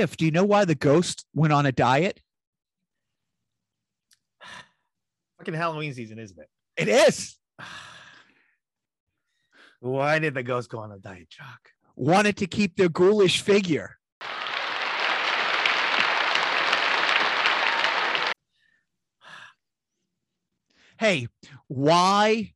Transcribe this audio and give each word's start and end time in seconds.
Biff, 0.00 0.16
do 0.16 0.24
you 0.24 0.30
know 0.30 0.44
why 0.44 0.64
the 0.64 0.74
ghost 0.74 1.26
went 1.34 1.52
on 1.52 1.66
a 1.66 1.72
diet? 1.72 2.22
Fucking 5.36 5.52
Halloween 5.52 5.92
season, 5.92 6.18
isn't 6.18 6.38
it? 6.38 6.48
It 6.78 6.88
is. 6.88 7.36
Why 9.80 10.18
did 10.18 10.32
the 10.32 10.42
ghost 10.42 10.70
go 10.70 10.78
on 10.78 10.90
a 10.90 10.98
diet, 10.98 11.28
Chuck? 11.28 11.60
Wanted 11.96 12.38
to 12.38 12.46
keep 12.46 12.76
their 12.76 12.88
ghoulish 12.88 13.42
figure. 13.42 13.98
Hey, 20.98 21.28
why 21.66 22.52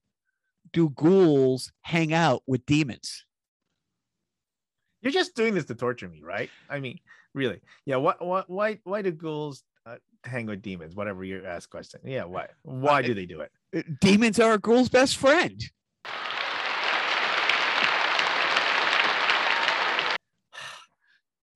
do 0.74 0.90
ghouls 0.90 1.72
hang 1.80 2.12
out 2.12 2.42
with 2.46 2.66
demons? 2.66 3.24
You're 5.00 5.12
just 5.12 5.34
doing 5.34 5.54
this 5.54 5.64
to 5.66 5.74
torture 5.74 6.10
me, 6.10 6.20
right? 6.22 6.50
I 6.68 6.78
mean, 6.78 6.98
really? 7.34 7.60
Yeah. 7.84 7.96
What? 7.96 8.24
What? 8.24 8.48
Why? 8.48 8.78
Why 8.84 9.02
do 9.02 9.10
ghouls 9.10 9.62
uh, 9.86 9.96
hang 10.24 10.46
with 10.46 10.62
demons? 10.62 10.94
Whatever 10.94 11.24
you 11.24 11.44
ask 11.44 11.68
question. 11.68 12.00
Yeah. 12.04 12.24
Why? 12.24 12.46
Why 12.62 13.02
do 13.02 13.14
they 13.14 13.26
do 13.26 13.40
it? 13.40 13.52
Uh, 13.76 13.82
Demons 14.00 14.38
are 14.40 14.54
a 14.54 14.58
ghoul's 14.58 14.88
best 14.88 15.16
friend. 15.16 15.62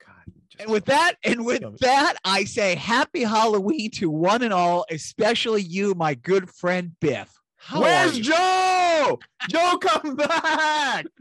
God. 0.04 0.32
And 0.58 0.70
with 0.70 0.86
that, 0.86 1.14
and 1.24 1.46
with 1.46 1.62
that, 1.80 2.14
I 2.24 2.44
say 2.44 2.74
happy 2.74 3.22
Halloween 3.22 3.90
to 3.92 4.10
one 4.10 4.42
and 4.42 4.52
all, 4.52 4.84
especially 4.90 5.62
you, 5.62 5.94
my 5.94 6.14
good 6.14 6.50
friend 6.50 6.92
Biff. 7.00 7.32
How 7.60 7.82
Where's? 7.82 8.18
Joe? 8.18 9.18
Joe, 9.50 9.78
come 9.78 10.14
back! 10.16 11.06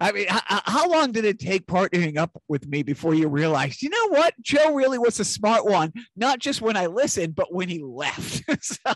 I 0.00 0.12
mean, 0.12 0.26
how 0.28 0.88
long 0.88 1.12
did 1.12 1.24
it 1.24 1.38
take 1.38 1.66
partnering 1.66 2.16
up 2.16 2.40
with 2.48 2.66
me 2.66 2.82
before 2.82 3.14
you 3.14 3.28
realized, 3.28 3.82
you 3.82 3.90
know 3.90 4.08
what? 4.08 4.34
Joe 4.40 4.74
really 4.74 4.98
was 4.98 5.18
a 5.20 5.24
smart 5.24 5.66
one, 5.66 5.92
not 6.16 6.38
just 6.38 6.62
when 6.62 6.76
I 6.76 6.86
listened, 6.86 7.34
but 7.34 7.52
when 7.52 7.68
he 7.68 7.82
left. 7.82 8.42
so, 8.62 8.92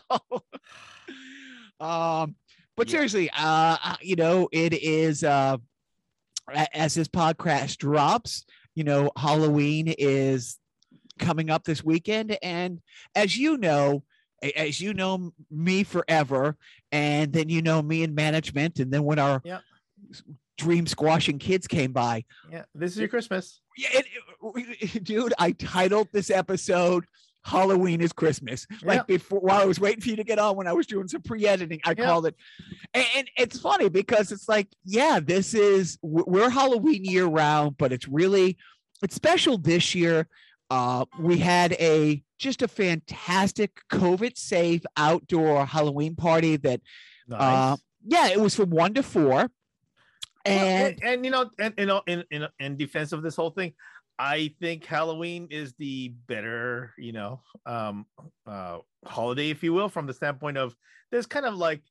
um, 1.80 2.36
but 2.76 2.88
Yeah. 2.88 2.92
seriously, 2.92 3.30
uh, 3.30 3.76
uh, 3.82 3.96
you 4.00 4.16
know, 4.16 4.48
it 4.52 4.72
is 4.72 5.24
uh, 5.24 5.56
as 6.72 6.94
this 6.94 7.08
podcast 7.08 7.78
drops, 7.78 8.44
you 8.74 8.84
know, 8.84 9.10
Halloween 9.16 9.92
is 9.98 10.58
coming 11.18 11.50
up 11.50 11.64
this 11.64 11.82
weekend, 11.82 12.38
and 12.42 12.80
as 13.14 13.36
you 13.36 13.56
know, 13.56 14.04
as 14.42 14.80
you 14.80 14.92
know 14.94 15.32
me 15.50 15.82
forever, 15.84 16.56
and 16.92 17.32
then 17.32 17.48
you 17.48 17.62
know 17.62 17.82
me 17.82 18.02
in 18.02 18.14
management, 18.14 18.78
and 18.80 18.92
then 18.92 19.04
when 19.04 19.18
our 19.18 19.42
s- 20.10 20.22
dream 20.58 20.86
squashing 20.86 21.38
kids 21.38 21.66
came 21.66 21.92
by, 21.92 22.24
Yeah, 22.50 22.64
this 22.74 22.92
is 22.92 22.98
your 22.98 23.08
Christmas. 23.08 23.60
yeah, 23.76 23.88
it, 23.92 24.06
it- 24.82 25.04
dude, 25.04 25.34
I 25.38 25.52
titled 25.52 26.08
this 26.12 26.30
episode 26.30 27.04
"Halloween 27.44 28.00
is 28.00 28.12
Christmas." 28.12 28.66
Like 28.82 28.98
Yeah. 28.98 29.02
before, 29.06 29.40
while 29.40 29.60
I 29.62 29.64
was 29.64 29.80
waiting 29.80 30.00
for 30.00 30.08
you 30.10 30.16
to 30.16 30.24
get 30.24 30.38
on, 30.38 30.56
when 30.56 30.66
I 30.66 30.72
was 30.72 30.86
doing 30.86 31.08
some 31.08 31.22
pre-editing, 31.22 31.80
I 31.84 31.94
Yeah. 31.96 32.04
called 32.04 32.26
it. 32.26 32.34
And, 32.94 33.06
and 33.16 33.30
it's 33.38 33.58
funny 33.58 33.88
because 33.88 34.32
it's 34.32 34.48
like, 34.48 34.68
yeah, 34.84 35.18
this 35.22 35.54
is 35.54 35.98
we're 36.02 36.50
Halloween 36.50 37.04
year 37.04 37.26
round, 37.26 37.76
but 37.78 37.92
it's 37.92 38.06
really 38.08 38.56
it's 39.02 39.14
special 39.14 39.58
this 39.58 39.94
year. 39.94 40.26
Uh, 40.70 41.04
we 41.20 41.38
had 41.38 41.72
a 41.74 42.22
just 42.38 42.62
a 42.62 42.68
fantastic 42.68 43.80
COVID 43.92 44.36
safe 44.36 44.82
outdoor 44.96 45.66
Halloween 45.66 46.16
party 46.16 46.56
that 46.56 46.80
Nice. 47.28 47.40
uh 47.40 47.76
yeah, 48.08 48.28
it 48.28 48.40
was 48.40 48.54
from 48.54 48.70
one 48.70 48.94
to 48.94 49.02
four. 49.02 49.32
Well, 49.32 49.50
And 50.44 50.94
and, 50.94 51.04
and 51.04 51.24
you 51.24 51.30
know, 51.32 51.50
and 51.58 51.74
you 51.76 51.86
know, 51.86 52.02
in, 52.06 52.22
in 52.30 52.46
in 52.60 52.76
defense 52.76 53.12
of 53.12 53.22
this 53.22 53.34
whole 53.34 53.50
thing, 53.50 53.72
I 54.18 54.54
think 54.60 54.84
Halloween 54.84 55.48
is 55.50 55.74
the 55.78 56.14
better, 56.28 56.94
you 56.98 57.12
know, 57.12 57.40
um, 57.66 58.06
uh, 58.46 58.78
holiday, 59.04 59.50
if 59.50 59.62
you 59.62 59.72
will, 59.72 59.88
from 59.88 60.06
the 60.06 60.14
standpoint 60.14 60.56
of 60.56 60.74
there's 61.10 61.26
kind 61.26 61.46
of 61.46 61.54
like, 61.54 61.82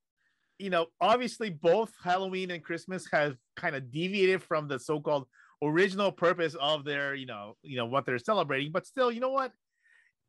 you 0.58 0.70
know, 0.70 0.88
obviously 1.02 1.50
both 1.50 1.94
Halloween 2.04 2.52
and 2.52 2.64
Christmas 2.64 3.08
have 3.12 3.36
kind 3.56 3.76
of 3.76 3.92
deviated 3.92 4.42
from 4.42 4.68
the 4.68 4.80
so-called 4.80 5.28
original 5.62 6.12
purpose 6.12 6.56
of 6.60 6.84
their, 6.84 7.14
you 7.14 7.26
know, 7.26 7.58
you 7.62 7.78
know 7.78 7.86
what 7.86 8.06
they're 8.06 8.20
celebrating, 8.20 8.72
but 8.72 8.88
still, 8.88 9.12
you 9.12 9.20
know 9.20 9.32
what? 9.32 9.52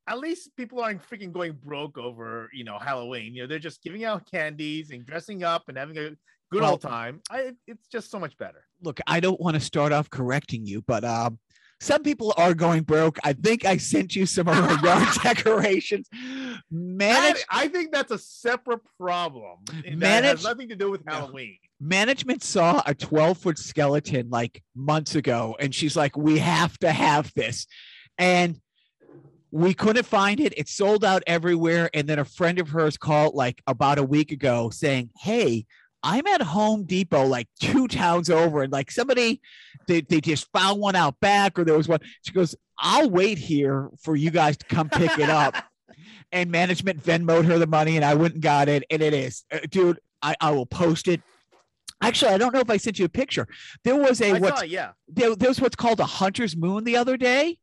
At 0.08 0.18
least 0.18 0.50
people 0.56 0.80
aren't 0.80 1.02
freaking 1.08 1.32
going 1.32 1.52
broke 1.64 1.98
over, 1.98 2.48
you 2.52 2.64
know, 2.64 2.78
Halloween. 2.78 3.34
You 3.34 3.42
know, 3.42 3.48
they're 3.48 3.58
just 3.58 3.82
giving 3.82 4.04
out 4.04 4.30
candies 4.30 4.90
and 4.90 5.04
dressing 5.04 5.42
up 5.42 5.64
and 5.68 5.76
having 5.76 5.96
a 5.98 6.10
good 6.52 6.62
Well- 6.62 6.72
old 6.72 6.80
time. 6.82 7.20
I, 7.30 7.52
it's 7.66 7.88
just 7.88 8.10
so 8.10 8.18
much 8.20 8.36
better. 8.38 8.64
look, 8.82 9.00
I 9.06 9.20
don't 9.20 9.40
want 9.40 9.54
to 9.54 9.60
start 9.60 9.92
off 9.92 10.08
correcting 10.10 10.64
you, 10.66 10.82
but 10.86 11.04
um, 11.04 11.38
some 11.80 12.02
people 12.04 12.32
are 12.36 12.54
going 12.54 12.84
broke. 12.84 13.18
I 13.24 13.32
think 13.32 13.64
I 13.64 13.78
sent 13.78 14.14
you 14.14 14.26
some 14.26 14.46
of 14.48 14.56
our 14.56 14.78
yard 14.86 15.08
decorations. 15.22 16.08
Manage, 16.70 17.44
I 17.50 17.68
think 17.68 17.92
that's 17.92 18.12
a 18.12 18.18
separate 18.18 18.80
problem. 18.98 19.58
That 19.84 19.96
Manage- 19.96 20.30
has 20.30 20.44
nothing 20.44 20.68
to 20.68 20.76
do 20.76 20.90
with. 20.90 21.02
Halloween. 21.06 21.58
management 21.80 22.42
saw 22.42 22.82
a 22.86 22.94
12 22.94 23.38
foot 23.38 23.58
skeleton 23.58 24.30
like 24.30 24.62
months 24.74 25.14
ago, 25.16 25.56
and 25.58 25.74
she's 25.74 25.96
like, 25.96 26.16
We 26.16 26.38
have 26.38 26.78
to 26.78 26.90
have 26.92 27.32
this. 27.34 27.66
And 28.18 28.58
we 29.56 29.72
couldn't 29.74 30.04
find 30.04 30.38
it. 30.38 30.52
It 30.56 30.68
sold 30.68 31.04
out 31.04 31.22
everywhere. 31.26 31.88
And 31.94 32.06
then 32.06 32.18
a 32.18 32.24
friend 32.24 32.58
of 32.58 32.68
hers 32.68 32.96
called 32.96 33.34
like 33.34 33.62
about 33.66 33.98
a 33.98 34.02
week 34.02 34.30
ago 34.30 34.70
saying, 34.70 35.10
Hey, 35.18 35.66
I'm 36.02 36.26
at 36.26 36.42
Home 36.42 36.84
Depot, 36.84 37.24
like 37.24 37.48
two 37.58 37.88
towns 37.88 38.30
over, 38.30 38.62
and 38.62 38.72
like 38.72 38.90
somebody, 38.90 39.40
they, 39.88 40.02
they 40.02 40.20
just 40.20 40.50
found 40.52 40.80
one 40.80 40.94
out 40.94 41.18
back, 41.20 41.58
or 41.58 41.64
there 41.64 41.76
was 41.76 41.88
one. 41.88 42.00
She 42.22 42.32
goes, 42.32 42.54
I'll 42.78 43.10
wait 43.10 43.38
here 43.38 43.88
for 44.02 44.14
you 44.14 44.30
guys 44.30 44.56
to 44.58 44.66
come 44.66 44.88
pick 44.88 45.18
it 45.18 45.30
up. 45.30 45.56
and 46.32 46.50
management 46.50 47.02
Venmoed 47.02 47.46
her 47.46 47.58
the 47.58 47.66
money, 47.66 47.96
and 47.96 48.04
I 48.04 48.14
went 48.14 48.34
and 48.34 48.42
got 48.42 48.68
it. 48.68 48.84
And 48.90 49.02
it 49.02 49.14
is, 49.14 49.44
uh, 49.50 49.60
dude, 49.70 49.98
I, 50.22 50.36
I 50.40 50.50
will 50.50 50.66
post 50.66 51.08
it. 51.08 51.22
Actually, 52.02 52.32
I 52.32 52.38
don't 52.38 52.52
know 52.52 52.60
if 52.60 52.70
I 52.70 52.76
sent 52.76 52.98
you 52.98 53.06
a 53.06 53.08
picture. 53.08 53.48
There 53.82 53.96
was 53.96 54.20
a 54.20 54.32
I 54.32 54.38
what's 54.38 54.60
saw, 54.60 54.64
yeah. 54.64 54.92
there, 55.08 55.34
there 55.34 55.48
was 55.48 55.60
what's 55.60 55.76
called 55.76 55.98
a 55.98 56.04
hunter's 56.04 56.54
moon 56.54 56.84
the 56.84 56.96
other 56.96 57.16
day, 57.16 57.58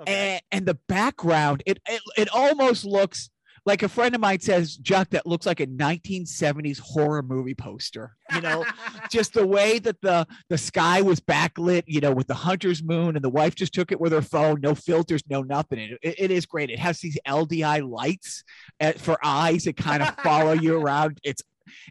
Okay. 0.00 0.12
and, 0.12 0.42
and 0.50 0.66
the 0.66 0.78
background 0.88 1.62
it, 1.66 1.78
it 1.86 2.00
it 2.16 2.28
almost 2.32 2.84
looks 2.84 3.30
like 3.66 3.82
a 3.82 3.88
friend 3.88 4.14
of 4.14 4.20
mine 4.20 4.40
says, 4.40 4.76
Chuck, 4.76 5.08
that 5.10 5.26
looks 5.26 5.46
like 5.46 5.60
a 5.60 5.66
1970s 5.66 6.78
horror 6.78 7.22
movie 7.22 7.54
poster. 7.54 8.14
You 8.34 8.42
know, 8.42 8.64
just 9.10 9.32
the 9.32 9.46
way 9.46 9.78
that 9.78 10.00
the 10.02 10.26
the 10.48 10.58
sky 10.58 11.00
was 11.02 11.20
backlit, 11.20 11.84
you 11.86 12.00
know, 12.00 12.12
with 12.12 12.26
the 12.26 12.34
hunter's 12.34 12.82
moon, 12.82 13.16
and 13.16 13.24
the 13.24 13.30
wife 13.30 13.54
just 13.54 13.72
took 13.72 13.90
it 13.90 14.00
with 14.00 14.12
her 14.12 14.22
phone, 14.22 14.60
no 14.60 14.74
filters, 14.74 15.22
no 15.28 15.42
nothing. 15.42 15.96
It, 16.02 16.14
it, 16.18 16.30
is 16.30 16.46
great. 16.46 16.70
It 16.70 16.78
has 16.78 17.00
these 17.00 17.18
LDI 17.26 17.88
lights 17.88 18.44
uh, 18.80 18.92
for 18.92 19.18
eyes 19.24 19.64
that 19.64 19.76
kind 19.76 20.02
of 20.02 20.14
follow 20.16 20.52
you 20.52 20.76
around. 20.80 21.18
It's 21.24 21.42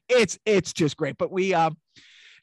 it's 0.08 0.38
it's 0.46 0.74
just 0.74 0.98
great. 0.98 1.18
But 1.18 1.32
we 1.32 1.54
um 1.54 1.78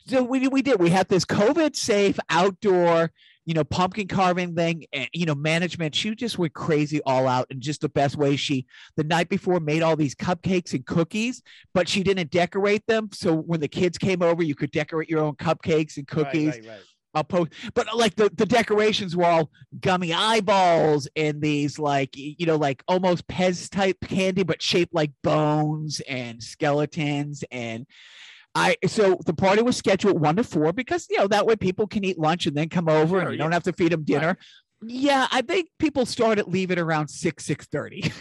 so 0.07 0.23
we 0.25 0.49
we 0.49 0.63
did 0.63 0.81
we 0.81 0.91
had 0.91 1.09
this 1.09 1.25
COVID 1.25 1.77
safe 1.77 2.19
outdoor 2.29 3.13
you 3.47 3.55
know 3.55 3.65
pumpkin 3.65 4.07
carving 4.07 4.55
thing 4.55 4.85
and 4.93 5.09
you 5.13 5.27
know 5.27 5.35
management 5.35 5.95
she 5.95 6.15
just 6.15 6.39
went 6.39 6.53
crazy 6.53 7.01
all 7.07 7.27
out 7.27 7.47
in 7.51 7.61
just 7.61 7.81
the 7.81 7.89
best 7.89 8.17
way 8.17 8.37
she 8.37 8.67
the 8.97 9.05
night 9.05 9.29
before 9.29 9.61
made 9.61 9.83
all 9.83 9.97
these 9.97 10.15
cupcakes 10.15 10.73
and 10.73 10.87
cookies 10.87 11.43
but 11.73 11.89
she 11.89 12.03
didn't 12.03 12.31
decorate 12.31 12.87
them 12.87 13.09
so 13.13 13.35
when 13.35 13.61
the 13.61 13.69
kids 13.69 13.99
came 13.99 14.23
over 14.23 14.43
you 14.43 14.55
could 14.55 14.71
decorate 14.71 15.09
your 15.09 15.21
own 15.21 15.35
cupcakes 15.35 15.97
and 15.97 16.07
cookies 16.07 16.57
right, 16.57 16.67
right. 16.67 16.81
I'll 17.13 17.25
post, 17.25 17.53
but 17.75 17.89
like 17.97 18.15
the, 18.15 18.31
the 18.37 18.47
decorations 18.47 19.17
were 19.17 19.25
all 19.25 19.51
gummy 19.81 20.15
eyeballs 20.15 21.09
and 21.17 21.43
these 21.43 21.77
like 21.79 22.11
you 22.15 22.47
know 22.47 22.57
like 22.57 22.85
almost 22.87 23.27
Pez 23.27 23.69
type 23.69 23.97
candy, 24.07 24.45
but 24.45 24.63
shaped 24.63 24.95
like 24.95 25.11
bones 25.23 26.01
and 26.09 26.41
skeletons. 26.41 27.43
And 27.51 27.87
I 28.55 28.77
so 28.87 29.17
the 29.27 29.35
party 29.35 29.63
was 29.63 29.77
scheduled 29.77 30.21
one 30.21 30.37
to 30.37 30.45
four 30.45 30.73
because 30.73 31.07
you 31.11 31.19
know 31.19 31.29
that 31.29 31.47
way 31.47 31.57
people 31.57 31.87
can 31.87 32.05
eat 32.05 32.19
lunch 32.19 32.47
and 32.47 32.57
then 32.57 32.69
come 32.69 32.89
over 32.89 33.19
and 33.19 33.27
Sure, 33.27 33.33
you 33.33 33.39
yeah. 33.39 33.45
don't 33.45 33.53
have 33.53 33.63
to 33.65 33.73
feed 33.73 33.93
them 33.93 34.03
dinner. 34.05 34.37
Yeah, 34.83 35.29
I 35.31 35.43
think 35.43 35.69
people 35.79 36.05
started 36.07 36.47
leaving 36.49 36.79
around 36.79 37.09
six 37.09 37.45
six 37.45 37.67
thirty. 37.67 38.03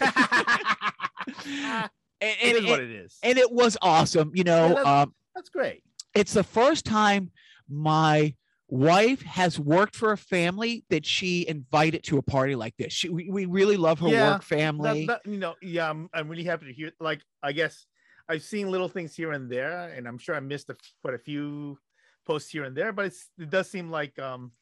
and, 1.46 1.90
it 2.20 2.36
and, 2.42 2.56
is 2.58 2.64
what 2.66 2.80
it 2.80 2.90
is. 2.90 3.16
and 3.22 3.38
it 3.38 3.50
was 3.50 3.76
awesome. 3.82 4.30
You 4.34 4.44
know, 4.44 4.68
that's- 4.68 4.86
um, 4.86 5.14
That's 5.34 5.48
great. 5.48 5.82
it's 6.14 6.32
the 6.34 6.44
first 6.44 6.84
time 6.84 7.30
my 7.68 8.34
wife 8.68 9.22
has 9.22 9.58
worked 9.58 9.96
for 9.96 10.12
a 10.12 10.16
family 10.16 10.84
that 10.90 11.04
she 11.04 11.46
invited 11.48 12.04
to 12.04 12.18
a 12.18 12.22
party 12.22 12.54
like 12.54 12.76
this. 12.76 12.92
She, 12.92 13.08
we, 13.08 13.28
we 13.28 13.46
really 13.46 13.76
love 13.76 13.98
her 14.00 14.08
Yeah, 14.08 14.32
work 14.32 14.42
family. 14.42 15.06
That, 15.06 15.22
that- 15.24 15.30
you 15.30 15.38
know, 15.38 15.54
yeah, 15.62 15.90
I'm, 15.90 16.08
I'm 16.14 16.28
really 16.28 16.44
happy 16.44 16.66
to 16.66 16.72
hear. 16.72 16.92
Like, 17.00 17.20
I 17.42 17.52
guess 17.52 17.86
I've 18.30 18.42
seen 18.42 18.70
little 18.70 18.88
things 18.88 19.14
here 19.20 19.32
and 19.32 19.50
there, 19.50 19.88
and 19.94 20.06
I'm 20.08 20.18
sure 20.24 20.34
I 20.36 20.40
missed 20.40 20.70
a, 20.70 20.76
quite 21.02 21.14
a 21.14 21.18
few 21.18 21.78
posts 22.26 22.50
here 22.54 22.64
and 22.64 22.74
there, 22.76 22.92
but 22.92 23.06
it's, 23.06 23.28
it 23.38 23.50
does 23.50 23.68
seem 23.68 23.90
like, 23.90 24.18
um, 24.18 24.52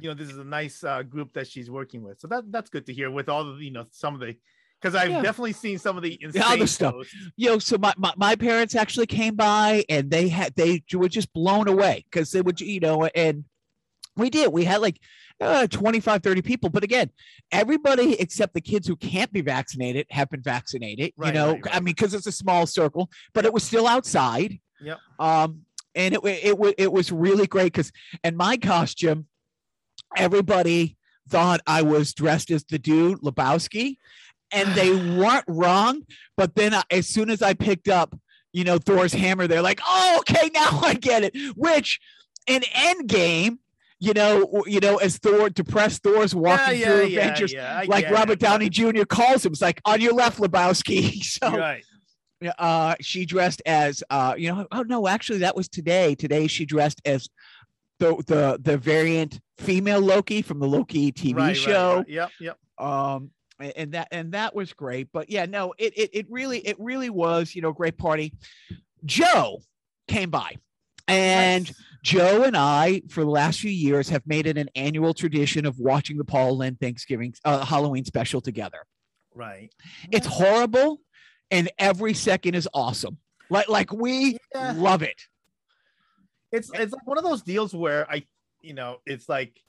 you 0.00 0.08
know, 0.08 0.14
this 0.14 0.30
is 0.30 0.38
a 0.38 0.44
nice 0.44 0.84
uh, 0.84 1.02
group 1.02 1.32
that 1.32 1.46
she's 1.48 1.70
working 1.70 2.02
with. 2.06 2.20
So 2.20 2.28
that 2.28 2.52
that's 2.52 2.70
good 2.70 2.86
to 2.86 2.92
hear. 2.92 3.10
With 3.10 3.28
all 3.28 3.44
the, 3.44 3.64
you 3.64 3.72
know, 3.72 3.86
some 3.90 4.14
of 4.14 4.20
the, 4.20 4.36
because 4.80 4.94
I've 4.94 5.10
Yeah. 5.10 5.22
definitely 5.22 5.54
seen 5.54 5.78
some 5.78 5.96
of 5.96 6.02
the 6.02 6.18
insane 6.22 6.42
other 6.44 6.66
stuff. 6.66 6.94
posts. 6.94 7.14
you 7.36 7.48
know, 7.50 7.58
so 7.58 7.78
my, 7.78 7.94
my, 7.96 8.12
my 8.16 8.36
parents 8.36 8.76
actually 8.76 9.06
came 9.06 9.34
by 9.34 9.84
and 9.88 10.10
they 10.10 10.28
had 10.28 10.54
they 10.54 10.84
were 10.94 11.08
just 11.08 11.32
blown 11.32 11.66
away 11.66 12.04
because 12.10 12.30
they 12.30 12.42
would, 12.42 12.60
you 12.60 12.80
know, 12.80 13.08
and 13.14 13.44
We 14.16 14.30
did. 14.30 14.52
We 14.52 14.64
had 14.64 14.80
like 14.80 14.98
uh, 15.40 15.66
25, 15.66 16.22
30 16.22 16.42
people. 16.42 16.70
But 16.70 16.84
again, 16.84 17.10
everybody 17.52 18.20
except 18.20 18.54
the 18.54 18.60
kids 18.60 18.86
who 18.86 18.96
can't 18.96 19.32
be 19.32 19.40
vaccinated 19.40 20.06
have 20.10 20.30
been 20.30 20.42
vaccinated. 20.42 21.12
Right, 21.16 21.28
you 21.28 21.32
know, 21.34 21.52
right, 21.52 21.64
right. 21.66 21.76
I 21.76 21.80
mean, 21.80 21.94
because 21.94 22.14
it's 22.14 22.26
a 22.26 22.32
small 22.32 22.66
circle, 22.66 23.10
but 23.34 23.44
it 23.44 23.52
was 23.52 23.62
still 23.62 23.86
outside. 23.86 24.58
Yeah. 24.80 24.96
Um, 25.18 25.62
and 25.94 26.14
it 26.14 26.22
wa- 26.22 26.30
it 26.30 26.74
it 26.78 26.92
was 26.92 27.10
really 27.10 27.46
great 27.46 27.72
because 27.72 27.90
and 28.22 28.36
my 28.36 28.56
costume, 28.56 29.26
everybody 30.16 30.96
thought 31.28 31.60
I 31.66 31.82
was 31.82 32.14
dressed 32.14 32.50
as 32.50 32.64
the 32.64 32.78
dude 32.78 33.20
Lebowski, 33.20 33.96
and 34.52 34.68
they 34.74 34.90
weren't 35.18 35.44
wrong. 35.48 36.02
But 36.36 36.54
then 36.54 36.74
I, 36.74 36.82
as 36.90 37.08
soon 37.08 37.30
as 37.30 37.42
I 37.42 37.54
picked 37.54 37.88
up, 37.88 38.16
you 38.52 38.64
know, 38.64 38.78
Thor's 38.78 39.12
hammer, 39.12 39.46
they're 39.46 39.62
like, 39.62 39.80
"Oh, 39.86 40.18
okay, 40.20 40.50
now 40.54 40.80
I 40.82 40.94
get 40.94 41.24
it." 41.24 41.34
Which 41.56 42.00
in 42.46 42.62
Endgame, 42.62 43.58
you 44.00 44.12
know, 44.12 44.64
you 44.66 44.80
know, 44.80 44.96
as 44.98 45.18
Thor 45.18 45.50
depressed 45.50 46.02
Thor's 46.02 46.34
walking 46.34 46.80
through 46.80 47.06
Avengers, 47.06 47.52
yeah, 47.52 47.80
I 47.80 47.84
like 47.84 48.08
Robert 48.10 48.34
it, 48.34 48.38
Downey 48.40 48.68
Jr. 48.68 49.04
calls 49.04 49.44
him, 49.44 49.52
it's 49.52 49.60
like 49.62 49.80
on 49.84 50.00
your 50.00 50.12
left, 50.14 50.38
Lebowski. 50.38 51.22
so 51.24 51.50
Right. 51.56 51.84
uh 52.58 52.94
she 53.00 53.26
dressed 53.26 53.60
as 53.66 54.04
uh 54.10 54.34
you 54.38 54.48
know 54.54 54.64
oh 54.70 54.82
no 54.82 55.08
actually 55.08 55.38
that 55.40 55.56
was 55.56 55.68
today 55.68 56.14
today 56.14 56.46
she 56.46 56.64
dressed 56.64 57.00
as 57.04 57.28
the 57.98 58.14
the 58.28 58.60
the 58.62 58.78
variant 58.78 59.40
female 59.58 60.00
loki 60.00 60.40
from 60.40 60.60
the 60.60 60.66
loki 60.66 61.10
tv 61.10 61.34
right, 61.34 61.46
right, 61.48 61.56
show 61.56 61.96
right. 61.96 62.08
Yep. 62.08 62.30
Yep. 62.40 62.58
um 62.78 63.32
and 63.58 63.90
that 63.90 64.06
and 64.12 64.30
that 64.34 64.54
was 64.54 64.72
great 64.72 65.08
but 65.12 65.28
yeah 65.28 65.46
no 65.46 65.74
it, 65.78 65.92
it 65.98 66.10
it 66.12 66.26
really 66.30 66.60
it 66.60 66.76
really 66.78 67.10
was 67.10 67.56
you 67.56 67.62
know 67.62 67.72
great 67.72 67.98
party 67.98 68.32
joe 69.04 69.58
came 70.06 70.30
by 70.30 70.54
and 71.08 71.64
Nice. 71.66 71.74
joe 72.02 72.42
and 72.44 72.56
i 72.56 73.02
for 73.08 73.24
the 73.24 73.30
last 73.30 73.60
few 73.60 73.70
years 73.70 74.08
have 74.10 74.22
made 74.26 74.46
it 74.46 74.56
an 74.58 74.68
annual 74.76 75.14
tradition 75.14 75.66
of 75.66 75.78
watching 75.78 76.16
the 76.18 76.24
paul 76.24 76.56
lynde 76.56 76.78
thanksgiving 76.80 77.34
uh, 77.44 77.64
halloween 77.64 78.04
special 78.04 78.40
together 78.40 78.78
right. 79.34 79.72
it's 80.12 80.26
horrible 80.26 81.00
and 81.50 81.70
every 81.78 82.14
second 82.14 82.54
is 82.54 82.68
awesome 82.74 83.18
like 83.50 83.68
like 83.68 83.92
we 83.92 84.36
Yeah. 84.54 84.74
love 84.76 85.02
it 85.02 85.20
it's 86.52 86.70
it's 86.72 86.92
like 86.92 87.06
one 87.06 87.18
of 87.18 87.24
those 87.24 87.42
deals 87.42 87.74
where 87.74 88.10
I, 88.10 88.24
you 88.62 88.72
know, 88.72 88.98
it's 89.04 89.28
like 89.28 89.60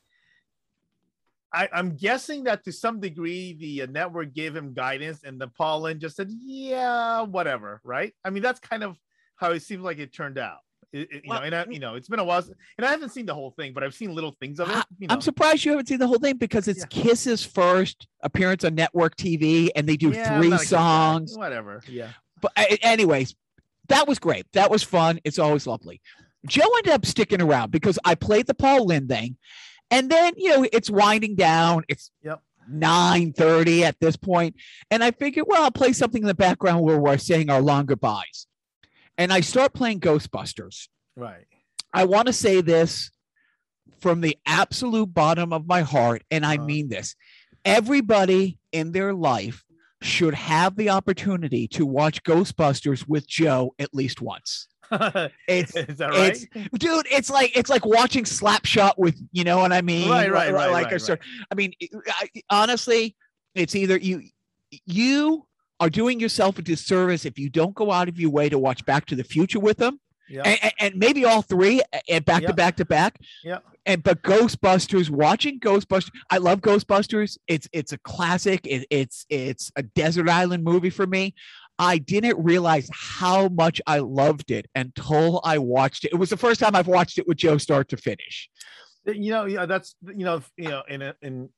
I, 1.53 1.67
I'm 1.73 1.97
guessing 1.97 2.45
that 2.45 2.63
to 2.63 2.71
some 2.71 3.01
degree 3.01 3.53
the 3.53 3.81
uh, 3.81 3.87
network 3.91 4.33
gave 4.33 4.55
him 4.55 4.73
guidance, 4.73 5.23
and 5.25 5.41
the 5.41 5.47
Paul 5.49 5.81
Lynde 5.81 5.99
just 5.99 6.15
said, 6.15 6.29
"Yeah, 6.31 7.23
whatever." 7.23 7.81
Right? 7.83 8.13
I 8.23 8.29
mean, 8.29 8.43
that's 8.43 8.61
kind 8.61 8.83
of 8.83 8.95
how 9.35 9.51
it 9.51 9.61
seems 9.63 9.83
like 9.83 9.97
it 9.99 10.13
turned 10.13 10.37
out. 10.37 10.59
It- 10.91 10.99
it- 11.01 11.11
you 11.13 11.21
Well, 11.27 11.39
know, 11.39 11.45
and 11.45 11.55
I, 11.55 11.65
you 11.69 11.79
know, 11.79 11.95
it's 11.95 12.07
been 12.09 12.19
a 12.19 12.23
while, 12.23 12.43
and 12.77 12.85
I 12.85 12.89
haven't 12.89 13.09
seen 13.09 13.25
the 13.25 13.33
whole 13.35 13.51
thing, 13.51 13.73
but 13.73 13.83
I've 13.83 13.93
seen 13.93 14.13
little 14.15 14.35
things 14.39 14.59
of 14.59 14.69
it. 14.69 14.83
You 14.97 15.07
know, 15.07 15.13
i'm 15.13 15.21
surprised 15.21 15.63
you 15.65 15.71
haven't 15.71 15.87
seen 15.87 15.99
the 15.99 16.07
whole 16.07 16.17
thing 16.19 16.37
because 16.37 16.67
it's 16.67 16.79
Yeah. 16.79 17.03
kiss's 17.03 17.43
first 17.45 18.07
appearance 18.21 18.63
on 18.63 18.73
network 18.75 19.15
tv 19.15 19.69
and 19.75 19.87
they 19.87 19.97
do 19.97 20.09
Yeah, 20.11 20.39
three 20.39 20.49
not 20.49 20.55
against 20.61 20.63
that. 20.71 20.77
songs 20.77 21.37
whatever. 21.37 21.81
Yeah, 21.87 22.09
but 22.41 22.51
anyways 22.81 23.35
that 23.87 24.07
was 24.07 24.19
great 24.19 24.45
that 24.53 24.69
was 24.69 24.83
fun 24.83 25.19
it's 25.23 25.39
always 25.39 25.65
lovely 25.65 25.99
joe 26.45 26.61
ended 26.77 26.93
up 26.93 27.05
sticking 27.05 27.41
around 27.41 27.71
because 27.71 27.97
i 28.05 28.13
played 28.13 28.45
the 28.47 28.53
paul 28.53 28.85
lynde 28.85 29.09
thing 29.09 29.35
and 29.89 30.09
then 30.11 30.33
you 30.37 30.49
know 30.49 30.65
it's 30.71 30.89
winding 30.91 31.35
down 31.35 31.83
it's 31.87 32.11
Yep. 32.23 32.39
9 32.69 33.33
30 33.33 33.83
at 33.85 33.99
this 33.99 34.15
point 34.15 34.55
and 34.91 35.03
i 35.03 35.09
figured 35.11 35.45
well 35.47 35.63
i'll 35.63 35.71
play 35.71 35.91
something 35.91 36.21
in 36.21 36.27
the 36.27 36.35
background 36.35 36.81
where 36.83 36.99
we're 36.99 37.17
saying 37.17 37.49
our 37.49 37.61
long 37.61 37.85
goodbyes 37.87 38.45
and 39.19 39.31
i 39.31 39.39
start 39.41 39.73
playing 39.73 39.99
ghostbusters 39.99 40.87
right. 41.15 41.45
I 41.93 42.05
want 42.05 42.27
to 42.27 42.33
say 42.33 42.61
this 42.61 43.11
from 43.99 44.21
the 44.21 44.37
absolute 44.45 45.11
bottom 45.13 45.51
of 45.51 45.65
my 45.67 45.81
heart, 45.81 46.21
and 46.29 46.45
I 46.45 46.55
Uh-huh. 46.55 46.65
mean 46.65 46.87
this. 46.89 47.15
Everybody 47.65 48.59
in 48.71 48.91
their 48.91 49.13
life 49.13 49.63
should 50.01 50.33
have 50.35 50.75
the 50.75 50.91
opportunity 50.91 51.67
to 51.69 51.85
watch 51.85 52.23
Ghostbusters 52.23 53.07
with 53.07 53.27
Joe 53.27 53.73
at 53.79 53.93
least 53.93 54.21
once. 54.21 54.67
It's 55.47 55.75
Is 55.75 55.97
that 55.97 56.11
right? 56.11 56.35
it's- 56.35 56.67
dude, 56.77 57.07
it's 57.11 57.29
like 57.29 57.57
it's 57.57 57.69
like 57.69 57.85
watching 57.85 58.23
Slapshot 58.23 58.93
with 58.97 59.19
you 59.31 59.43
know 59.43 59.57
what 59.57 59.73
I 59.73 59.81
mean? 59.81 60.09
Right, 60.09 60.31
right, 60.31 60.53
right, 60.53 60.71
Like 60.71 60.85
right, 60.85 60.93
a 60.95 60.99
cer- 60.99 61.19
I 61.51 61.55
mean, 61.55 61.73
I, 62.07 62.29
honestly, 62.49 63.15
it's 63.55 63.75
either 63.75 63.97
you 63.97 64.21
you 64.85 65.45
are 65.79 65.89
doing 65.89 66.19
yourself 66.19 66.57
a 66.59 66.61
disservice 66.61 67.25
if 67.25 67.37
you 67.39 67.49
don't 67.49 67.73
go 67.75 67.91
out 67.91 68.09
of 68.09 68.19
your 68.19 68.29
way 68.29 68.49
to 68.49 68.57
watch 68.59 68.85
Back 68.85 69.05
to 69.07 69.15
the 69.15 69.23
Future 69.23 69.59
with 69.59 69.77
them 69.77 69.99
yeah. 70.29 70.41
and, 70.43 70.73
and- 70.79 70.95
maybe 70.95 71.25
all 71.25 71.41
three 71.41 71.81
and 72.09 72.25
back 72.25 72.41
Yeah. 72.41 72.49
to 72.49 72.53
back 72.53 72.75
to 72.77 72.85
back. 72.85 73.19
Yeah. 73.43 73.59
And 73.85 74.03
but 74.03 74.21
Ghostbusters, 74.23 75.09
watching 75.09 75.59
Ghostbusters, 75.59 76.11
I 76.29 76.37
love 76.37 76.59
Ghostbusters. 76.61 77.37
It's 77.47 77.67
it's 77.71 77.91
a 77.93 77.97
classic. 77.99 78.67
It, 78.67 78.85
it's 78.91 79.25
it's 79.29 79.71
a 79.77 79.83
desert 79.83 80.29
island 80.29 80.63
movie 80.63 80.89
for 80.91 81.07
me. 81.07 81.33
I 81.79 81.97
didn't 81.97 82.37
realize 82.43 82.89
how 82.93 83.47
much 83.47 83.81
I 83.87 83.99
loved 83.99 84.51
it 84.51 84.67
until 84.75 85.39
I 85.45 85.57
watched 85.59 86.03
it. 86.05 86.11
It 86.11 86.17
was 86.17 86.29
the 86.29 86.37
first 86.37 86.59
time 86.59 86.75
I've 86.75 86.87
watched 86.87 87.17
it 87.17 87.25
with 87.27 87.37
Joe 87.37 87.57
start 87.57 87.87
to 87.89 87.97
finish. 87.97 88.49
you 89.07 89.31
know 89.31 89.45
yeah 89.45 89.65
that's 89.65 89.95
you 90.05 90.25
know 90.25 90.41
you 90.57 90.67
know 90.67 90.83
in 90.89 91.01
a, 91.01 91.15
in 91.21 91.49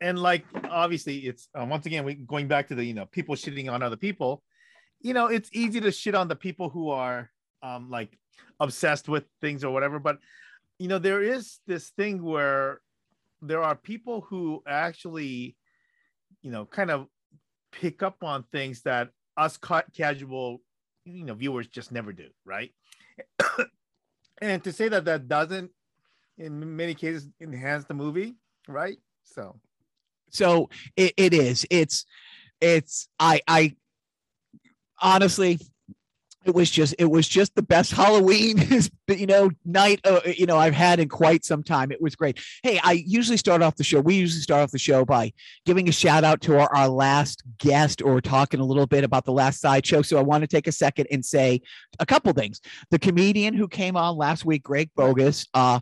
and 0.00 0.18
like 0.18 0.44
obviously 0.70 1.18
it's 1.18 1.48
uh, 1.58 1.64
once 1.64 1.86
again 1.86 2.04
we 2.04 2.14
going 2.14 2.48
back 2.48 2.68
to 2.68 2.74
the 2.74 2.84
you 2.84 2.94
know 2.94 3.06
people 3.06 3.34
shitting 3.34 3.70
on 3.70 3.82
other 3.82 3.96
people 3.96 4.42
you 5.00 5.14
know 5.14 5.26
it's 5.26 5.50
easy 5.52 5.80
to 5.80 5.92
shit 5.92 6.14
on 6.14 6.28
the 6.28 6.36
people 6.36 6.68
who 6.68 6.90
are 6.90 7.30
um 7.62 7.90
like 7.90 8.18
obsessed 8.58 9.08
with 9.08 9.24
things 9.40 9.64
or 9.64 9.72
whatever 9.72 9.98
but 9.98 10.18
you 10.78 10.88
know 10.88 10.98
there 10.98 11.22
is 11.22 11.58
this 11.66 11.90
thing 11.90 12.22
where 12.22 12.80
there 13.42 13.62
are 13.62 13.74
people 13.74 14.22
who 14.22 14.62
actually 14.66 15.56
you 16.42 16.50
know 16.50 16.64
kind 16.64 16.90
of 16.90 17.06
pick 17.72 18.02
up 18.02 18.22
on 18.22 18.44
things 18.52 18.82
that 18.82 19.10
us 19.36 19.56
ca- 19.56 19.84
casual 19.96 20.60
you 21.04 21.24
know 21.24 21.34
viewers 21.34 21.66
just 21.68 21.92
never 21.92 22.12
do 22.12 22.28
right? 22.44 22.72
And 24.42 24.64
to 24.64 24.72
say 24.72 24.88
that 24.88 25.04
that 25.04 25.28
doesn't 25.28 25.70
in 26.38 26.74
many 26.74 26.94
cases 26.94 27.28
enhance 27.42 27.84
the 27.84 27.92
movie 27.92 28.36
right? 28.68 28.96
So 29.24 29.60
So 30.30 30.70
it, 30.96 31.12
it 31.16 31.34
is. 31.34 31.66
It's 31.70 32.04
it's 32.60 33.08
I 33.18 33.40
I 33.46 33.76
honestly 35.00 35.58
it 36.44 36.54
was 36.54 36.70
just 36.70 36.94
it 36.98 37.04
was 37.10 37.28
just 37.28 37.54
the 37.54 37.62
best 37.62 37.92
Halloween 37.92 38.66
you 39.08 39.26
know 39.26 39.50
night 39.64 40.00
uh, 40.04 40.20
you 40.24 40.46
know 40.46 40.56
I've 40.56 40.74
had 40.74 40.98
in 40.98 41.08
quite 41.08 41.44
some 41.44 41.62
time. 41.62 41.92
It 41.92 42.00
was 42.00 42.16
great. 42.16 42.40
Hey, 42.62 42.80
I 42.82 42.92
usually 42.92 43.36
start 43.36 43.62
off 43.62 43.76
the 43.76 43.84
show. 43.84 44.00
We 44.00 44.14
usually 44.14 44.42
start 44.42 44.62
off 44.62 44.70
the 44.70 44.78
show 44.78 45.04
by 45.04 45.32
giving 45.66 45.88
a 45.88 45.92
shout 45.92 46.24
out 46.24 46.40
to 46.42 46.58
our, 46.58 46.74
our 46.74 46.88
last 46.88 47.42
guest 47.58 48.00
or 48.02 48.20
talking 48.20 48.60
a 48.60 48.64
little 48.64 48.86
bit 48.86 49.04
about 49.04 49.24
the 49.24 49.32
last 49.32 49.60
sideshow. 49.60 50.02
So 50.02 50.18
I 50.18 50.22
want 50.22 50.42
to 50.42 50.48
take 50.48 50.66
a 50.66 50.72
second 50.72 51.08
and 51.10 51.24
say 51.24 51.60
a 51.98 52.06
couple 52.06 52.32
things. 52.32 52.60
The 52.90 52.98
comedian 52.98 53.54
who 53.54 53.68
came 53.68 53.96
on 53.96 54.16
last 54.16 54.44
week, 54.44 54.62
Greg 54.62 54.90
Bogus, 54.96 55.46
uh, 55.52 55.80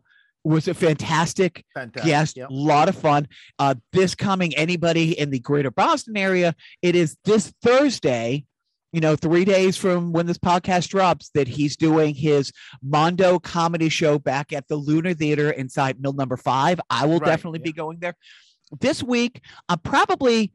was 0.48 0.68
a 0.68 0.74
fantastic 0.74 1.64
fantastic 1.74 2.04
guest. 2.10 2.36
Yep. 2.36 2.50
A 2.50 2.52
lot 2.52 2.88
of 2.88 2.96
fun. 2.96 3.28
Uh, 3.58 3.74
this 3.92 4.14
coming, 4.14 4.54
anybody 4.56 5.18
in 5.18 5.30
the 5.30 5.38
greater 5.40 5.70
Boston 5.70 6.16
area, 6.16 6.54
it 6.82 6.94
is 6.94 7.16
this 7.24 7.52
Thursday, 7.62 8.44
you 8.92 9.00
know, 9.00 9.16
three 9.16 9.44
days 9.44 9.76
from 9.76 10.12
when 10.12 10.26
this 10.26 10.38
podcast 10.38 10.88
drops, 10.88 11.30
that 11.34 11.48
he's 11.48 11.76
doing 11.76 12.14
his 12.14 12.52
Mondo 12.82 13.38
comedy 13.38 13.88
show 13.88 14.18
back 14.18 14.52
at 14.52 14.66
the 14.68 14.76
Luna 14.76 15.14
Theater 15.14 15.50
inside 15.50 16.00
Mill 16.00 16.14
Number 16.14 16.36
Five. 16.36 16.80
I 16.88 17.06
will 17.06 17.18
Right, 17.18 17.26
definitely 17.28 17.58
be 17.60 17.72
going 17.72 17.98
there. 17.98 18.14
This 18.80 19.02
week, 19.02 19.40
I'm 19.68 19.78
probably. 19.78 20.52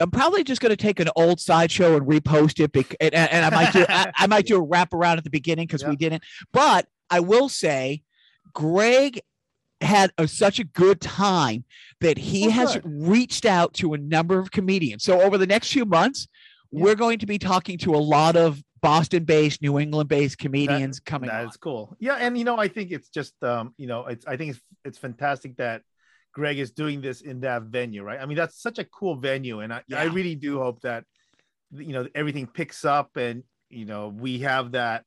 I'm 0.00 0.10
probably 0.10 0.42
just 0.42 0.60
going 0.60 0.70
to 0.70 0.76
take 0.76 0.98
an 0.98 1.08
old 1.14 1.38
sideshow 1.38 1.96
and 1.96 2.04
repost 2.04 2.58
it, 2.58 2.72
bec- 2.72 2.96
and, 3.00 3.14
and 3.14 3.44
I 3.44 3.50
might 3.50 3.72
do 3.72 3.86
I, 3.88 4.10
I 4.16 4.26
might 4.26 4.44
do 4.44 4.56
a 4.56 4.60
wrap 4.60 4.92
around 4.92 5.18
at 5.18 5.24
the 5.24 5.30
beginning 5.30 5.68
because 5.68 5.84
we 5.84 5.94
didn't. 5.94 6.24
But 6.52 6.88
I 7.10 7.20
will 7.20 7.48
say, 7.48 8.02
Greg 8.52 9.20
had 9.84 10.12
a, 10.18 10.26
such 10.26 10.58
a 10.58 10.64
good 10.64 11.00
time 11.00 11.64
that 12.00 12.18
he 12.18 12.46
Oh, 12.46 12.50
has 12.50 12.74
good. 12.74 12.82
reached 12.86 13.44
out 13.44 13.72
to 13.74 13.94
a 13.94 13.98
number 13.98 14.38
of 14.38 14.50
comedians. 14.50 15.04
So 15.04 15.20
over 15.22 15.38
the 15.38 15.46
next 15.46 15.72
few 15.72 15.84
months, 15.84 16.26
Yeah. 16.70 16.82
we're 16.84 16.94
going 16.96 17.18
to 17.20 17.26
be 17.26 17.38
talking 17.38 17.78
to 17.78 17.94
a 17.94 17.98
lot 17.98 18.36
of 18.36 18.62
Boston-based, 18.82 19.62
New 19.62 19.78
England-based 19.78 20.36
comedians 20.38 21.00
coming 21.00 21.28
That 21.30 21.42
on. 21.42 21.48
is 21.48 21.56
cool 21.56 21.96
yeah 22.00 22.16
and 22.16 22.36
you 22.36 22.44
know 22.44 22.58
i 22.58 22.68
think 22.68 22.90
it's 22.90 23.08
just 23.08 23.32
um 23.42 23.72
you 23.78 23.86
know 23.86 24.04
it's 24.06 24.26
i 24.26 24.36
think 24.36 24.50
it's 24.50 24.60
it's 24.84 24.98
fantastic 24.98 25.56
that 25.56 25.80
greg 26.34 26.58
is 26.58 26.70
doing 26.72 27.00
this 27.00 27.22
in 27.22 27.40
that 27.40 27.62
venue 27.62 28.02
right 28.02 28.20
i 28.20 28.26
mean 28.26 28.36
that's 28.36 28.60
such 28.60 28.78
a 28.78 28.84
cool 28.84 29.16
venue 29.16 29.60
and 29.60 29.72
i, 29.72 29.80
I 29.96 30.04
really 30.04 30.34
do 30.34 30.58
hope 30.58 30.82
that 30.82 31.04
you 31.72 31.94
know 31.94 32.06
everything 32.14 32.46
picks 32.46 32.84
up 32.84 33.16
and 33.16 33.42
you 33.70 33.86
know 33.86 34.08
we 34.08 34.40
have 34.40 34.72
that 34.72 35.04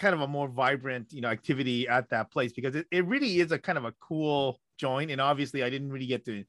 kind 0.00 0.14
of 0.14 0.22
a 0.22 0.26
more 0.26 0.48
vibrant 0.48 1.12
you 1.12 1.20
know 1.20 1.28
activity 1.28 1.86
at 1.86 2.08
that 2.10 2.32
place 2.32 2.52
because 2.52 2.74
it, 2.74 2.86
it 2.90 3.06
really 3.06 3.38
is 3.40 3.52
a 3.52 3.58
kind 3.58 3.78
of 3.78 3.84
a 3.84 3.94
cool 4.00 4.58
joint 4.78 5.10
and 5.12 5.20
obviously 5.20 5.62
i 5.62 5.70
didn't 5.70 5.92
really 5.92 6.06
get 6.06 6.24
to 6.24 6.42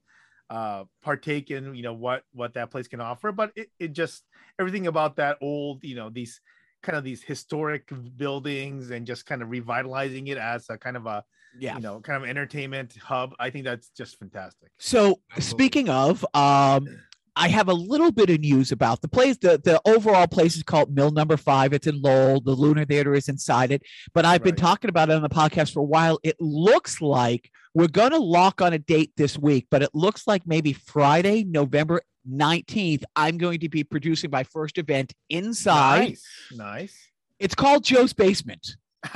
uh 0.50 0.84
partake 1.04 1.52
in 1.52 1.76
you 1.76 1.84
know 1.84 1.94
what 1.94 2.24
what 2.34 2.54
that 2.54 2.72
place 2.72 2.88
can 2.88 3.02
offer 3.02 3.32
but 3.32 3.52
it, 3.56 3.70
it 3.80 3.94
just 3.94 4.24
everything 4.60 4.88
about 4.88 5.18
that 5.18 5.38
old 5.42 5.84
you 5.84 5.96
know 5.96 6.10
these 6.10 6.42
kind 6.82 6.98
of 6.98 7.04
these 7.04 7.22
historic 7.22 7.92
buildings 8.18 8.90
and 8.90 9.06
just 9.06 9.26
kind 9.26 9.42
of 9.42 9.50
revitalizing 9.50 10.28
it 10.28 10.38
as 10.38 10.70
a 10.70 10.78
kind 10.78 10.98
of 10.98 11.06
a 11.06 11.24
Yeah. 11.60 11.76
you 11.76 11.82
know, 11.82 12.00
kind 12.00 12.24
of 12.24 12.30
entertainment 12.30 12.96
hub. 12.98 13.34
I 13.40 13.50
think 13.52 13.66
that's 13.66 13.90
just 13.90 14.18
fantastic. 14.18 14.70
So 14.80 15.20
Absolutely. 15.36 15.42
speaking 15.42 15.90
of, 15.90 16.26
um, 16.34 16.88
I 17.36 17.48
have 17.48 17.70
a 17.70 17.74
little 17.74 18.12
bit 18.12 18.30
of 18.30 18.40
news 18.42 18.72
about 18.72 19.02
the 19.02 19.08
place. 19.08 19.38
The 19.38 19.60
the 19.64 19.82
overall 19.86 20.28
place 20.28 20.56
is 20.56 20.64
called 20.64 20.94
Mill 20.94 21.12
Number 21.12 21.38
Five. 21.38 21.74
It's 21.74 21.88
in 21.88 22.02
Lowell. 22.02 22.42
The 22.42 22.52
Luna 22.52 22.86
Theater 22.86 23.14
is 23.14 23.30
inside 23.30 23.72
it. 23.72 23.84
But 24.14 24.26
I've 24.26 24.44
been 24.44 24.56
talking 24.56 24.90
about 24.90 25.10
it 25.10 25.14
on 25.14 25.22
the 25.22 25.30
podcast 25.30 25.74
for 25.74 25.80
a 25.80 25.84
while. 25.84 26.20
It 26.24 26.36
looks 26.40 27.02
like 27.02 27.50
we're 27.74 27.88
going 27.88 28.12
to 28.12 28.20
lock 28.20 28.62
on 28.62 28.74
a 28.74 28.80
date 28.80 29.14
this 29.16 29.38
week, 29.38 29.68
but 29.72 29.82
it 29.82 29.92
looks 29.94 30.28
like 30.28 30.46
maybe 30.46 30.74
Friday, 30.74 31.46
November 31.46 32.02
19th, 32.30 33.04
I'm 33.16 33.38
going 33.38 33.62
to 33.62 33.70
be 33.70 33.84
producing 33.84 34.30
my 34.30 34.44
first 34.44 34.78
event 34.78 35.14
inside. 35.30 36.10
Nice, 36.10 36.28
nice. 36.52 37.08
It's 37.40 37.56
called 37.56 37.84
Joe's 37.84 38.14
Basement. 38.14 38.76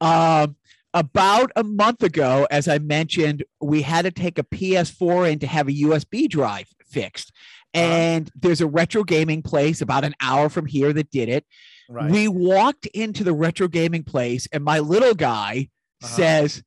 Um, 0.00 0.56
about 0.94 1.50
a 1.56 1.62
month 1.64 2.02
ago, 2.02 2.46
as 2.50 2.68
I 2.68 2.78
mentioned, 2.78 3.44
we 3.60 3.82
had 3.82 4.02
to 4.06 4.10
take 4.10 4.38
a 4.38 4.44
PS4 4.44 5.30
in 5.32 5.38
to 5.40 5.46
have 5.46 5.68
a 5.68 5.72
USB 5.72 6.28
drive 6.28 6.68
fixed. 6.86 7.32
Uh-huh. 7.74 7.84
And 7.84 8.30
there's 8.36 8.60
a 8.60 8.66
retro 8.66 9.02
gaming 9.04 9.42
place 9.42 9.80
about 9.82 10.04
an 10.04 10.14
hour 10.22 10.48
from 10.48 10.64
here 10.66 10.92
that 10.92 11.10
did 11.10 11.28
it. 11.28 11.44
right. 11.90 12.10
We 12.10 12.28
walked 12.28 12.86
into 12.86 13.24
the 13.24 13.32
retro 13.34 13.66
gaming 13.68 14.04
place, 14.04 14.46
and 14.52 14.62
my 14.64 14.78
little 14.78 15.14
guy 15.14 15.68
Uh-huh. 16.02 16.14
says, 16.16 16.62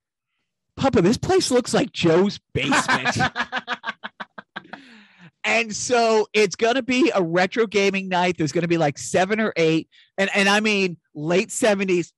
Papa, 0.76 1.02
this 1.02 1.18
place 1.18 1.50
looks 1.50 1.74
like 1.74 1.92
Joe's 1.94 2.40
basement. 2.54 3.18
and 5.44 5.74
so 5.76 6.28
it's 6.34 6.56
going 6.56 6.76
to 6.76 6.84
be 6.84 7.12
a 7.16 7.24
retro 7.24 7.66
gaming 7.68 8.10
night. 8.10 8.36
There's 8.38 8.52
going 8.52 8.64
to 8.64 8.68
be 8.68 8.78
like 8.78 8.98
seven 8.98 9.40
or 9.40 9.54
eight. 9.56 9.90
And, 10.18 10.30
and 10.36 10.50
I 10.50 10.60
mean, 10.60 10.98
late 11.16 11.50
70s. 11.50 12.12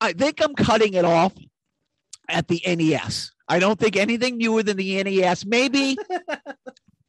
I 0.00 0.12
think 0.12 0.42
I'm 0.42 0.54
cutting 0.54 0.94
it 0.94 1.04
off 1.04 1.32
at 2.28 2.48
the 2.48 2.62
NES. 2.66 3.32
I 3.48 3.58
don't 3.58 3.78
think 3.78 3.96
anything 3.96 4.38
newer 4.38 4.62
than 4.62 4.76
the 4.76 5.02
NES. 5.02 5.46
Maybe, 5.46 5.96
I, 6.30 6.44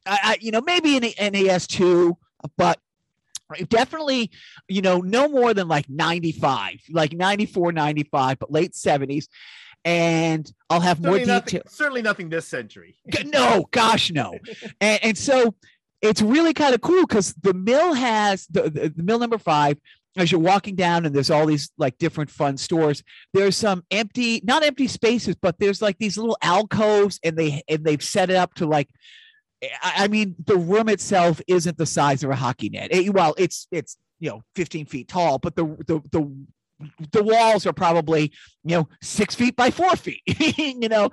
I, 0.06 0.38
you 0.40 0.52
know, 0.52 0.60
maybe 0.60 0.96
an 0.96 1.32
NES 1.32 1.66
two, 1.66 2.16
but 2.56 2.78
definitely, 3.68 4.30
you 4.68 4.82
know, 4.82 4.98
no 4.98 5.28
more 5.28 5.54
than 5.54 5.68
like 5.68 5.88
95, 5.88 6.80
like 6.90 7.12
94, 7.12 7.72
95, 7.72 8.38
but 8.38 8.52
late 8.52 8.72
70s. 8.72 9.26
And 9.84 10.50
I'll 10.68 10.80
have 10.80 11.00
more 11.00 11.12
certainly, 11.12 11.32
nothing, 11.32 11.46
detail. 11.46 11.62
certainly 11.68 12.02
nothing 12.02 12.28
this 12.28 12.46
century. 12.46 12.96
No, 13.24 13.68
gosh, 13.70 14.10
no. 14.10 14.38
And, 14.80 15.00
and 15.02 15.18
so 15.18 15.54
it's 16.02 16.20
really 16.20 16.52
kind 16.52 16.74
of 16.74 16.80
cool 16.80 17.06
because 17.06 17.32
the 17.34 17.54
mill 17.54 17.94
has 17.94 18.46
the, 18.48 18.62
the, 18.62 18.88
the 18.90 19.02
mill 19.02 19.18
number 19.18 19.38
five. 19.38 19.78
As 20.18 20.30
you're 20.32 20.40
walking 20.40 20.74
down, 20.74 21.06
and 21.06 21.14
there's 21.14 21.30
all 21.30 21.46
these 21.46 21.70
like 21.78 21.96
different 21.98 22.30
fun 22.30 22.56
stores. 22.56 23.02
There's 23.32 23.56
some 23.56 23.84
empty, 23.90 24.40
not 24.44 24.64
empty 24.64 24.88
spaces, 24.88 25.36
but 25.40 25.58
there's 25.58 25.80
like 25.80 25.98
these 25.98 26.18
little 26.18 26.36
alcoves, 26.42 27.20
and 27.24 27.36
they 27.36 27.62
and 27.68 27.84
they've 27.84 28.02
set 28.02 28.30
it 28.30 28.36
up 28.36 28.54
to 28.54 28.66
like. 28.66 28.88
I 29.82 30.06
mean, 30.06 30.36
the 30.46 30.56
room 30.56 30.88
itself 30.88 31.40
isn't 31.48 31.78
the 31.78 31.86
size 31.86 32.22
of 32.22 32.30
a 32.30 32.36
hockey 32.36 32.68
net. 32.68 32.88
It- 32.92 33.12
well, 33.12 33.34
it's 33.38 33.66
it's 33.72 33.96
you 34.20 34.30
know 34.30 34.42
15 34.54 34.86
feet 34.86 35.08
tall, 35.08 35.38
but 35.38 35.56
the 35.56 35.64
the 35.86 36.00
the 36.12 36.46
the 37.12 37.24
walls 37.24 37.66
are 37.66 37.72
probably 37.72 38.32
you 38.64 38.76
know 38.76 38.88
six 39.02 39.34
feet 39.34 39.56
by 39.56 39.70
four 39.70 39.96
feet. 39.96 40.22
you 40.26 40.88
know, 40.88 41.10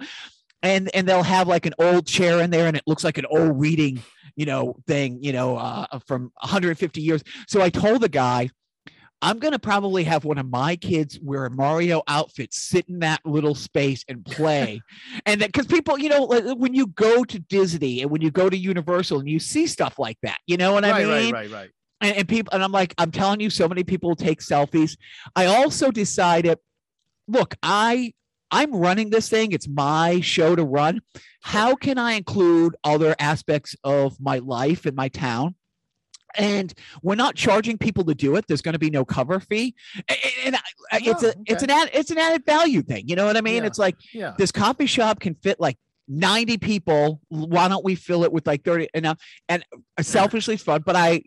and 0.65 0.89
and 0.95 1.07
they'll 1.07 1.23
have 1.23 1.47
like 1.47 1.65
an 1.65 1.73
old 1.79 2.07
chair 2.07 2.41
in 2.41 2.49
there 2.49 2.67
and 2.67 2.75
it 2.75 2.83
looks 2.87 3.03
like 3.03 3.17
an 3.17 3.25
old 3.27 3.59
reading 3.59 4.01
you 4.35 4.45
know 4.45 4.75
thing 4.87 5.19
you 5.21 5.31
know 5.31 5.57
uh, 5.57 5.99
from 6.07 6.31
150 6.41 7.01
years 7.01 7.23
so 7.47 7.61
i 7.61 7.69
told 7.69 8.01
the 8.01 8.09
guy 8.09 8.49
i'm 9.21 9.39
going 9.39 9.51
to 9.51 9.59
probably 9.59 10.03
have 10.03 10.25
one 10.25 10.37
of 10.37 10.49
my 10.49 10.75
kids 10.75 11.19
wear 11.21 11.45
a 11.45 11.49
mario 11.49 12.01
outfit 12.07 12.53
sit 12.53 12.87
in 12.89 12.99
that 12.99 13.19
little 13.25 13.55
space 13.55 14.03
and 14.07 14.25
play. 14.25 14.81
And 15.25 15.41
that 15.41 15.51
because 15.51 15.67
people 15.67 15.97
you 15.97 16.09
know 16.09 16.23
like, 16.23 16.43
when 16.57 16.73
you 16.73 16.87
go 16.87 17.23
to 17.23 17.39
disney 17.39 18.01
and 18.01 18.11
when 18.11 18.21
you 18.21 18.31
go 18.31 18.49
to 18.49 18.57
universal 18.57 19.19
and 19.19 19.29
you 19.29 19.39
see 19.39 19.67
stuff 19.67 19.97
like 19.97 20.17
that 20.23 20.37
you 20.47 20.57
know 20.57 20.73
what 20.73 20.85
i 20.85 20.99
mean 20.99 21.33
right, 21.33 21.33
right, 21.33 21.51
right. 21.51 21.69
and, 22.01 22.17
and 22.17 22.27
people 22.27 22.53
and 22.53 22.63
i'm 22.63 22.71
like 22.71 22.93
i'm 22.97 23.11
telling 23.11 23.39
you 23.39 23.49
so 23.49 23.67
many 23.67 23.83
people 23.83 24.15
take 24.15 24.39
selfies. 24.39 24.97
I 25.35 25.45
also 25.45 25.91
decided 25.91 26.57
look 27.27 27.55
i 27.63 28.13
i'm 28.51 28.73
running 28.73 29.09
this 29.09 29.29
thing. 29.29 29.51
It's 29.51 29.67
my 29.67 30.19
show 30.21 30.55
to 30.55 30.63
run. 30.63 31.01
How 31.41 31.75
can 31.75 31.97
i 31.97 32.13
include 32.13 32.75
other 32.83 33.15
aspects 33.19 33.75
of 33.83 34.19
my 34.19 34.39
life 34.39 34.85
in 34.85 34.95
my 34.95 35.09
town 35.09 35.55
and 36.37 36.73
we're 37.01 37.15
not 37.15 37.35
charging 37.35 37.77
people 37.77 38.03
to 38.05 38.15
do 38.15 38.35
it. 38.35 38.45
There's 38.47 38.61
going 38.61 38.73
to 38.73 38.79
be 38.79 38.89
no 38.89 39.05
cover 39.05 39.39
fee. 39.39 39.75
And, 40.45 40.55
I- 40.55 40.59
it's 40.93 41.23
Oh, 41.23 41.29
a 41.29 41.33
it's 41.45 41.63
an 41.63 41.69
ad, 41.71 41.89
it's 41.93 42.11
an 42.11 42.17
added 42.17 42.45
value 42.45 42.81
thing 42.81 43.07
you 43.07 43.15
know 43.15 43.25
what 43.25 43.35
i 43.37 43.41
mean? 43.41 43.63
Yeah. 43.63 43.67
it's 43.67 43.79
like 43.79 43.95
Yeah. 44.13 44.33
this 44.37 44.51
coffee 44.51 44.85
shop 44.85 45.19
can 45.19 45.35
fit 45.35 45.59
like 45.59 45.77
90 46.07 46.57
people. 46.59 47.19
Why 47.29 47.67
don't 47.67 47.83
we 47.83 47.95
fill 47.95 48.23
it 48.23 48.31
with 48.31 48.45
like 48.47 48.63
30 48.63 48.87
and 48.93 49.05
uh, 49.07 49.15
and 49.49 49.63
selfishly 50.01 50.53
it's 50.53 50.63
fun 50.63 50.83
but 50.85 50.95
i 50.95 51.23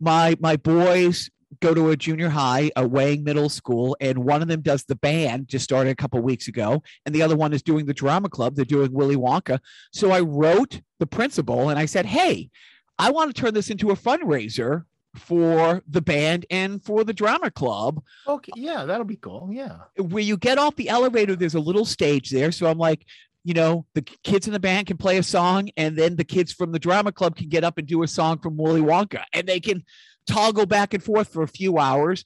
my 0.00 0.36
my 0.40 0.56
boys 0.56 1.30
go 1.60 1.72
to 1.74 1.90
a 1.90 1.96
junior 1.96 2.28
high 2.30 2.70
a 2.74 2.86
weighing 2.86 3.22
middle 3.22 3.48
school 3.48 3.96
and 4.00 4.18
one 4.18 4.42
of 4.42 4.48
them 4.48 4.60
does 4.60 4.84
the 4.84 4.96
band 4.96 5.46
just 5.46 5.62
started 5.64 5.90
a 5.90 5.94
couple 5.94 6.20
weeks 6.20 6.48
ago 6.48 6.82
and 7.06 7.14
the 7.14 7.22
other 7.22 7.36
one 7.36 7.52
is 7.52 7.62
doing 7.62 7.86
the 7.86 7.94
drama 7.94 8.28
club. 8.28 8.56
They're 8.56 8.64
doing 8.64 8.92
willy 8.92 9.16
wonka. 9.16 9.58
So 9.92 10.10
i 10.10 10.20
wrote 10.20 10.80
the 10.98 11.06
principal 11.06 11.68
and 11.68 11.78
i 11.78 11.86
said 11.86 12.06
hey 12.06 12.50
i 12.98 13.10
want 13.10 13.34
to 13.34 13.40
turn 13.40 13.54
this 13.54 13.70
into 13.70 13.90
a 13.90 13.94
fundraiser 13.96 14.84
for 15.16 15.82
the 15.88 16.00
band 16.00 16.44
and 16.50 16.82
for 16.84 17.04
the 17.04 17.12
drama 17.12 17.50
club 17.50 18.02
Okay. 18.26 18.52
Yeah, 18.56 18.84
that'll 18.84 19.04
be 19.06 19.16
cool. 19.16 19.48
Yeah. 19.52 19.76
where 19.96 20.24
you 20.24 20.36
get 20.36 20.58
off 20.58 20.74
the 20.74 20.88
elevator, 20.88 21.36
there's 21.36 21.54
a 21.54 21.60
little 21.60 21.84
stage 21.84 22.30
there. 22.30 22.50
So 22.50 22.66
I'm 22.66 22.78
like, 22.78 23.04
you 23.44 23.54
know, 23.54 23.86
the 23.94 24.02
kids 24.02 24.48
in 24.48 24.52
the 24.52 24.58
band 24.58 24.88
can 24.88 24.96
play 24.96 25.18
a 25.18 25.22
song, 25.22 25.68
and 25.76 25.96
then 25.96 26.16
the 26.16 26.24
kids 26.24 26.52
from 26.52 26.72
the 26.72 26.80
drama 26.80 27.12
club 27.12 27.36
can 27.36 27.48
get 27.48 27.62
up 27.62 27.78
and 27.78 27.86
do 27.86 28.02
a 28.02 28.08
song 28.08 28.38
from 28.38 28.56
Willy 28.56 28.80
Wonka, 28.80 29.22
and 29.32 29.46
they 29.46 29.60
can 29.60 29.84
toggle 30.26 30.66
back 30.66 30.94
and 30.94 31.02
forth 31.02 31.28
for 31.28 31.42
a 31.44 31.48
few 31.48 31.78
hours, 31.78 32.24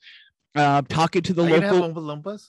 uh, 0.55 0.81
talking 0.89 1.21
to 1.23 1.35
the 1.35 1.43
Are 1.43 1.49
you 1.49 1.61
local. 1.61 1.83
have 1.83 1.95
Oompa 2.23 2.49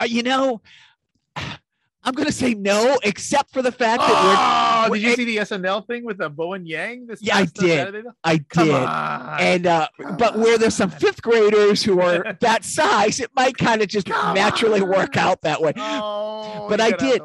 Uh, 0.00 0.04
you 0.04 0.22
know, 0.22 0.60
I'm 1.36 2.14
gonna 2.14 2.30
say 2.32 2.54
no, 2.54 2.98
except 3.02 3.52
for 3.52 3.62
the 3.62 3.72
fact 3.72 4.00
that 4.02 4.10
Oh, 4.10 4.26
we're- 4.28 4.69
did 4.88 5.02
you 5.02 5.14
see 5.14 5.24
the 5.24 5.36
SNL 5.38 5.86
thing 5.86 6.04
with 6.04 6.18
the 6.18 6.28
Bowen 6.28 6.66
Yang? 6.66 7.06
This 7.06 7.22
Yeah, 7.22 7.36
I 7.38 7.42
uh, 7.42 7.46
did. 7.54 8.06
I 8.24 8.38
Come 8.38 8.66
did. 8.66 8.74
on. 8.74 9.40
And 9.40 9.66
uh, 9.66 9.88
but 10.18 10.38
where 10.38 10.58
there's 10.58 10.74
some 10.74 10.90
fifth 10.90 11.22
graders 11.22 11.82
who 11.82 12.00
are 12.00 12.36
that 12.40 12.64
size, 12.64 13.20
it 13.20 13.30
might 13.34 13.56
kind 13.56 13.82
of 13.82 13.88
just 13.88 14.06
Come 14.06 14.34
naturally 14.34 14.82
work 14.82 15.16
out 15.16 15.42
that 15.42 15.60
way. 15.60 15.72
Oh, 15.76 16.66
But 16.68 16.80
I 16.80 16.92
did. 16.92 17.22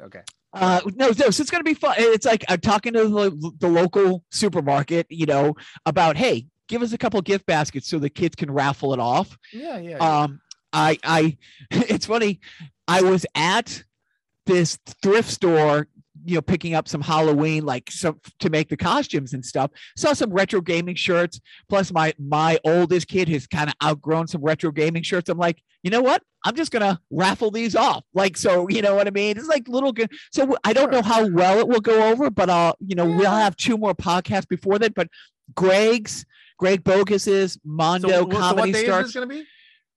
Okay. 0.00 0.22
Uh, 0.52 0.80
no, 0.94 1.06
no. 1.08 1.30
So 1.30 1.42
it's 1.42 1.50
going 1.50 1.60
to 1.60 1.68
be 1.68 1.74
fun. 1.74 1.96
It's 1.98 2.26
like 2.26 2.44
I'm 2.48 2.60
talking 2.60 2.92
to 2.92 3.08
the, 3.08 3.52
the 3.58 3.68
local 3.68 4.22
supermarket, 4.30 5.06
you 5.10 5.26
know, 5.26 5.54
about 5.84 6.16
hey, 6.16 6.46
give 6.68 6.82
us 6.82 6.92
a 6.92 6.98
couple 6.98 7.20
gift 7.22 7.46
baskets 7.46 7.88
so 7.88 7.98
the 7.98 8.10
kids 8.10 8.36
can 8.36 8.50
raffle 8.50 8.92
it 8.92 9.00
off. 9.00 9.36
Yeah, 9.52 9.78
yeah. 9.78 9.90
yeah. 9.90 10.20
Um, 10.22 10.40
I, 10.72 10.98
I, 11.04 11.38
it's 11.70 12.06
funny. 12.06 12.40
I 12.86 13.02
was 13.02 13.24
at 13.34 13.84
this 14.46 14.78
thrift 15.02 15.30
store, 15.30 15.88
you 16.24 16.36
know, 16.36 16.42
picking 16.42 16.74
up 16.74 16.88
some 16.88 17.00
Halloween, 17.00 17.64
like 17.64 17.90
some 17.90 18.20
to 18.40 18.50
make 18.50 18.68
the 18.68 18.76
costumes 18.76 19.32
and 19.32 19.44
stuff. 19.44 19.70
Saw 19.96 20.12
some 20.12 20.32
retro 20.32 20.60
gaming 20.60 20.94
shirts. 20.94 21.40
Plus, 21.68 21.92
my 21.92 22.12
my 22.18 22.58
oldest 22.64 23.08
kid 23.08 23.28
has 23.28 23.46
kind 23.46 23.68
of 23.68 23.74
outgrown 23.82 24.26
some 24.26 24.42
retro 24.42 24.70
gaming 24.70 25.02
shirts. 25.02 25.28
I'm 25.28 25.38
like, 25.38 25.62
you 25.82 25.90
know 25.90 26.02
what? 26.02 26.22
I'm 26.44 26.54
just 26.54 26.70
gonna 26.70 27.00
raffle 27.10 27.50
these 27.50 27.74
off. 27.76 28.04
Like, 28.14 28.36
so 28.36 28.68
you 28.68 28.82
know 28.82 28.94
what 28.94 29.06
I 29.06 29.10
mean? 29.10 29.36
It's 29.36 29.48
like 29.48 29.68
little 29.68 29.92
good. 29.92 30.10
So 30.32 30.56
I 30.64 30.72
don't 30.72 30.90
know 30.90 31.02
how 31.02 31.28
well 31.28 31.58
it 31.58 31.68
will 31.68 31.80
go 31.80 32.10
over, 32.10 32.30
but 32.30 32.50
I'll, 32.50 32.76
you 32.80 32.94
know, 32.94 33.06
we'll 33.06 33.30
have 33.30 33.56
two 33.56 33.76
more 33.76 33.94
podcasts 33.94 34.48
before 34.48 34.78
that. 34.78 34.94
But 34.94 35.08
Greg's, 35.54 36.24
Greg 36.58 36.84
Bogus's 36.84 37.58
Mondo 37.64 38.08
so, 38.08 38.30
so 38.30 38.38
comedy 38.38 38.72
what 38.72 38.72
day 38.72 38.84
starts. 38.84 39.08
is 39.08 39.14
gonna 39.14 39.26
be? 39.26 39.44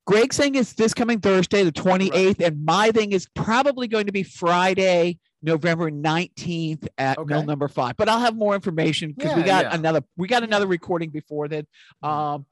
Greg's 0.08 0.38
thing 0.38 0.56
is 0.56 0.74
this 0.74 0.94
coming 0.94 1.20
Thursday, 1.20 1.66
the 1.66 1.72
28th, 1.72 2.40
and 2.40 2.64
my 2.64 2.92
thing 2.92 3.12
is 3.12 3.28
probably 3.36 3.90
going 3.90 4.06
to 4.06 4.14
be 4.14 4.24
Friday, 4.24 5.18
November 5.42 5.92
19th 5.92 6.88
at 6.98 7.26
mill 7.26 7.44
number 7.44 7.68
five. 7.68 7.96
But 7.98 8.10
I'll 8.10 8.20
have 8.20 8.36
more 8.36 8.56
information 8.56 9.14
because 9.16 9.36
we 9.36 9.44
got 9.44 9.66
yeah. 9.66 9.76
another 9.76 10.02
we 10.16 10.28
got 10.28 10.44
another 10.44 10.68
recording 10.68 11.10
before 11.10 11.48
that. 11.48 11.68
Mhm. 12.04 12.10
Um 12.10 12.46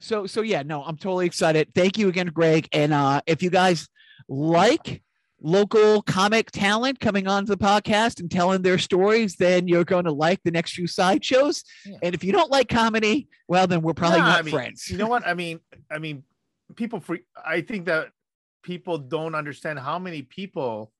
so 0.00 0.26
so 0.26 0.42
yeah, 0.42 0.62
no, 0.62 0.82
I'm 0.82 0.96
totally 0.96 1.26
excited. 1.26 1.72
Thank 1.74 1.98
you 1.98 2.08
again, 2.08 2.28
Greg. 2.28 2.68
And 2.72 2.92
uh 2.92 3.22
if 3.26 3.42
you 3.42 3.50
guys 3.50 3.88
like 4.28 5.02
local 5.40 6.02
comic 6.02 6.50
talent 6.50 6.98
coming 7.00 7.26
onto 7.26 7.48
the 7.48 7.58
podcast 7.58 8.20
and 8.20 8.30
telling 8.30 8.62
their 8.62 8.78
stories, 8.78 9.36
then 9.36 9.68
you're 9.68 9.84
going 9.84 10.04
to 10.04 10.12
like 10.12 10.42
the 10.44 10.50
next 10.50 10.72
few 10.72 10.86
sideshows. 10.86 11.62
Yeah. 11.84 11.98
And 12.02 12.14
if 12.14 12.24
you 12.24 12.32
don't 12.32 12.50
like 12.50 12.68
comedy, 12.68 13.28
well, 13.48 13.66
then 13.66 13.82
we're 13.82 13.94
probably 13.94 14.18
Yeah, 14.18 14.24
not 14.24 14.38
I 14.40 14.42
mean, 14.42 14.54
friends. 14.54 14.88
You 14.88 14.98
know 14.98 15.08
what? 15.08 15.26
I 15.26 15.34
mean, 15.34 15.60
I 15.90 15.98
mean, 15.98 16.24
people 16.74 17.00
free. 17.00 17.20
I 17.44 17.60
think 17.60 17.86
that 17.86 18.08
people 18.62 18.98
don't 18.98 19.34
understand 19.34 19.78
how 19.78 19.98
many 19.98 20.22
people 20.22 20.92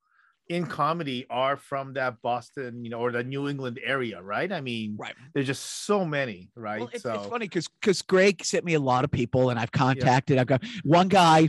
in 0.49 0.67
comedy 0.67 1.27
are 1.29 1.57
from 1.57 1.95
that 1.95 2.23
Boston, 2.23 2.85
you 2.85 2.91
know, 2.91 3.01
or 3.01 3.11
the 3.11 3.25
New 3.25 3.49
England 3.49 3.81
area, 3.85 4.23
right? 4.23 4.51
I 4.53 4.61
mean, 4.61 4.97
Right. 4.97 5.15
there's 5.35 5.47
just 5.47 5.85
so 5.85 6.05
many, 6.05 6.51
right? 6.55 6.81
Well, 6.81 6.91
it's, 6.93 7.03
so 7.03 7.15
it's 7.15 7.27
funny 7.27 7.47
because 7.47 7.69
because 7.81 8.03
Greg 8.03 8.45
sent 8.45 8.65
me 8.65 8.75
a 8.75 8.81
lot 8.81 9.05
of 9.05 9.11
people, 9.11 9.51
and 9.51 9.59
I've 9.59 9.73
contacted. 9.73 10.39
I've 10.39 10.47
got 10.47 10.65
one 10.85 11.09
guy. 11.09 11.49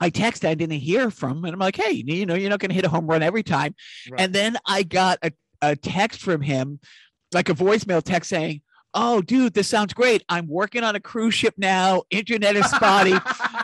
I 0.00 0.10
text, 0.10 0.44
I 0.44 0.54
didn't 0.54 0.80
hear 0.80 1.10
from. 1.12 1.44
And 1.44 1.52
I'm 1.52 1.60
like, 1.60 1.76
hey, 1.76 1.92
you 1.92 2.26
know, 2.26 2.34
you're 2.34 2.50
not 2.50 2.58
going 2.58 2.70
to 2.70 2.74
hit 2.74 2.84
a 2.84 2.88
home 2.88 3.06
run 3.06 3.22
every 3.22 3.44
time. 3.44 3.74
Right. 4.10 4.20
And 4.20 4.32
then 4.34 4.56
I 4.66 4.82
got 4.82 5.18
a, 5.22 5.30
a 5.60 5.76
text 5.76 6.22
from 6.22 6.40
him, 6.40 6.80
like 7.32 7.48
a 7.48 7.54
voicemail 7.54 8.02
text 8.02 8.30
saying, 8.30 8.62
oh, 8.94 9.22
dude, 9.22 9.54
this 9.54 9.68
sounds 9.68 9.94
great. 9.94 10.24
I'm 10.28 10.48
working 10.48 10.82
on 10.82 10.96
a 10.96 11.00
cruise 11.00 11.34
ship 11.34 11.54
now. 11.56 12.02
Internet 12.10 12.56
is 12.56 12.66
spotty. 12.66 13.14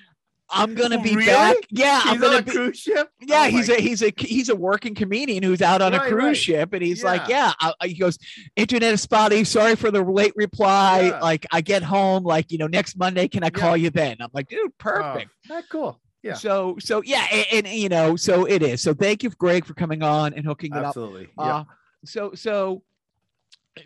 I'm 0.50 0.74
gonna 0.74 1.00
be 1.02 1.14
Really? 1.14 1.26
back. 1.26 1.56
Yeah, 1.70 2.00
I'm 2.04 2.18
gonna 2.20 2.36
on 2.36 2.40
a 2.40 2.42
be. 2.42 2.50
cruise 2.52 2.78
ship. 2.78 3.10
Yeah, 3.20 3.44
Oh 3.46 3.50
he's 3.50 3.68
a 3.68 3.74
he's 3.74 4.02
a 4.02 4.12
he's 4.16 4.48
a 4.48 4.56
working 4.56 4.94
comedian 4.94 5.42
who's 5.42 5.60
out 5.62 5.82
on 5.82 5.92
a 5.94 6.00
cruise 6.00 6.12
right. 6.24 6.36
ship, 6.36 6.72
and 6.72 6.82
he's 6.82 7.04
like, 7.04 7.28
Yeah. 7.28 7.48
yeah. 7.48 7.52
I, 7.60 7.72
I- 7.82 7.86
he 7.88 7.94
goes, 7.94 8.18
internet 8.56 8.94
is 8.94 9.02
spotty. 9.02 9.44
Sorry 9.44 9.76
for 9.76 9.90
the 9.90 10.02
late 10.02 10.32
reply. 10.36 11.08
Yeah. 11.08 11.20
Like, 11.20 11.44
I 11.52 11.60
get 11.60 11.82
home, 11.82 12.24
like 12.24 12.50
you 12.50 12.58
know, 12.58 12.66
next 12.66 12.96
Monday. 12.96 13.28
Can 13.28 13.42
I 13.42 13.46
Yeah. 13.46 13.50
call 13.50 13.76
you 13.76 13.90
then? 13.90 14.16
I'm 14.20 14.30
like, 14.32 14.48
dude, 14.48 14.60
Oh, 14.66 14.72
perfect. 14.78 15.30
ah, 15.50 15.62
cool. 15.70 16.00
Yeah. 16.22 16.34
So 16.34 16.76
so 16.80 17.02
yeah, 17.02 17.26
and, 17.30 17.66
and 17.66 17.76
you 17.76 17.88
know, 17.88 18.16
so 18.16 18.44
it 18.44 18.62
is. 18.62 18.82
So 18.82 18.94
thank 18.94 19.22
you, 19.22 19.30
Greg, 19.30 19.64
for 19.66 19.74
coming 19.74 20.02
on 20.02 20.34
and 20.34 20.44
hooking 20.46 20.72
it 20.72 20.78
up. 20.78 20.86
Absolutely. 20.86 21.28
Yeah. 21.38 21.44
Uh, 21.56 21.64
so 22.04 22.32
so 22.34 22.82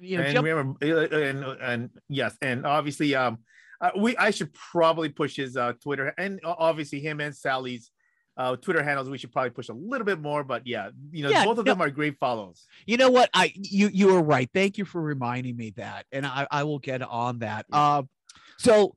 you 0.00 0.16
know, 0.16 0.22
and 0.24 0.32
jump, 0.32 0.46
remember, 0.46 0.78
uh, 0.82 1.18
and 1.18 1.44
and 1.60 1.90
yes, 2.08 2.34
and 2.40 2.64
obviously, 2.64 3.14
um, 3.14 3.38
uh, 3.82 3.90
we 3.96 4.16
I 4.16 4.30
should 4.30 4.52
probably 4.54 5.08
push 5.10 5.36
his 5.36 5.56
uh 5.56 5.72
Twitter 5.82 6.14
and 6.16 6.40
obviously 6.44 7.00
him 7.00 7.20
and 7.20 7.34
Sally's 7.36 7.90
uh 8.38 8.56
Twitter 8.56 8.82
handles. 8.82 9.10
We 9.10 9.18
should 9.18 9.32
probably 9.32 9.50
push 9.50 9.68
a 9.68 9.74
little 9.74 10.04
bit 10.06 10.20
more, 10.20 10.42
but 10.44 10.66
yeah, 10.66 10.88
you 11.10 11.22
know, 11.24 11.30
Yeah, 11.30 11.44
both 11.44 11.58
of 11.58 11.66
no. 11.66 11.72
them 11.72 11.82
are 11.82 11.90
great 11.90 12.16
follows. 12.18 12.66
you 12.86 12.96
know 12.96 13.10
what? 13.10 13.28
I 13.34 13.52
you 13.56 13.88
you 13.92 14.06
were 14.14 14.22
right. 14.22 14.48
Thank 14.54 14.78
you 14.78 14.84
for 14.86 15.00
reminding 15.02 15.56
me 15.56 15.70
that, 15.76 16.06
and 16.12 16.24
I 16.26 16.46
I 16.50 16.62
will 16.64 16.78
get 16.78 17.02
on 17.02 17.40
that. 17.40 17.66
Yeah. 17.70 17.78
Uh, 17.98 18.02
so 18.58 18.94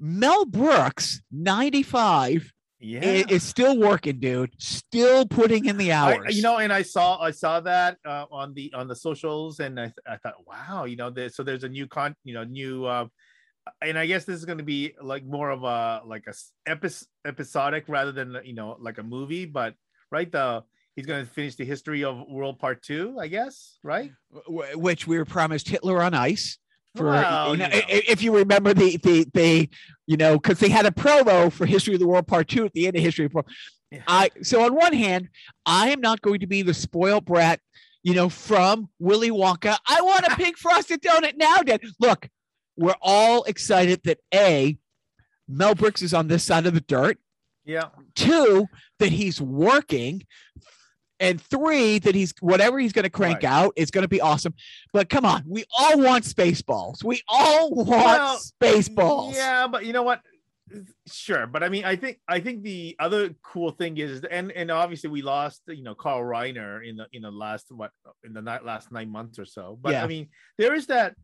Mel 0.00 0.44
Brooks, 0.46 1.20
95, 1.32 2.52
Yeah. 2.80 3.00
i- 3.00 3.24
is 3.28 3.42
still 3.42 3.76
working, 3.78 4.20
dude. 4.20 4.54
Still 4.58 5.26
putting 5.26 5.64
in 5.66 5.76
the 5.76 5.90
I, 5.92 6.14
hours. 6.14 6.36
you 6.36 6.42
know, 6.42 6.58
and 6.58 6.72
I 6.72 6.82
saw 6.82 7.20
I 7.20 7.32
saw 7.32 7.60
that 7.60 7.98
uh, 8.04 8.26
on 8.30 8.54
the 8.54 8.72
on 8.74 8.86
the 8.88 8.94
socials, 8.96 9.58
and 9.60 9.78
I, 9.80 9.92
I 10.06 10.16
thought, 10.18 10.34
wow, 10.46 10.84
you 10.84 10.96
know, 10.96 11.10
there, 11.10 11.28
so 11.28 11.42
there's 11.42 11.64
a 11.64 11.68
new 11.68 11.86
con, 11.88 12.14
you 12.24 12.34
know, 12.34 12.44
new, 12.44 12.84
uh, 12.86 13.06
and 13.82 13.98
I 13.98 14.06
guess 14.06 14.24
this 14.24 14.36
is 14.36 14.44
going 14.44 14.58
to 14.58 14.64
be 14.64 14.94
like 15.00 15.24
more 15.24 15.50
of 15.50 15.62
a 15.64 16.02
like 16.06 16.24
a 16.26 16.34
epis, 16.70 17.06
episodic 17.26 17.84
rather 17.88 18.12
than 18.12 18.38
you 18.44 18.54
know 18.54 18.76
like 18.80 18.98
a 18.98 19.02
movie, 19.02 19.44
but 19.44 19.74
right 20.10 20.30
the 20.30 20.62
he's 20.96 21.06
going 21.06 21.24
to 21.24 21.30
finish 21.30 21.54
the 21.54 21.64
history 21.64 22.04
of 22.04 22.26
World 22.28 22.58
Part 22.58 22.82
Two, 22.82 23.16
I 23.20 23.28
guess, 23.28 23.78
right? 23.82 24.10
wh- 24.32 24.76
which 24.76 25.06
we 25.06 25.18
were 25.18 25.24
promised 25.24 25.68
Hitler 25.68 26.02
on 26.02 26.14
Ice. 26.14 26.58
For 26.96 27.06
Well, 27.06 27.52
you 27.52 27.58
know, 27.58 27.66
you 27.66 27.70
know. 27.70 27.86
if 27.86 28.22
you 28.22 28.34
remember 28.36 28.74
the 28.74 28.96
the 28.96 29.26
the 29.32 29.68
you 30.06 30.16
know 30.16 30.38
because 30.38 30.58
they 30.58 30.68
had 30.70 30.86
a 30.86 30.90
promo 30.90 31.52
for 31.52 31.66
History 31.66 31.94
of 31.94 32.00
the 32.00 32.08
World 32.08 32.26
Part 32.26 32.48
Two 32.48 32.64
at 32.64 32.72
the 32.72 32.86
end 32.86 32.96
of 32.96 33.02
History 33.02 33.26
of 33.26 33.34
World. 33.34 33.46
Yeah. 33.90 34.00
I 34.08 34.30
so 34.42 34.64
on 34.64 34.74
one 34.74 34.92
hand, 34.92 35.28
I 35.64 35.90
am 35.90 36.00
not 36.00 36.20
going 36.20 36.40
to 36.40 36.46
be 36.46 36.62
the 36.62 36.74
spoiled 36.74 37.24
brat, 37.24 37.60
you 38.02 38.14
know, 38.14 38.28
from 38.28 38.88
Willy 38.98 39.30
Wonka. 39.30 39.76
I 39.86 40.00
want 40.02 40.26
a 40.26 40.36
pink 40.36 40.58
frosted 40.58 41.00
donut 41.00 41.36
now, 41.36 41.58
Dad. 41.58 41.80
Look, 42.00 42.28
we're 42.78 42.94
all 43.02 43.42
excited 43.44 44.00
that 44.04 44.18
a 44.34 44.78
Mel 45.48 45.74
Brooks 45.74 46.02
is 46.02 46.14
on 46.14 46.28
this 46.28 46.44
side 46.44 46.66
of 46.66 46.74
the 46.74 46.80
dirt. 46.80 47.18
Yeah, 47.64 47.88
Two, 48.14 48.66
that 48.98 49.10
he's 49.12 49.40
working. 49.40 50.22
And 51.20 51.40
three, 51.40 51.98
that 51.98 52.14
he's 52.14 52.32
whatever 52.40 52.78
he's 52.78 52.92
going 52.92 53.02
to 53.02 53.10
crank 53.10 53.42
Right. 53.42 53.50
out 53.50 53.72
is 53.74 53.90
going 53.90 54.02
to 54.02 54.08
be 54.08 54.20
awesome. 54.20 54.54
But 54.92 55.08
come 55.08 55.24
on, 55.26 55.42
we 55.48 55.64
all 55.76 56.00
want 56.00 56.24
Spaceballs. 56.24 57.02
We 57.02 57.20
all 57.26 57.70
want 57.72 57.88
Well, 57.88 58.38
Spaceballs. 58.62 59.34
Yeah, 59.34 59.66
but 59.66 59.84
you 59.84 59.92
know 59.92 60.04
what? 60.04 60.20
Sure, 61.10 61.46
but 61.48 61.62
I 61.64 61.70
mean, 61.70 61.84
I 61.84 61.96
think 61.96 62.20
I 62.28 62.38
think 62.40 62.62
the 62.62 62.94
other 63.00 63.34
cool 63.42 63.70
thing 63.72 63.96
is, 63.96 64.22
and 64.30 64.52
and 64.52 64.70
obviously 64.70 65.10
we 65.10 65.22
lost, 65.22 65.62
you 65.66 65.82
know, 65.82 65.94
Carl 65.96 66.20
Reiner 66.22 66.86
in 66.88 66.96
the 66.96 67.06
in 67.12 67.22
the 67.22 67.30
last 67.32 67.66
what 67.70 67.90
in 68.22 68.32
the 68.34 68.42
ni- 68.42 68.64
last 68.64 68.92
nine 68.92 69.10
months 69.10 69.38
or 69.40 69.44
so. 69.46 69.76
But 69.80 69.92
Yeah. 69.92 70.04
I 70.04 70.06
mean, 70.06 70.28
there 70.56 70.74
is 70.74 70.86
that 70.86 71.16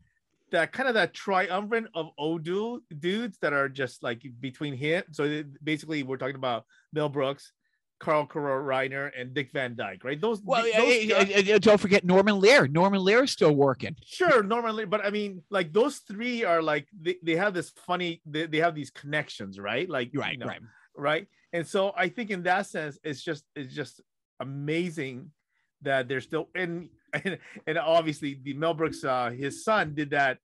that 0.51 0.71
kind 0.71 0.87
of 0.87 0.95
that 0.95 1.13
triumvirate 1.13 1.85
of 1.95 2.09
Odu 2.17 2.81
dudes 2.99 3.37
that 3.39 3.53
are 3.53 3.69
just 3.69 4.03
like 4.03 4.23
between 4.39 4.75
him. 4.75 5.03
So 5.11 5.43
basically, 5.63 6.03
we're 6.03 6.17
talking 6.17 6.35
about 6.35 6.65
Mel 6.93 7.09
Brooks, 7.09 7.51
Carl 7.99 8.27
Reiner, 8.27 9.11
and 9.17 9.33
Dick 9.33 9.51
Van 9.51 9.75
Dyke, 9.75 10.03
right? 10.03 10.19
Those 10.19 10.41
Well, 10.43 10.63
those 10.63 11.07
guys- 11.07 11.29
eh, 11.31 11.43
eh, 11.53 11.57
don't 11.59 11.79
forget 11.79 12.05
Norman 12.05 12.39
Lear. 12.39 12.67
Norman 12.67 13.01
Lear 13.03 13.23
is 13.23 13.31
still 13.31 13.55
working. 13.55 13.95
sure 14.05 14.43
normally 14.43 14.85
but 14.85 15.03
i 15.05 15.09
mean 15.09 15.41
like 15.49 15.73
those 15.73 15.97
three 15.99 16.43
are 16.43 16.61
like 16.61 16.87
they, 17.01 17.15
they 17.23 17.35
have 17.35 17.53
this 17.53 17.69
funny 17.87 18.21
they, 18.25 18.45
they 18.45 18.57
have 18.59 18.75
these 18.75 18.89
connections 18.91 19.59
right 19.59 19.89
like 19.89 20.13
you 20.13 20.19
know, 20.19 20.45
right. 20.45 20.61
right 20.95 21.27
and 21.53 21.65
so 21.67 21.93
i 21.97 22.07
think 22.07 22.29
in 22.29 22.43
that 22.43 22.65
sense 22.67 22.97
it's 23.03 23.21
just 23.21 23.43
it's 23.55 23.73
just 23.73 24.01
amazing 24.39 25.31
that 25.81 26.07
they're 26.07 26.21
still 26.21 26.49
and 26.55 26.89
and, 27.25 27.37
and 27.67 27.77
obviously 27.77 28.39
the 28.43 28.53
mel 28.53 28.73
brooks 28.73 29.03
uh 29.03 29.29
his 29.29 29.63
son 29.63 29.93
did 29.93 30.11
that 30.11 30.37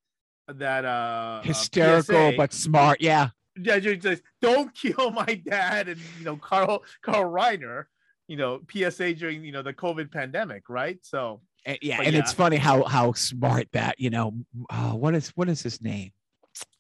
that 0.47 0.86
uh 0.86 0.88
uh, 0.88 1.41
Hysterical 1.43 2.34
but 2.36 2.51
smart. 2.53 3.01
Yeah. 3.01 3.29
yeah 3.62 3.79
just, 3.79 4.21
don't 4.41 4.73
kill 4.75 5.12
my 5.12 5.41
dad 5.45 5.88
and 5.88 5.99
you 6.19 6.25
know 6.25 6.38
carl 6.38 6.84
carl 7.01 7.23
reiner 7.23 7.86
you 8.27 8.38
know 8.38 8.62
psa 8.69 9.13
during 9.13 9.43
you 9.43 9.51
know 9.51 9.62
the 9.62 9.73
covid 9.73 10.12
pandemic 10.12 10.63
right 10.69 10.99
so 11.03 11.41
And, 11.65 11.77
yeah, 11.81 12.01
and 12.01 12.15
it's 12.15 12.34
funny 12.34 12.57
how 12.57 12.84
how 12.84 13.13
smart 13.13 13.67
that 13.73 13.99
you 13.99 14.10
know. 14.10 14.34
Uh, 14.69 14.93
what 14.93 15.13
is 15.13 15.29
what 15.36 15.47
is 15.47 15.62
his 15.62 15.81
name? 15.81 16.12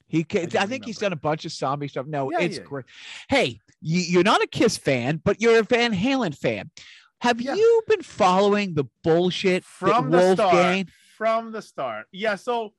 He, 0.07 0.25
I, 0.33 0.45
don't 0.45 0.67
think 0.67 0.85
he's 0.85 0.97
done 0.97 1.13
a 1.13 1.15
bunch 1.17 1.45
of 1.45 1.53
zombie 1.53 1.87
stuff. 1.87 2.05
No, 2.05 2.31
Yeah, 2.31 2.41
it's 2.41 2.57
yeah. 2.57 2.63
great. 2.63 2.85
Hey, 3.29 3.59
you, 3.79 4.01
you're 4.01 4.23
not 4.23 4.41
a 4.41 4.47
Kiss 4.47 4.77
fan, 4.77 5.21
but 5.23 5.41
you're 5.41 5.59
a 5.59 5.63
Van 5.63 5.93
Halen 5.93 6.37
fan. 6.37 6.69
Have 7.21 7.39
Yeah. 7.41 7.55
you 7.55 7.81
been 7.87 8.01
following 8.01 8.73
the 8.73 8.85
bullshit 9.03 9.63
from 9.63 10.09
the 10.11 10.33
start 10.33 10.87
from 11.17 11.51
the 11.51 11.61
start 11.61 12.07
yeah 12.11 12.33
so 12.35 12.73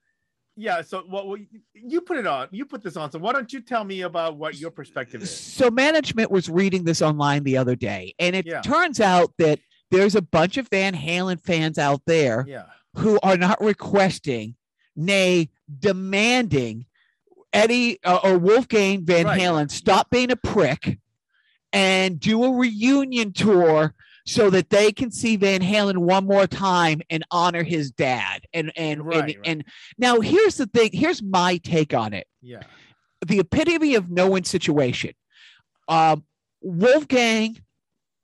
yeah 0.56 0.82
so 0.82 1.02
what 1.06 1.28
what 1.28 1.38
you 1.74 2.00
put 2.00 2.16
it 2.16 2.26
on 2.26 2.48
you 2.50 2.64
put 2.66 2.82
this 2.82 2.96
on 2.96 3.08
so 3.10 3.18
why 3.20 3.32
don't 3.32 3.52
you 3.52 3.60
tell 3.60 3.84
me 3.84 4.00
about 4.00 4.36
what 4.36 4.58
your 4.58 4.70
perspective 4.72 5.22
is 5.22 5.30
So 5.30 5.70
management 5.70 6.28
was 6.30 6.48
reading 6.50 6.82
this 6.84 7.00
online 7.02 7.44
the 7.44 7.56
other 7.56 7.76
day, 7.76 8.14
and 8.18 8.34
it 8.34 8.44
Yeah. 8.44 8.60
turns 8.62 8.98
out 9.00 9.32
that 9.38 9.60
there's 9.92 10.16
a 10.16 10.22
bunch 10.22 10.56
of 10.56 10.66
Van 10.70 10.92
Halen 10.94 11.40
fans 11.40 11.78
out 11.78 12.02
there 12.06 12.44
yeah 12.48 12.64
who 12.96 13.18
are 13.22 13.36
not 13.38 13.58
requesting, 13.62 14.54
nay, 14.96 15.48
demanding 15.78 16.84
Eddie 17.52 17.98
uh, 18.04 18.18
or 18.24 18.38
Wolfgang 18.38 19.04
Van 19.04 19.24
Right. 19.26 19.40
Halen 19.40 19.70
stop 19.70 20.10
being 20.10 20.30
a 20.32 20.36
prick 20.36 20.98
and 21.72 22.18
do 22.18 22.42
a 22.44 22.50
reunion 22.52 23.32
tour 23.32 23.94
so 24.26 24.50
that 24.50 24.70
they 24.70 24.92
can 24.92 25.10
see 25.10 25.36
Van 25.36 25.60
Halen 25.60 25.98
one 25.98 26.26
more 26.26 26.46
time 26.46 27.02
and 27.10 27.24
honor 27.30 27.62
his 27.62 27.90
dad. 27.90 28.44
And 28.52 28.72
and 28.76 29.04
Right, 29.04 29.16
and, 29.16 29.26
right. 29.26 29.38
and 29.44 29.64
now 29.98 30.20
here's 30.20 30.56
the 30.56 30.66
thing. 30.66 30.90
Here's 30.92 31.22
my 31.22 31.56
take 31.58 31.94
on 31.94 32.12
it. 32.12 32.26
yeah 32.40 32.62
The 33.26 33.40
epitome 33.40 33.94
of 33.94 34.10
no 34.10 34.30
win 34.30 34.44
situation. 34.44 35.14
Um, 35.88 36.24
Wolfgang 36.60 37.60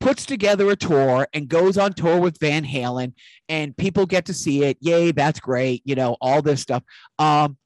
puts 0.01 0.25
together 0.25 0.71
a 0.71 0.77
tour 0.77 1.27
and 1.33 1.49
goes 1.49 1.77
on 1.77 1.93
tour 1.93 2.21
with 2.21 2.39
Van 2.39 2.65
Halen, 2.65 3.15
and 3.49 3.77
people 3.77 4.07
get 4.07 4.27
to 4.27 4.35
see 4.35 4.63
it. 4.65 4.79
Yay, 4.81 5.11
that's 5.13 5.41
great. 5.41 5.83
You 5.85 5.97
know, 5.97 6.17
all 6.21 6.41
this 6.41 6.61
stuff. 6.61 6.85
Um, 7.19 7.57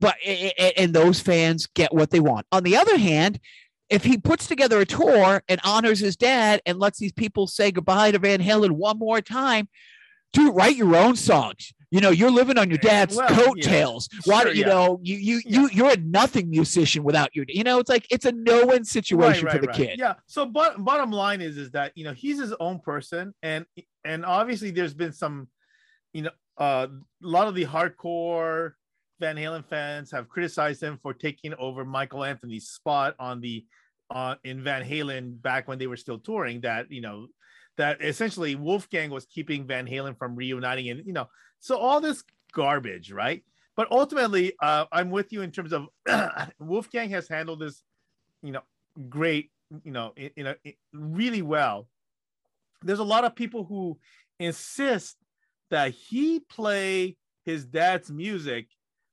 but 0.00 0.16
and 0.76 0.92
those 0.92 1.20
fans 1.20 1.66
get 1.66 1.94
what 1.94 2.10
they 2.10 2.18
want. 2.20 2.46
On 2.50 2.62
the 2.64 2.76
other 2.76 2.98
hand, 2.98 3.38
if 3.92 4.04
he 4.04 4.16
puts 4.16 4.46
together 4.46 4.80
a 4.80 4.86
tour 4.86 5.42
and 5.48 5.60
honors 5.64 6.00
his 6.00 6.16
dad 6.16 6.62
and 6.64 6.78
lets 6.78 6.98
these 6.98 7.12
people 7.12 7.46
say 7.46 7.70
goodbye 7.70 8.10
to 8.10 8.18
Van 8.18 8.40
Halen 8.40 8.70
one 8.70 8.98
more 8.98 9.20
time, 9.20 9.68
dude, 10.32 10.54
write 10.56 10.76
your 10.76 10.96
own 10.96 11.14
songs. 11.14 11.74
You 11.90 12.00
know, 12.00 12.08
you're 12.08 12.30
living 12.30 12.56
on 12.56 12.70
your 12.70 12.78
dad's 12.78 13.14
well, 13.14 13.28
yeah. 13.30 13.36
coattails. 13.36 14.08
Why 14.24 14.44
Sure, 14.44 14.52
you 14.52 14.62
yeah. 14.62 14.68
know 14.68 14.98
you 15.02 15.16
you 15.18 15.42
Yeah. 15.44 15.60
you 15.60 15.68
you're 15.74 15.90
a 15.90 15.96
nothing 15.98 16.48
musician 16.48 17.04
without 17.04 17.36
your 17.36 17.44
you 17.48 17.64
know 17.64 17.78
it's 17.80 17.90
like 17.90 18.06
it's 18.10 18.24
a 18.24 18.32
no-win 18.32 18.82
situation 18.86 19.46
for 19.50 19.58
the 19.58 19.66
kid. 19.68 19.98
yeah 19.98 20.14
so 20.26 20.46
but, 20.46 20.82
bottom 20.82 21.12
line 21.12 21.42
is 21.42 21.58
is 21.58 21.70
that 21.72 21.92
you 21.94 22.04
know 22.04 22.14
he's 22.14 22.40
his 22.40 22.54
own 22.60 22.78
person 22.78 23.34
and 23.42 23.66
and 24.06 24.24
obviously 24.24 24.70
there's 24.70 24.94
been 24.94 25.12
some 25.12 25.48
you 26.14 26.22
know 26.22 26.30
uh, 26.56 26.86
a 26.90 27.26
lot 27.26 27.46
of 27.46 27.54
the 27.54 27.66
hardcore 27.66 28.72
van 29.20 29.36
halen 29.36 29.64
fans 29.66 30.10
have 30.10 30.30
criticized 30.30 30.82
him 30.82 30.98
for 31.02 31.12
taking 31.12 31.52
over 31.58 31.84
michael 31.84 32.24
anthony's 32.24 32.68
spot 32.68 33.14
on 33.18 33.38
the 33.42 33.66
in 34.44 34.62
van 34.62 34.84
halen 34.84 35.40
back 35.40 35.68
when 35.68 35.78
they 35.78 35.86
were 35.86 35.96
still 35.96 36.18
touring 36.18 36.60
that 36.60 36.90
you 36.90 37.00
know 37.00 37.26
that 37.76 38.02
essentially 38.02 38.54
wolfgang 38.54 39.10
was 39.10 39.26
keeping 39.26 39.66
van 39.66 39.86
halen 39.86 40.16
from 40.16 40.36
reuniting 40.36 40.90
and 40.90 41.06
you 41.06 41.12
know 41.12 41.28
so 41.60 41.76
all 41.76 42.00
this 42.00 42.22
garbage 42.52 43.12
right? 43.12 43.42
But 43.74 43.90
ultimately 43.90 44.52
uh, 44.60 44.84
i'm 44.92 45.10
with 45.10 45.32
you 45.32 45.42
in 45.42 45.50
terms 45.50 45.72
of 45.72 45.88
wolfgang 46.58 47.10
has 47.10 47.28
handled 47.28 47.60
this 47.60 47.82
you 48.42 48.52
know 48.52 48.62
great 49.08 49.50
you 49.84 49.92
know 49.92 50.12
a 50.18 50.32
in- 50.36 50.74
really 50.92 51.42
well. 51.42 51.88
There's 52.82 52.98
a 52.98 53.04
lot 53.04 53.24
of 53.24 53.34
people 53.34 53.64
who 53.64 53.98
insist 54.38 55.16
that 55.70 55.92
he 55.92 56.40
play 56.40 57.16
his 57.44 57.64
dad's 57.64 58.10
music 58.10 58.68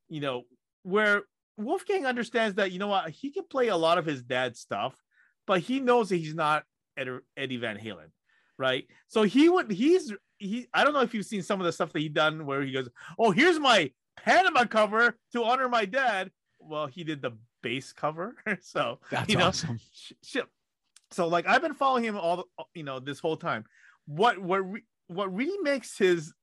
you 0.09 0.21
know 0.21 0.43
where 0.83 1.23
wolfgang 1.59 2.05
understands 2.05 2.55
that 2.55 2.71
you 2.71 2.79
know 2.79 2.87
what 2.87 3.09
he 3.09 3.31
can 3.31 3.43
play 3.43 3.67
a 3.67 3.75
lot 3.75 3.97
of 3.97 4.05
his 4.05 4.23
dad's 4.23 4.59
stuff 4.59 4.95
but 5.49 5.61
he 5.61 5.79
knows 5.79 6.09
that 6.09 6.17
he's 6.17 6.35
not 6.35 6.63
Eddie 7.35 7.57
Van 7.57 7.77
Halen, 7.77 8.11
right? 8.57 8.85
So 9.07 9.23
he 9.23 9.49
would 9.49 9.71
he's 9.71 10.13
he 10.37 10.67
I 10.73 10.83
don't 10.83 10.93
know 10.93 11.01
if 11.01 11.13
you've 11.13 11.25
seen 11.25 11.41
some 11.41 11.59
of 11.59 11.65
the 11.65 11.71
stuff 11.71 11.91
that 11.93 11.99
he 11.99 12.09
done 12.09 12.45
where 12.45 12.61
he 12.61 12.71
goes, 12.71 12.89
"Oh, 13.17 13.31
here's 13.31 13.59
my 13.59 13.91
Panama 14.17 14.65
cover 14.65 15.17
to 15.33 15.43
honor 15.43 15.69
my 15.69 15.85
dad." 15.85 16.31
Well, 16.59 16.87
he 16.87 17.03
did 17.03 17.21
the 17.21 17.31
bass 17.63 17.93
cover, 17.93 18.35
so 18.61 18.99
that's 19.09 19.29
you 19.29 19.37
know, 19.37 19.47
awesome. 19.47 19.79
So 21.11 21.27
like 21.27 21.47
I've 21.47 21.61
been 21.61 21.73
following 21.73 22.03
him 22.03 22.17
all 22.17 22.37
the, 22.37 22.63
you 22.75 22.83
know 22.83 22.99
this 22.99 23.19
whole 23.19 23.37
time. 23.37 23.65
What 24.05 24.39
what 24.39 24.59
re- 24.59 24.85
what 25.07 25.33
really 25.33 25.57
makes 25.63 25.97
his 25.97 26.33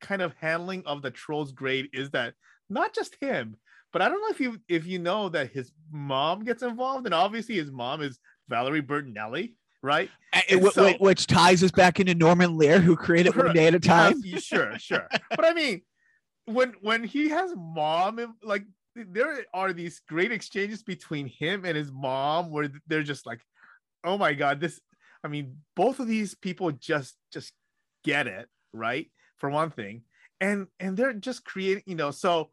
kind 0.00 0.22
of 0.22 0.34
handling 0.40 0.82
of 0.86 1.02
the 1.02 1.10
trolls 1.10 1.52
great 1.52 1.90
is 1.92 2.10
that 2.10 2.34
not 2.70 2.94
just 2.94 3.16
him, 3.20 3.56
but 3.94 4.02
I 4.02 4.08
don't 4.08 4.20
know 4.20 4.28
if 4.28 4.40
you 4.40 4.60
if 4.68 4.86
you 4.86 4.98
know 4.98 5.28
that 5.28 5.52
his 5.52 5.70
mom 5.92 6.42
gets 6.42 6.64
involved, 6.64 7.06
and 7.06 7.14
obviously 7.14 7.54
his 7.54 7.70
mom 7.70 8.02
is 8.02 8.18
Valerie 8.48 8.82
Bertinelli, 8.82 9.54
right? 9.82 10.10
And 10.50 10.66
so, 10.72 10.94
which 10.94 11.28
ties 11.28 11.62
us 11.62 11.70
back 11.70 12.00
into 12.00 12.12
Norman 12.12 12.58
Lear, 12.58 12.80
who 12.80 12.96
created 12.96 13.36
One 13.36 13.54
Day 13.54 13.68
at 13.68 13.74
a 13.76 13.78
Time. 13.78 14.20
sure, 14.40 14.76
sure. 14.80 15.06
but 15.30 15.44
I 15.44 15.54
mean, 15.54 15.82
when 16.46 16.74
when 16.80 17.04
he 17.04 17.28
has 17.28 17.54
mom, 17.56 18.34
like 18.42 18.64
there 18.96 19.44
are 19.54 19.72
these 19.72 20.00
great 20.08 20.32
exchanges 20.32 20.82
between 20.82 21.28
him 21.28 21.64
and 21.64 21.76
his 21.76 21.92
mom, 21.92 22.50
where 22.50 22.72
they're 22.88 23.04
just 23.04 23.24
like, 23.26 23.42
"Oh 24.02 24.18
my 24.18 24.34
god, 24.34 24.60
this." 24.60 24.80
I 25.22 25.28
mean, 25.28 25.58
both 25.76 26.00
of 26.00 26.08
these 26.08 26.34
people 26.34 26.72
just 26.72 27.14
just 27.32 27.52
get 28.02 28.26
it, 28.26 28.48
right? 28.72 29.08
For 29.38 29.50
one 29.50 29.70
thing, 29.70 30.02
and 30.40 30.66
and 30.80 30.96
they're 30.96 31.12
just 31.12 31.44
creating, 31.44 31.84
you 31.86 31.94
know, 31.94 32.10
so 32.10 32.50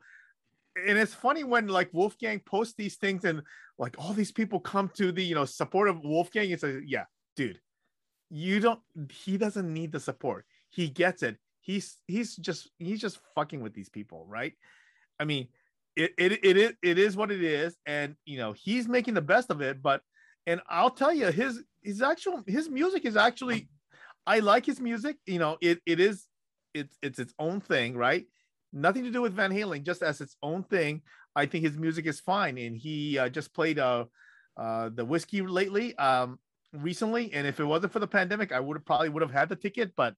and 0.76 0.98
it's 0.98 1.14
funny 1.14 1.44
when 1.44 1.68
like 1.68 1.90
Wolfgang 1.94 2.40
posts 2.46 2.76
these 2.78 2.96
things 2.96 3.26
and 3.26 3.42
like 3.78 3.96
all 3.98 4.14
these 4.14 4.32
people 4.32 4.60
come 4.60 4.90
to 4.96 5.12
the 5.12 5.24
you 5.24 5.36
know 5.36 5.46
support 5.46 5.90
of 5.90 6.04
Wolfgang. 6.04 6.52
It's 6.52 6.64
like, 6.64 6.84
yeah, 6.86 7.06
dude, 7.36 7.60
you 8.30 8.60
don't. 8.60 8.80
He 9.12 9.38
doesn't 9.38 9.72
need 9.72 9.92
the 9.92 10.00
support. 10.00 10.46
He 10.70 10.90
gets 10.90 11.24
it. 11.24 11.38
He's 11.62 11.98
he's 12.08 12.36
just 12.36 12.70
he's 12.80 13.02
just 13.02 13.20
fucking 13.36 13.62
with 13.62 13.74
these 13.74 13.90
people, 13.90 14.26
right? 14.28 14.54
I 15.20 15.26
mean, 15.26 15.48
it 15.96 16.14
it 16.18 16.44
it 16.44 16.58
is 16.58 16.74
it 16.82 16.98
is 16.98 17.18
what 17.18 17.32
it 17.32 17.44
is, 17.44 17.76
and 17.86 18.16
you 18.26 18.38
know 18.38 18.54
he's 18.54 18.88
making 18.88 19.14
the 19.14 19.22
best 19.22 19.52
of 19.52 19.62
it. 19.62 19.82
But 19.82 20.02
and 20.48 20.62
I'll 20.70 20.90
tell 20.90 21.14
you, 21.14 21.28
his 21.28 21.64
his 21.82 22.02
actual 22.02 22.44
his 22.48 22.70
music 22.70 23.06
is 23.06 23.18
actually, 23.18 23.70
I 24.26 24.40
like 24.40 24.66
his 24.66 24.80
music. 24.80 25.18
You 25.26 25.40
know, 25.40 25.58
it 25.62 25.80
it 25.86 26.00
is 26.00 26.26
it's 26.74 26.96
it's 27.02 27.20
its 27.20 27.34
own 27.38 27.60
thing, 27.62 27.96
right? 27.96 28.26
Nothing 28.74 29.04
to 29.04 29.12
do 29.12 29.22
with 29.22 29.34
Van 29.34 29.52
Halen, 29.52 29.84
just 29.84 30.02
as 30.02 30.22
its 30.22 30.36
own 30.42 30.64
thing. 30.64 31.02
I 31.36 31.46
think 31.46 31.64
his 31.64 31.78
music 31.78 32.06
is 32.06 32.20
fine, 32.20 32.58
and 32.58 32.76
he 32.76 33.18
uh, 33.18 33.30
just 33.30 33.54
played 33.54 33.80
uh, 33.80 34.06
uh, 34.58 34.90
the 34.94 35.06
whiskey 35.06 35.42
lately, 35.42 35.96
um, 35.98 36.40
recently. 36.74 37.34
And 37.34 37.48
if 37.48 37.60
it 37.60 37.66
wasn't 37.66 37.94
for 37.94 38.00
the 38.00 38.08
pandemic, 38.08 38.52
I 38.52 38.60
would 38.60 38.78
have 38.78 38.86
probably 38.86 39.10
would 39.10 39.22
have 39.22 39.32
had 39.32 39.50
the 39.50 39.56
ticket. 39.56 39.94
But 39.96 40.16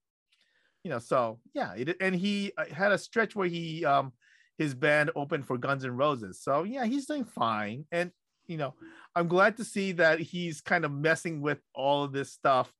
you 0.82 0.90
know, 0.90 0.98
so 0.98 1.40
yeah, 1.52 1.72
it, 1.74 1.96
and 2.00 2.14
he 2.14 2.52
uh, 2.56 2.66
had 2.72 2.92
a 2.92 2.98
stretch 2.98 3.34
where 3.34 3.48
he 3.48 3.84
um, 3.84 4.12
his 4.58 4.74
band 4.74 5.10
opened 5.16 5.46
for 5.46 5.58
Guns 5.58 5.84
N' 5.84 5.96
Roses. 5.96 6.40
So 6.42 6.62
yeah, 6.64 6.84
he's 6.84 7.06
doing 7.06 7.24
fine. 7.24 7.86
And 7.90 8.10
you 8.46 8.56
know, 8.56 8.74
I'm 9.14 9.28
glad 9.28 9.56
to 9.56 9.64
see 9.64 9.92
that 9.92 10.20
he's 10.20 10.60
kind 10.60 10.84
of 10.84 10.92
messing 10.92 11.40
with 11.40 11.58
all 11.74 12.04
of 12.04 12.12
this 12.12 12.32
stuff 12.32 12.72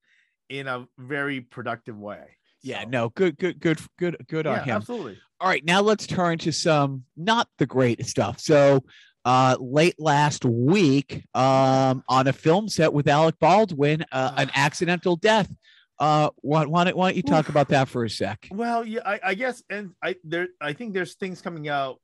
in 0.48 0.66
a 0.66 0.86
very 0.98 1.40
productive 1.40 1.98
way. 1.98 2.36
Yeah, 2.62 2.82
so. 2.82 2.88
no, 2.88 3.08
good, 3.10 3.38
good, 3.38 3.60
good, 3.60 3.80
good, 3.98 4.16
good 4.28 4.46
on 4.46 4.60
him. 4.60 4.76
Absolutely. 4.76 5.18
All 5.44 5.50
right, 5.50 5.62
now 5.62 5.82
let's 5.82 6.06
turn 6.06 6.38
to 6.38 6.52
some 6.52 7.04
not 7.18 7.50
the 7.58 7.66
great 7.66 8.06
stuff. 8.06 8.40
So, 8.40 8.82
uh, 9.26 9.58
late 9.60 9.94
last 9.98 10.46
week, 10.46 11.22
um, 11.34 12.02
on 12.08 12.26
a 12.28 12.32
film 12.32 12.66
set 12.66 12.94
with 12.94 13.06
Alec 13.06 13.38
Baldwin, 13.38 14.06
uh, 14.10 14.32
an 14.38 14.50
accidental 14.54 15.16
death. 15.16 15.52
Uh, 15.98 16.30
why, 16.36 16.64
why, 16.64 16.84
don't, 16.84 16.96
why 16.96 17.08
don't 17.10 17.16
you 17.16 17.22
talk 17.22 17.50
about 17.50 17.68
that 17.68 17.88
for 17.88 18.04
a 18.04 18.08
sec? 18.08 18.48
Well, 18.52 18.86
yeah, 18.86 19.02
I, 19.04 19.20
I 19.22 19.34
guess, 19.34 19.62
and 19.68 19.90
I 20.02 20.16
there, 20.24 20.48
I 20.62 20.72
think 20.72 20.94
there's 20.94 21.12
things 21.12 21.42
coming 21.42 21.68
out, 21.68 22.00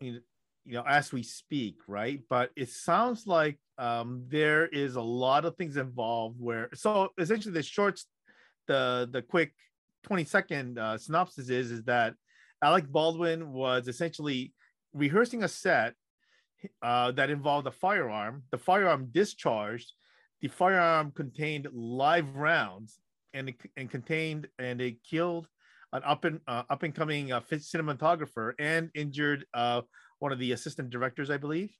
you 0.00 0.20
know, 0.64 0.84
as 0.86 1.12
we 1.12 1.24
speak, 1.24 1.78
right? 1.88 2.22
But 2.30 2.50
it 2.54 2.68
sounds 2.68 3.26
like 3.26 3.58
um, 3.76 4.22
there 4.28 4.68
is 4.68 4.94
a 4.94 5.02
lot 5.02 5.44
of 5.44 5.56
things 5.56 5.76
involved. 5.76 6.36
Where 6.38 6.68
so 6.74 7.08
essentially 7.18 7.54
the 7.54 7.64
shorts, 7.64 8.06
the 8.68 9.08
the 9.10 9.20
quick 9.20 9.52
20 10.04 10.22
second 10.22 10.78
uh, 10.78 10.96
synopsis 10.96 11.48
is 11.48 11.72
is 11.72 11.82
that 11.84 12.14
Alec 12.64 12.90
Baldwin 12.90 13.52
was 13.52 13.88
essentially 13.88 14.54
rehearsing 14.94 15.42
a 15.44 15.48
set 15.48 15.92
uh, 16.82 17.10
that 17.12 17.28
involved 17.28 17.66
a 17.66 17.70
firearm. 17.70 18.42
The 18.52 18.58
firearm 18.58 19.08
discharged. 19.12 19.92
The 20.40 20.48
firearm 20.48 21.10
contained 21.10 21.68
live 21.74 22.34
rounds, 22.34 22.98
and 23.34 23.50
it, 23.50 23.56
and 23.76 23.90
contained 23.90 24.48
and 24.58 24.80
it 24.80 24.96
killed 25.04 25.46
an 25.92 26.02
up 26.06 26.24
and 26.24 26.40
uh, 26.48 26.62
up 26.70 26.82
and 26.82 26.94
coming 26.94 27.32
uh, 27.32 27.40
cinematographer 27.40 28.54
and 28.58 28.90
injured 28.94 29.44
uh, 29.52 29.82
one 30.20 30.32
of 30.32 30.38
the 30.38 30.52
assistant 30.52 30.88
directors, 30.88 31.30
I 31.30 31.36
believe. 31.36 31.70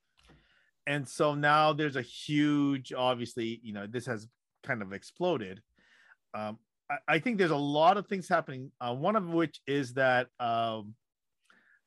And 0.86 1.08
so 1.08 1.34
now 1.34 1.72
there's 1.72 1.96
a 1.96 2.02
huge, 2.02 2.92
obviously, 2.92 3.58
you 3.62 3.72
know, 3.72 3.86
this 3.86 4.04
has 4.04 4.28
kind 4.62 4.82
of 4.82 4.92
exploded. 4.92 5.62
Um, 6.34 6.58
I, 7.08 7.18
think 7.18 7.38
there's 7.38 7.50
a 7.50 7.56
lot 7.56 7.96
of 7.96 8.06
things 8.06 8.28
happening. 8.28 8.70
Uh, 8.80 8.94
one 8.94 9.16
of 9.16 9.28
which 9.28 9.60
is 9.66 9.94
that 9.94 10.28
um, 10.38 10.94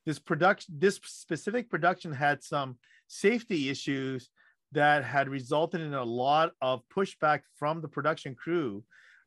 this 0.06 0.20
production, 0.20 0.76
this 0.78 1.00
specific 1.04 1.70
production, 1.70 2.12
had 2.12 2.44
some 2.44 2.78
safety 3.08 3.70
issues 3.70 4.30
that 4.72 5.04
had 5.04 5.30
resulted 5.30 5.82
in 5.82 5.94
a 5.94 6.04
lot 6.04 6.52
of 6.62 6.82
pushback 6.94 7.42
from 7.58 7.82
the 7.82 7.88
production 7.88 8.36
crew, 8.36 8.84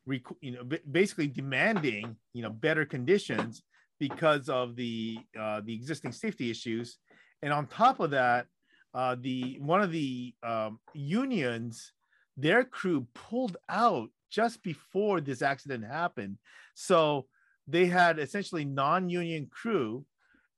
rec- 0.07 0.23
you 0.41 0.53
know, 0.53 0.65
b- 0.65 0.81
basically 0.91 1.29
demanding 1.29 2.17
you 2.35 2.43
know 2.43 2.51
better 2.51 2.85
conditions 2.85 3.63
because 3.99 4.49
of 4.49 4.77
the 4.77 5.19
uh, 5.39 5.61
the 5.65 5.75
existing 5.75 6.13
safety 6.13 6.51
issues, 6.51 6.99
and 7.43 7.53
on 7.53 7.67
top 7.67 8.01
of 8.01 8.11
that, 8.11 8.47
uh, 8.95 9.17
the 9.21 9.59
one 9.61 9.81
of 9.81 9.93
the 9.93 10.35
um, 10.43 10.81
unions, 10.95 11.93
their 12.37 12.65
crew 12.65 13.07
pulled 13.15 13.57
out 13.69 14.11
just 14.31 14.63
before 14.63 15.21
this 15.21 15.43
accident 15.43 15.85
happened. 15.85 16.39
So 16.75 17.27
they 17.67 17.87
had 17.87 18.19
essentially 18.19 18.65
non-union 18.65 19.49
crew 19.51 20.05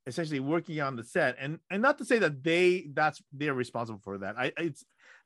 essentially 0.05 0.39
working 0.39 0.81
on 0.81 0.95
the 0.95 1.03
set. 1.03 1.35
And 1.39 1.59
and 1.69 1.81
not 1.81 1.97
to 1.97 2.05
say 2.05 2.19
that 2.19 2.43
they 2.43 2.87
that's 2.93 3.21
they're 3.31 3.53
responsible 3.53 4.01
for 4.03 4.17
that. 4.19 4.37
I 4.37 4.51
it's 4.57 4.83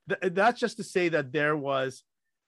that's 0.08 0.60
just 0.60 0.78
to 0.78 0.84
say 0.84 1.10
that 1.10 1.32
there 1.32 1.58
was 1.58 2.04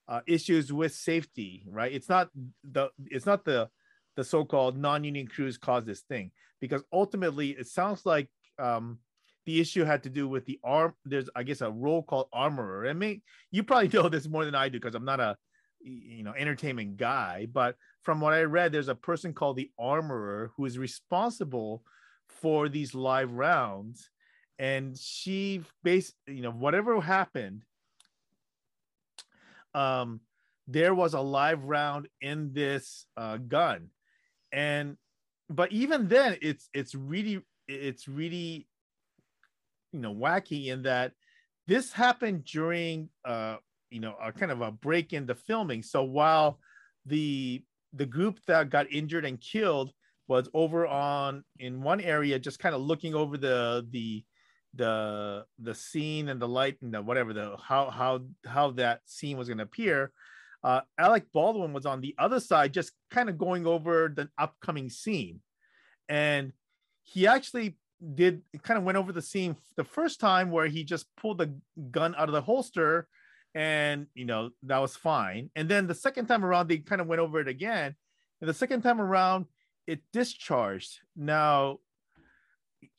uh, 0.08 0.22
issues 0.28 0.74
with 0.74 0.94
safety 0.94 1.66
right? 1.70 1.92
It's 1.92 2.10
not 2.10 2.30
the 2.70 2.90
it's 3.06 3.26
not 3.26 3.46
the 3.46 3.70
the 4.16 4.24
so-called 4.24 4.78
non-union 4.78 5.28
crews 5.28 5.58
caused 5.58 5.86
this 5.86 6.02
thing. 6.02 6.32
Because 6.62 6.84
ultimately 6.92 7.52
it 7.52 7.68
sounds 7.68 8.06
like 8.06 8.30
um 8.58 9.00
the 9.46 9.60
issue 9.60 9.84
had 9.84 10.04
to 10.04 10.10
do 10.10 10.28
with 10.28 10.46
the 10.46 10.60
arm 10.64 10.94
there's 11.06 11.28
i 11.36 11.42
guess 11.42 11.62
a 11.62 11.72
role 11.72 12.04
called 12.04 12.28
armorer. 12.32 12.88
I 12.88 12.94
mean 12.94 13.22
you 13.52 13.64
probably 13.64 13.88
know 13.94 14.10
this 14.10 14.28
more 14.28 14.46
than 14.46 14.56
i 14.56 14.70
do 14.70 14.80
because 14.80 14.96
i'm 14.96 15.06
not 15.06 15.20
a 15.20 15.38
you 15.82 16.24
know 16.24 16.34
entertainment 16.38 16.98
guy 16.98 17.48
but 17.52 17.76
from 18.04 18.20
what 18.20 18.34
i 18.34 18.42
read 18.42 18.72
there's 18.72 18.90
a 18.90 18.96
person 18.96 19.34
called 19.34 19.56
the 19.56 19.72
armorer 19.80 20.52
who 20.56 20.66
is 20.66 20.78
responsible 20.78 21.84
for 22.30 22.70
these 22.70 22.96
live 22.96 23.32
rounds. 23.34 24.10
And 24.58 24.98
she 24.98 25.62
based 25.84 26.16
you 26.28 26.42
know 26.42 26.52
whatever 26.52 27.00
happened 27.02 27.64
um 29.74 30.20
there 30.68 30.94
was 30.94 31.14
a 31.14 31.20
live 31.20 31.64
round 31.64 32.08
in 32.22 32.54
this 32.54 33.08
uh, 33.18 33.38
gun. 33.38 33.90
And 34.52 34.98
but 35.50 35.72
even 35.72 36.08
then 36.08 36.38
it's 36.42 36.70
it's 36.74 36.94
really 36.94 37.42
it's 37.68 38.08
really 38.08 38.68
you 39.92 40.00
know 40.00 40.14
wacky 40.14 40.68
in 40.68 40.84
that 40.84 41.14
this 41.68 41.92
happened 41.92 42.46
during 42.46 43.10
uh 43.26 43.58
you 43.90 44.00
know 44.00 44.16
a 44.22 44.32
kind 44.32 44.52
of 44.52 44.62
a 44.62 44.72
break 44.72 45.14
in 45.14 45.26
the 45.26 45.36
filming. 45.36 45.84
So 45.84 46.04
while 46.04 46.60
the 47.06 47.64
the 47.94 48.06
group 48.06 48.40
that 48.48 48.70
got 48.70 48.92
injured 48.92 49.26
and 49.26 49.40
killed 49.40 49.92
was 50.28 50.48
over 50.54 50.86
on 50.86 51.44
in 51.58 51.82
one 51.82 52.00
area 52.00 52.38
just 52.38 52.60
kind 52.60 52.76
of 52.76 52.82
looking 52.82 53.16
over 53.16 53.38
the 53.38 53.86
the 53.90 54.24
the 54.76 55.46
the 55.58 55.74
scene 55.74 56.30
and 56.30 56.40
the 56.40 56.48
light 56.48 56.78
and 56.82 56.94
the 56.94 57.02
whatever 57.02 57.34
the 57.34 57.58
how 57.62 57.90
how 57.90 58.22
how 58.46 58.70
that 58.72 59.02
scene 59.06 59.38
was 59.38 59.48
going 59.48 59.58
to 59.58 59.64
appear 59.64 60.12
uh 60.64 60.82
alec 61.00 61.26
baldwin 61.34 61.74
was 61.74 61.88
on 61.88 62.02
the 62.02 62.14
other 62.20 62.40
side 62.40 62.72
just 62.72 62.92
kind 63.10 63.30
of 63.30 63.38
going 63.38 63.66
over 63.66 64.14
the 64.16 64.30
upcoming 64.38 64.90
scene. 64.90 65.42
And 66.08 66.54
he 67.04 67.26
actually 67.28 67.78
did 68.16 68.42
kind 68.64 68.78
of 68.78 68.84
went 68.84 68.98
over 68.98 69.12
the 69.12 69.22
scene 69.22 69.56
the 69.76 69.84
first 69.84 70.20
time 70.20 70.52
where 70.52 70.68
he 70.68 70.84
just 70.84 71.06
pulled 71.18 71.40
the 71.40 71.54
gun 71.92 72.16
out 72.18 72.30
of 72.30 72.34
the 72.34 72.42
holster 72.42 73.08
and 73.56 74.08
you 74.14 74.26
know 74.26 74.50
that 74.64 74.78
was 74.78 74.96
fine 74.96 75.50
and 75.56 75.68
then 75.68 75.88
the 75.88 75.96
second 75.96 76.28
time 76.28 76.46
around 76.46 76.68
they 76.68 76.78
kind 76.78 77.02
of 77.02 77.08
went 77.08 77.20
over 77.20 77.40
it 77.40 77.48
again 77.48 77.96
and 78.42 78.50
the 78.50 78.54
second 78.54 78.82
time 78.82 79.02
around 79.02 79.46
it 79.88 80.00
discharged 80.14 81.00
now 81.16 81.78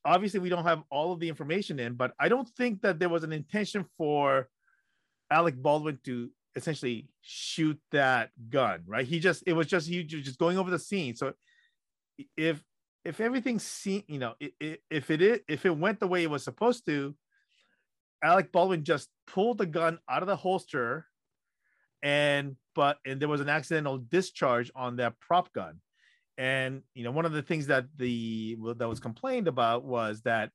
obviously 0.05 0.41
we 0.41 0.49
don't 0.49 0.65
have 0.65 0.83
all 0.91 1.13
of 1.13 1.21
the 1.21 1.29
information 1.29 1.79
in 1.79 1.95
but 1.95 2.13
i 2.19 2.29
don't 2.29 2.49
think 2.49 2.83
that 2.83 2.99
there 2.99 3.09
was 3.09 3.23
an 3.23 3.33
intention 3.33 3.85
for 3.97 4.49
Alec 5.31 5.57
Baldwin 5.57 5.99
to 6.05 6.29
essentially 6.57 7.09
shoot 7.23 7.79
that 7.93 8.31
gun, 8.49 8.83
right? 8.87 9.07
He 9.07 9.21
just 9.21 9.45
it 9.47 9.53
was 9.53 9.67
just 9.67 9.89
he 9.89 10.03
just 10.03 10.39
going 10.39 10.59
over 10.59 10.71
the 10.71 10.79
scene. 10.79 11.15
So 11.17 11.33
if 12.37 12.63
if 13.05 13.21
everything's 13.21 13.63
seen, 13.63 14.03
you 14.09 14.19
know, 14.19 14.35
if 14.41 15.11
it, 15.11 15.45
if 15.49 15.65
it 15.65 15.77
went 15.77 16.01
the 16.01 16.07
way 16.07 16.23
it 16.23 16.31
was 16.31 16.45
supposed 16.45 16.85
to, 16.87 17.15
Alec 18.23 18.53
Baldwin 18.53 18.85
just 18.85 19.09
pulled 19.27 19.59
the 19.59 19.67
gun 19.67 19.99
out 20.09 20.23
of 20.23 20.29
the 20.29 20.37
holster, 20.37 21.07
and 22.03 22.57
but 22.75 22.99
and 23.07 23.21
there 23.21 23.29
was 23.29 23.41
an 23.41 23.49
accidental 23.49 23.99
discharge 23.99 24.71
on 24.75 24.97
that 24.97 25.19
prop 25.21 25.53
gun, 25.53 25.81
and 26.39 26.83
you 26.95 27.05
know 27.05 27.11
one 27.11 27.25
of 27.25 27.33
the 27.33 27.43
things 27.43 27.67
that 27.69 27.87
the 27.97 28.57
that 28.77 28.89
was 28.89 29.01
complained 29.01 29.49
about 29.49 29.85
was 29.85 30.23
that 30.23 30.51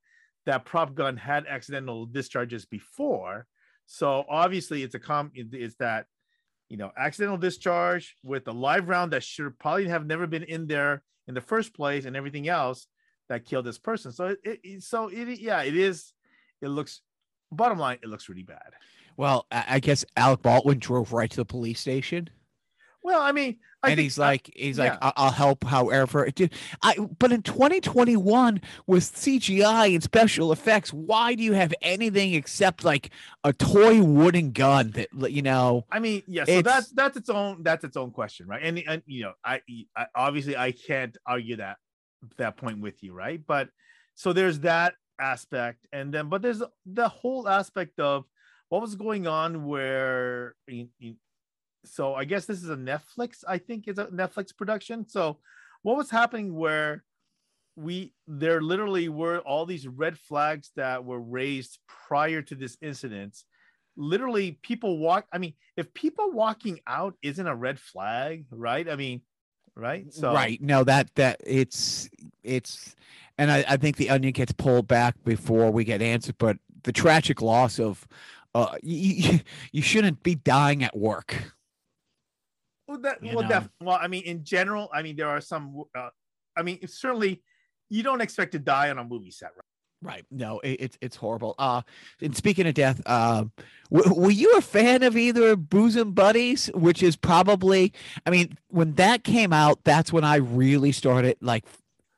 that 0.46 0.66
prop 0.66 0.94
gun 0.94 1.18
had 1.18 1.46
accidental 1.48 2.06
discharges 2.06 2.66
before, 2.66 3.48
so 3.86 4.26
obviously 4.30 4.84
it's 4.84 4.96
a 4.96 5.00
com 5.00 5.32
it's 5.34 5.76
that 5.78 6.06
you 6.70 6.78
know 6.78 6.92
accidental 6.98 7.38
discharge 7.38 8.16
with 8.24 8.48
a 8.48 8.52
live 8.52 8.88
round 8.88 9.14
that 9.14 9.24
should 9.24 9.58
probably 9.60 9.88
have 9.88 10.06
never 10.06 10.28
been 10.28 10.44
in 10.44 10.68
there 10.68 11.04
in 11.28 11.34
the 11.34 11.42
first 11.42 11.74
place 11.74 12.06
and 12.06 12.16
everything 12.16 12.48
else 12.48 12.88
that 13.30 13.46
killed 13.46 13.66
this 13.66 13.80
person. 13.80 14.12
So 14.12 14.36
it, 14.44 14.60
it 14.64 14.84
so 14.84 15.08
it 15.08 15.40
yeah 15.40 15.64
it 15.64 15.76
is 15.76 16.14
it 16.62 16.68
looks 16.68 17.02
bottom 17.52 17.80
line 17.80 18.00
it 18.04 18.10
looks 18.10 18.30
really 18.30 18.44
bad. 18.44 18.74
Well, 19.18 19.46
I 19.50 19.80
guess 19.80 20.04
Alec 20.18 20.42
Baldwin 20.42 20.80
drove 20.80 21.14
right 21.14 21.30
to 21.30 21.38
the 21.38 21.46
police 21.46 21.80
station. 21.80 22.30
Well, 23.02 23.22
I 23.22 23.32
mean, 23.32 23.58
I 23.84 23.92
and 23.92 24.00
he's 24.00 24.18
like, 24.18 24.50
he's 24.56 24.80
yeah. 24.80 24.98
like, 25.00 25.14
I'll 25.16 25.32
help 25.32 25.64
however. 25.64 26.28
Dude, 26.32 26.52
I 26.82 26.98
but 26.98 27.32
in 27.32 27.44
2021 27.44 28.60
with 28.88 29.04
CGI 29.04 29.94
and 29.94 30.02
special 30.02 30.52
effects, 30.52 30.92
why 30.92 31.36
do 31.36 31.44
you 31.44 31.54
have 31.54 31.72
anything 31.84 32.34
except 32.34 32.84
like 32.84 33.12
a 33.44 33.54
toy 33.54 34.02
wooden 34.02 34.52
gun 34.52 34.92
that 34.92 35.32
you 35.32 35.44
know? 35.44 35.86
I 35.92 36.00
mean, 36.00 36.24
yeah. 36.28 36.46
So 36.46 36.64
that's 36.64 36.90
that's 36.90 37.16
its 37.16 37.30
own 37.30 37.62
that's 37.62 37.84
its 37.84 37.96
own 37.96 38.10
question, 38.10 38.48
right? 38.48 38.64
And 38.64 38.82
and 38.88 39.04
you 39.06 39.26
know, 39.26 39.34
I, 39.44 39.62
I 39.96 40.08
obviously 40.16 40.58
I 40.58 40.72
can't 40.72 41.16
argue 41.28 41.58
that 41.58 41.78
that 42.38 42.58
point 42.58 42.80
with 42.80 43.04
you, 43.04 43.14
right? 43.14 43.40
But 43.46 43.70
so 44.16 44.34
there's 44.34 44.62
that 44.62 44.96
aspect, 45.20 45.86
and 45.92 46.14
then 46.14 46.30
but 46.30 46.42
there's 46.42 46.62
the 46.86 47.08
whole 47.08 47.48
aspect 47.48 48.00
of 48.00 48.26
what 48.70 48.82
was 48.82 48.96
going 48.96 49.28
on 49.28 49.66
where 49.66 50.56
so 51.86 52.16
I 52.16 52.26
guess 52.26 52.46
this 52.46 52.64
is 52.64 52.70
a 52.70 52.76
Netflix. 52.76 53.44
I 53.48 53.58
think 53.58 53.88
is 53.88 54.00
a 54.00 54.08
Netflix 54.08 54.56
production. 54.56 55.08
So 55.08 55.40
what 55.84 55.98
was 55.98 56.10
happening 56.10 56.56
where 56.56 57.04
we 57.76 58.14
there 58.28 58.62
literally 58.62 59.10
were 59.10 59.40
all 59.40 59.66
these 59.66 59.88
red 59.88 60.18
flags 60.18 60.72
that 60.76 61.04
were 61.04 61.20
raised 61.20 61.80
prior 62.08 62.42
to 62.42 62.56
this 62.56 62.78
incident. 62.82 63.38
Literally, 63.98 64.60
people 64.62 64.98
walk. 64.98 65.26
I 65.32 65.38
mean, 65.38 65.54
if 65.78 65.94
people 65.94 66.32
walking 66.32 66.80
out 66.88 67.16
isn't 67.22 67.48
a 67.48 67.56
red 67.56 67.80
flag, 67.80 68.46
right? 68.50 68.90
I 68.90 68.96
mean, 68.96 69.22
right? 69.76 70.12
So 70.14 70.34
right. 70.34 70.62
No, 70.62 70.84
that 70.84 71.14
that 71.16 71.42
it's 71.46 72.10
it's, 72.44 72.96
and 73.38 73.52
I, 73.52 73.66
I 73.68 73.78
think 73.78 73.98
the 73.98 74.10
onion 74.10 74.34
gets 74.34 74.52
pulled 74.52 74.88
back 74.88 75.16
before 75.24 75.72
we 75.72 75.84
get 75.84 76.02
answered. 76.02 76.36
But 76.38 76.58
the 76.84 76.92
tragic 76.92 77.42
loss 77.42 77.80
of, 77.80 78.08
uh, 78.54 78.76
you, 78.82 79.40
you 79.72 79.82
shouldn't 79.82 80.24
be 80.24 80.36
dying 80.36 80.84
at 80.84 80.96
work. 80.96 81.54
Well, 82.88 83.00
that 83.00 83.18
well, 83.24 83.48
def- 83.48 83.70
well, 83.82 83.98
I 84.00 84.08
mean, 84.08 84.24
in 84.24 84.44
general, 84.44 84.90
I 84.94 85.02
mean, 85.02 85.16
there 85.16 85.30
are 85.30 85.42
some. 85.42 85.84
Uh, 85.96 86.10
I 86.56 86.62
mean, 86.62 86.88
certainly, 86.88 87.42
you 87.90 88.04
don't 88.04 88.22
expect 88.22 88.54
to 88.54 88.60
die 88.60 88.90
on 88.90 88.98
a 89.00 89.04
movie 89.04 89.32
set, 89.32 89.50
right? 89.56 89.64
Right. 90.02 90.26
No, 90.30 90.60
it, 90.60 90.78
it's 90.80 90.98
it's 91.02 91.16
horrible. 91.16 91.56
Uh, 91.58 91.82
and 92.22 92.36
speaking 92.36 92.68
of 92.68 92.74
death, 92.74 93.02
uh, 93.06 93.46
w- 93.92 94.22
were 94.22 94.32
you 94.32 94.52
a 94.58 94.62
fan 94.62 95.04
of 95.04 95.18
either 95.18 95.56
Bosom 95.56 96.12
Buddies, 96.12 96.68
which 96.76 97.02
is 97.02 97.16
probably, 97.16 97.92
I 98.26 98.30
mean, 98.30 98.58
when 98.68 98.94
that 98.94 99.24
came 99.24 99.52
out, 99.52 99.84
that's 99.84 100.14
when 100.14 100.24
I 100.24 100.36
really 100.36 100.92
started 100.92 101.38
like 101.42 101.66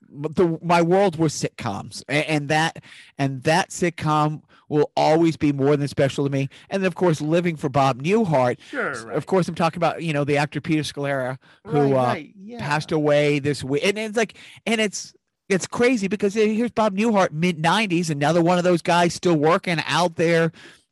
the 0.10 0.58
my 0.62 0.82
world 0.82 1.18
was 1.18 1.34
sitcoms, 1.34 2.04
and, 2.08 2.26
and 2.26 2.50
that 2.50 2.84
and 3.18 3.44
that 3.44 3.70
sitcom 3.70 4.42
will 4.70 4.92
always 4.98 5.38
be 5.38 5.54
more 5.54 5.78
than 5.78 5.88
special 5.88 6.26
to 6.26 6.32
me. 6.32 6.50
And 6.70 6.84
then, 6.84 6.88
of 6.88 6.96
course, 6.96 7.22
living 7.22 7.56
for 7.56 7.70
Bob 7.70 8.04
Newhart. 8.04 8.58
Sure. 8.70 8.92
Right. 9.06 9.16
Of 9.16 9.26
course, 9.26 9.48
I'm 9.48 9.56
talking 9.56 9.78
about 9.78 10.04
you 10.04 10.14
know 10.14 10.24
the 10.24 10.38
actor 10.38 10.62
Peter 10.62 10.82
Scolari 10.82 11.38
who 11.66 11.82
right, 11.82 11.94
right. 11.94 12.30
Uh, 12.30 12.40
yeah. 12.44 12.60
passed 12.60 12.92
away 12.92 13.40
this 13.40 13.64
week, 13.64 13.86
and 13.86 13.98
it's 13.98 14.18
like, 14.18 14.36
and 14.66 14.82
it's 14.82 15.14
it's 15.50 15.68
crazy 15.68 16.08
because 16.08 16.34
here's 16.34 16.72
Bob 16.72 16.96
Newhart, 16.96 17.32
mid 17.32 17.62
90s, 17.62 18.10
another 18.10 18.42
one 18.42 18.58
of 18.58 18.64
those 18.64 18.82
guys 18.82 19.14
still 19.14 19.36
working 19.36 19.82
out 19.86 20.16
there, 20.16 20.52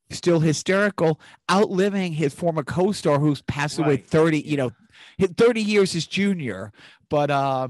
still 0.09 0.39
hysterical, 0.39 1.19
outliving 1.51 2.13
his 2.13 2.33
former 2.33 2.63
co-star 2.63 3.19
who's 3.19 3.41
passed 3.41 3.79
right. 3.79 3.85
away 3.85 3.97
30, 3.97 4.41
you 4.41 4.57
know, 4.57 4.71
30 5.19 5.61
years 5.61 5.91
his 5.91 6.07
junior. 6.07 6.71
But 7.09 7.31
uh 7.31 7.69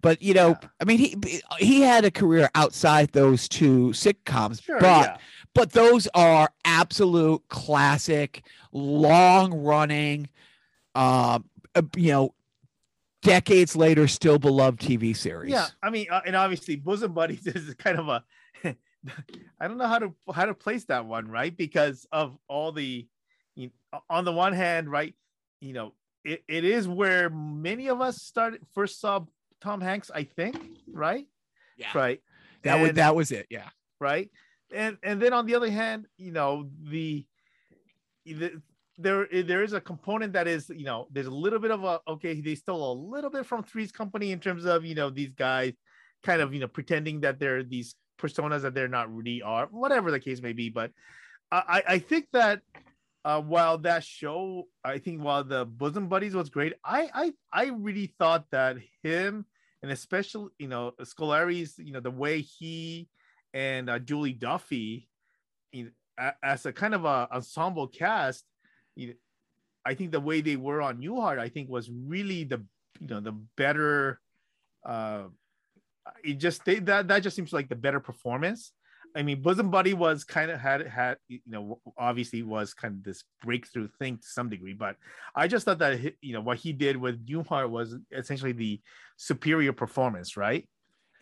but 0.00 0.22
you 0.22 0.34
know, 0.34 0.50
yeah. 0.50 0.68
I 0.80 0.84
mean, 0.84 0.98
he 0.98 1.42
he 1.58 1.80
had 1.80 2.04
a 2.04 2.10
career 2.10 2.48
outside 2.54 3.12
those 3.12 3.48
two 3.48 3.88
sitcoms, 3.88 4.62
sure, 4.62 4.78
but 4.80 5.06
yeah. 5.06 5.16
but 5.54 5.72
those 5.72 6.08
are 6.14 6.50
absolute 6.64 7.42
classic, 7.48 8.44
long 8.72 9.52
running, 9.54 10.28
uh, 10.94 11.40
uh, 11.74 11.82
you 11.96 12.12
know, 12.12 12.34
decades 13.22 13.76
later 13.76 14.08
still 14.08 14.38
beloved 14.38 14.80
TV 14.80 15.16
series. 15.16 15.50
Yeah, 15.50 15.66
I 15.82 15.90
mean, 15.90 16.06
uh, 16.10 16.20
and 16.26 16.36
obviously, 16.36 16.76
Bosom 16.76 17.12
Buddies 17.12 17.46
is 17.46 17.74
kind 17.74 17.98
of 17.98 18.08
a. 18.08 18.24
I 19.60 19.68
don't 19.68 19.78
know 19.78 19.86
how 19.86 19.98
to 20.00 20.14
how 20.34 20.46
to 20.46 20.54
place 20.54 20.84
that 20.86 21.06
one 21.06 21.28
right 21.28 21.56
because 21.56 22.06
of 22.10 22.36
all 22.48 22.72
the, 22.72 23.06
you 23.54 23.70
know, 23.92 24.00
on 24.10 24.24
the 24.24 24.32
one 24.32 24.52
hand, 24.52 24.90
right, 24.90 25.14
you 25.60 25.72
know, 25.72 25.94
it, 26.24 26.42
it 26.48 26.64
is 26.64 26.88
where 26.88 27.30
many 27.30 27.88
of 27.88 28.00
us 28.00 28.20
started 28.22 28.60
first 28.74 29.00
saw 29.00 29.24
Tom 29.60 29.80
Hanks, 29.80 30.10
I 30.14 30.24
think, 30.24 30.56
right? 30.92 31.26
Yeah. 31.76 31.86
Right. 31.94 32.20
That 32.62 32.74
and, 32.74 32.82
was 32.82 32.92
that 32.94 33.14
was 33.14 33.32
it. 33.32 33.46
Yeah. 33.50 33.68
Right. 34.00 34.30
And 34.74 34.98
and 35.02 35.22
then 35.22 35.32
on 35.32 35.46
the 35.46 35.54
other 35.54 35.70
hand, 35.70 36.06
you 36.16 36.32
know, 36.32 36.68
the, 36.82 37.24
the 38.26 38.60
there 38.98 39.28
there 39.30 39.62
is 39.62 39.72
a 39.72 39.80
component 39.80 40.32
that 40.32 40.48
is, 40.48 40.68
you 40.68 40.84
know, 40.84 41.06
there's 41.10 41.26
a 41.26 41.30
little 41.30 41.58
bit 41.58 41.70
of 41.70 41.84
a 41.84 42.00
okay, 42.08 42.40
they 42.40 42.54
stole 42.54 42.92
a 42.92 42.96
little 43.00 43.30
bit 43.30 43.46
from 43.46 43.62
Three's 43.62 43.92
Company 43.92 44.32
in 44.32 44.40
terms 44.40 44.64
of, 44.64 44.84
you 44.84 44.94
know, 44.94 45.08
these 45.08 45.32
guys 45.32 45.72
kind 46.24 46.42
of, 46.42 46.52
you 46.52 46.60
know, 46.60 46.68
pretending 46.68 47.20
that 47.20 47.38
they're 47.38 47.62
these 47.62 47.94
personas 48.20 48.62
that 48.62 48.74
they're 48.74 48.88
not 48.88 49.14
really 49.14 49.40
are, 49.42 49.66
whatever 49.70 50.10
the 50.10 50.20
case 50.20 50.42
may 50.42 50.52
be. 50.52 50.68
But 50.68 50.90
I, 51.50 51.82
I 51.88 51.98
think 51.98 52.26
that 52.32 52.60
uh, 53.24 53.40
while 53.40 53.78
that 53.78 54.04
show, 54.04 54.64
I 54.84 54.98
think 54.98 55.22
while 55.22 55.44
the 55.44 55.64
Bosom 55.64 56.08
Buddies 56.08 56.34
was 56.34 56.50
great, 56.50 56.74
I 56.84 57.10
I 57.14 57.32
I 57.52 57.66
really 57.70 58.14
thought 58.18 58.46
that 58.50 58.76
him 59.02 59.46
and 59.82 59.92
especially 59.92 60.50
you 60.58 60.68
know 60.68 60.92
Scolari's, 61.00 61.78
you 61.78 61.92
know 61.92 62.00
the 62.00 62.10
way 62.10 62.40
he 62.40 63.08
and 63.54 63.88
uh, 63.88 63.98
Julie 63.98 64.34
Duffy, 64.34 65.08
as 66.42 66.66
a 66.66 66.72
kind 66.72 66.94
of 66.94 67.04
a 67.04 67.28
ensemble 67.32 67.86
cast, 67.86 68.44
you 68.98 69.08
know, 69.08 69.14
I 69.84 69.94
think 69.94 70.12
the 70.12 70.20
way 70.20 70.40
they 70.40 70.56
were 70.56 70.82
on 70.82 71.00
Newhart, 71.00 71.38
I 71.38 71.48
think 71.48 71.70
was 71.70 71.90
really 71.90 72.44
the 72.44 72.62
you 73.00 73.06
know 73.06 73.20
the 73.20 73.32
better. 73.56 74.20
Uh, 74.84 75.24
it 76.24 76.34
just 76.34 76.64
they, 76.64 76.80
that 76.80 77.08
that 77.08 77.22
just 77.22 77.36
seems 77.36 77.52
like 77.52 77.68
the 77.68 77.76
better 77.76 78.00
performance 78.00 78.72
I 79.14 79.22
mean, 79.22 79.42
Bosom 79.42 79.70
Buddy 79.70 79.94
was 79.94 80.24
kind 80.24 80.50
of 80.50 80.60
had 80.60 80.86
had 80.86 81.16
you 81.28 81.40
know 81.46 81.80
obviously 81.96 82.42
was 82.42 82.74
kind 82.74 82.94
of 82.94 83.04
this 83.04 83.24
breakthrough 83.42 83.88
thing 83.98 84.18
to 84.18 84.26
some 84.26 84.48
degree, 84.48 84.74
but 84.74 84.96
I 85.34 85.48
just 85.48 85.64
thought 85.64 85.78
that 85.78 86.14
you 86.20 86.32
know 86.34 86.40
what 86.40 86.58
he 86.58 86.72
did 86.72 86.96
with 86.96 87.26
Newhart 87.26 87.70
was 87.70 87.96
essentially 88.12 88.52
the 88.52 88.80
superior 89.16 89.72
performance, 89.72 90.36
right? 90.36 90.68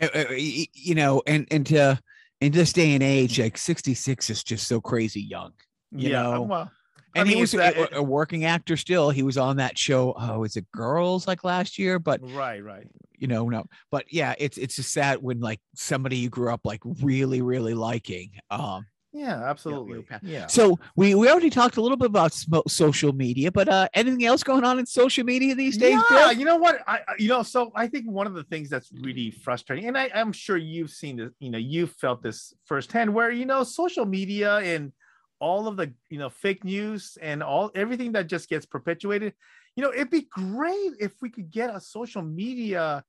Uh, 0.01 0.09
uh, 0.15 0.25
you 0.31 0.95
know, 0.95 1.23
and 1.27 1.47
and 1.51 1.67
to 1.67 1.99
in 2.41 2.53
this 2.53 2.73
day 2.73 2.95
and 2.95 3.03
age, 3.03 3.41
like 3.41 3.57
sixty 3.57 3.95
six 3.95 4.31
is 4.31 4.43
just 4.43 4.67
so 4.67 4.81
crazy 4.81 5.23
young. 5.23 5.53
You 5.93 6.11
yeah, 6.11 6.23
know, 6.23 6.43
well, 6.43 6.71
and 7.17 7.23
I 7.23 7.29
mean, 7.29 7.37
he 7.37 7.41
was 7.41 7.55
a, 7.55 7.89
a, 7.93 8.03
working 8.03 8.45
actor 8.45 8.77
still. 8.77 9.11
He 9.11 9.23
was 9.23 9.39
on 9.39 9.57
that 9.57 9.79
show. 9.79 10.15
Oh, 10.19 10.45
is 10.45 10.57
it 10.57 10.71
Girls 10.73 11.27
like 11.27 11.45
last 11.45 11.79
year? 11.79 11.99
But 11.99 12.21
right, 12.33 12.63
right. 12.63 12.87
You 13.19 13.29
know, 13.29 13.49
no. 13.49 13.65
But 13.91 14.13
yeah, 14.13 14.35
it's 14.39 14.59
it's 14.59 14.77
just 14.77 14.93
sad 14.93 15.23
when 15.23 15.41
like 15.41 15.61
somebody 15.75 16.17
you 16.17 16.29
grew 16.29 16.53
up 16.53 16.61
like 16.65 16.81
really, 16.85 17.43
really 17.43 17.75
liking. 17.75 18.33
Um, 18.51 18.87
yeah, 19.17 19.49
absolutely. 19.49 20.01
You 20.01 20.05
know, 20.11 20.19
yeah. 20.23 20.47
So 20.47 20.79
we 20.95 21.15
we 21.15 21.31
already 21.31 21.49
talked 21.49 21.79
a 21.79 21.81
little 21.81 21.97
bit 21.97 22.09
about 22.09 22.35
social 22.69 23.15
media, 23.15 23.51
but 23.51 23.67
uh, 23.67 23.89
anything 23.95 24.27
else 24.27 24.43
going 24.43 24.63
on 24.63 24.79
in 24.79 24.85
social 24.85 25.25
media 25.25 25.55
these 25.55 25.79
days? 25.79 25.99
Yeah, 26.11 26.27
Bill? 26.27 26.33
you 26.33 26.45
know 26.45 26.57
what? 26.57 26.81
I 26.87 27.01
you 27.19 27.29
know, 27.29 27.43
so 27.43 27.73
I 27.75 27.87
think 27.87 28.11
one 28.11 28.27
of 28.27 28.35
the 28.35 28.45
things 28.45 28.69
that's 28.69 28.93
really 28.93 29.31
frustrating, 29.31 29.89
and 29.89 29.97
I, 29.97 30.11
I'm 30.15 30.33
sure 30.33 30.59
you've 30.59 30.91
seen 30.91 31.17
this, 31.17 31.33
you 31.39 31.49
know, 31.49 31.57
you've 31.57 31.93
felt 31.93 32.23
this 32.23 32.53
firsthand, 32.67 33.15
where 33.15 33.31
you 33.31 33.47
know, 33.47 33.65
social 33.65 34.05
media 34.05 34.57
and 34.57 34.93
all 35.41 35.69
of 35.69 35.77
the 35.77 35.93
you 36.11 36.19
know 36.19 36.31
fake 36.31 36.65
news 36.65 37.19
and 37.21 37.43
all 37.43 37.71
everything 37.75 38.13
that 38.13 38.27
just 38.27 38.49
gets 38.49 38.65
perpetuated 38.65 39.35
you 39.77 39.83
know 39.83 39.93
it'd 39.93 40.11
be 40.11 40.27
great 40.31 40.93
if 40.99 41.13
we 41.21 41.29
could 41.29 41.51
get 41.51 41.75
a 41.75 41.81
social 41.81 42.23
media 42.23 43.05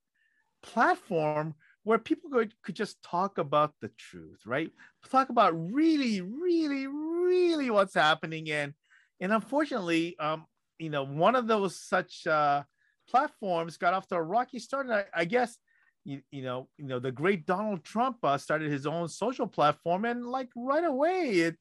platform 0.61 1.55
where 1.83 1.97
people 1.97 2.29
could, 2.29 2.53
could 2.63 2.75
just 2.75 3.01
talk 3.01 3.37
about 3.37 3.73
the 3.81 3.89
truth 3.97 4.41
right? 4.45 4.71
Talk 5.09 5.29
about 5.29 5.53
really 5.55 6.21
really 6.21 6.87
really 6.87 7.69
what's 7.69 7.93
happening. 7.93 8.51
And 8.51 8.73
and 9.21 9.31
unfortunately 9.31 10.17
um 10.19 10.45
you 10.79 10.89
know 10.89 11.03
one 11.05 11.35
of 11.35 11.47
those 11.47 11.79
such 11.79 12.27
uh 12.27 12.63
platforms 13.09 13.77
got 13.77 13.93
off 13.93 14.07
to 14.07 14.15
a 14.15 14.21
rocky 14.21 14.59
start. 14.59 14.87
And 14.87 14.95
i, 14.95 15.05
I 15.13 15.25
guess 15.25 15.57
you, 16.03 16.21
you 16.31 16.43
know 16.43 16.67
you 16.77 16.85
know 16.85 16.99
the 16.99 17.11
great 17.11 17.45
donald 17.45 17.83
trump 17.83 18.17
uh, 18.23 18.37
started 18.37 18.71
his 18.71 18.85
own 18.85 19.07
social 19.07 19.47
platform. 19.47 20.03
And 20.03 20.25
like 20.25 20.49
right 20.55 20.83
away 20.83 21.29
it 21.47 21.57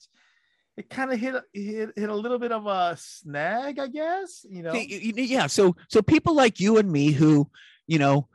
it 0.77 0.91
kind 0.91 1.13
of 1.13 1.19
hit, 1.19 1.35
hit 1.53 1.91
hit 1.97 2.11
a 2.11 2.15
little 2.15 2.39
bit 2.39 2.53
of 2.53 2.67
a 2.67 2.97
snag 2.99 3.79
i 3.79 3.87
guess 3.87 4.45
you 4.49 4.63
know? 4.63 4.75
Yeah 4.75 5.47
so 5.47 5.77
so 5.89 6.03
people 6.03 6.35
like 6.35 6.61
you 6.61 6.79
and 6.79 6.91
me 6.91 7.13
who 7.13 7.51
you 7.87 7.99
know 7.99 8.29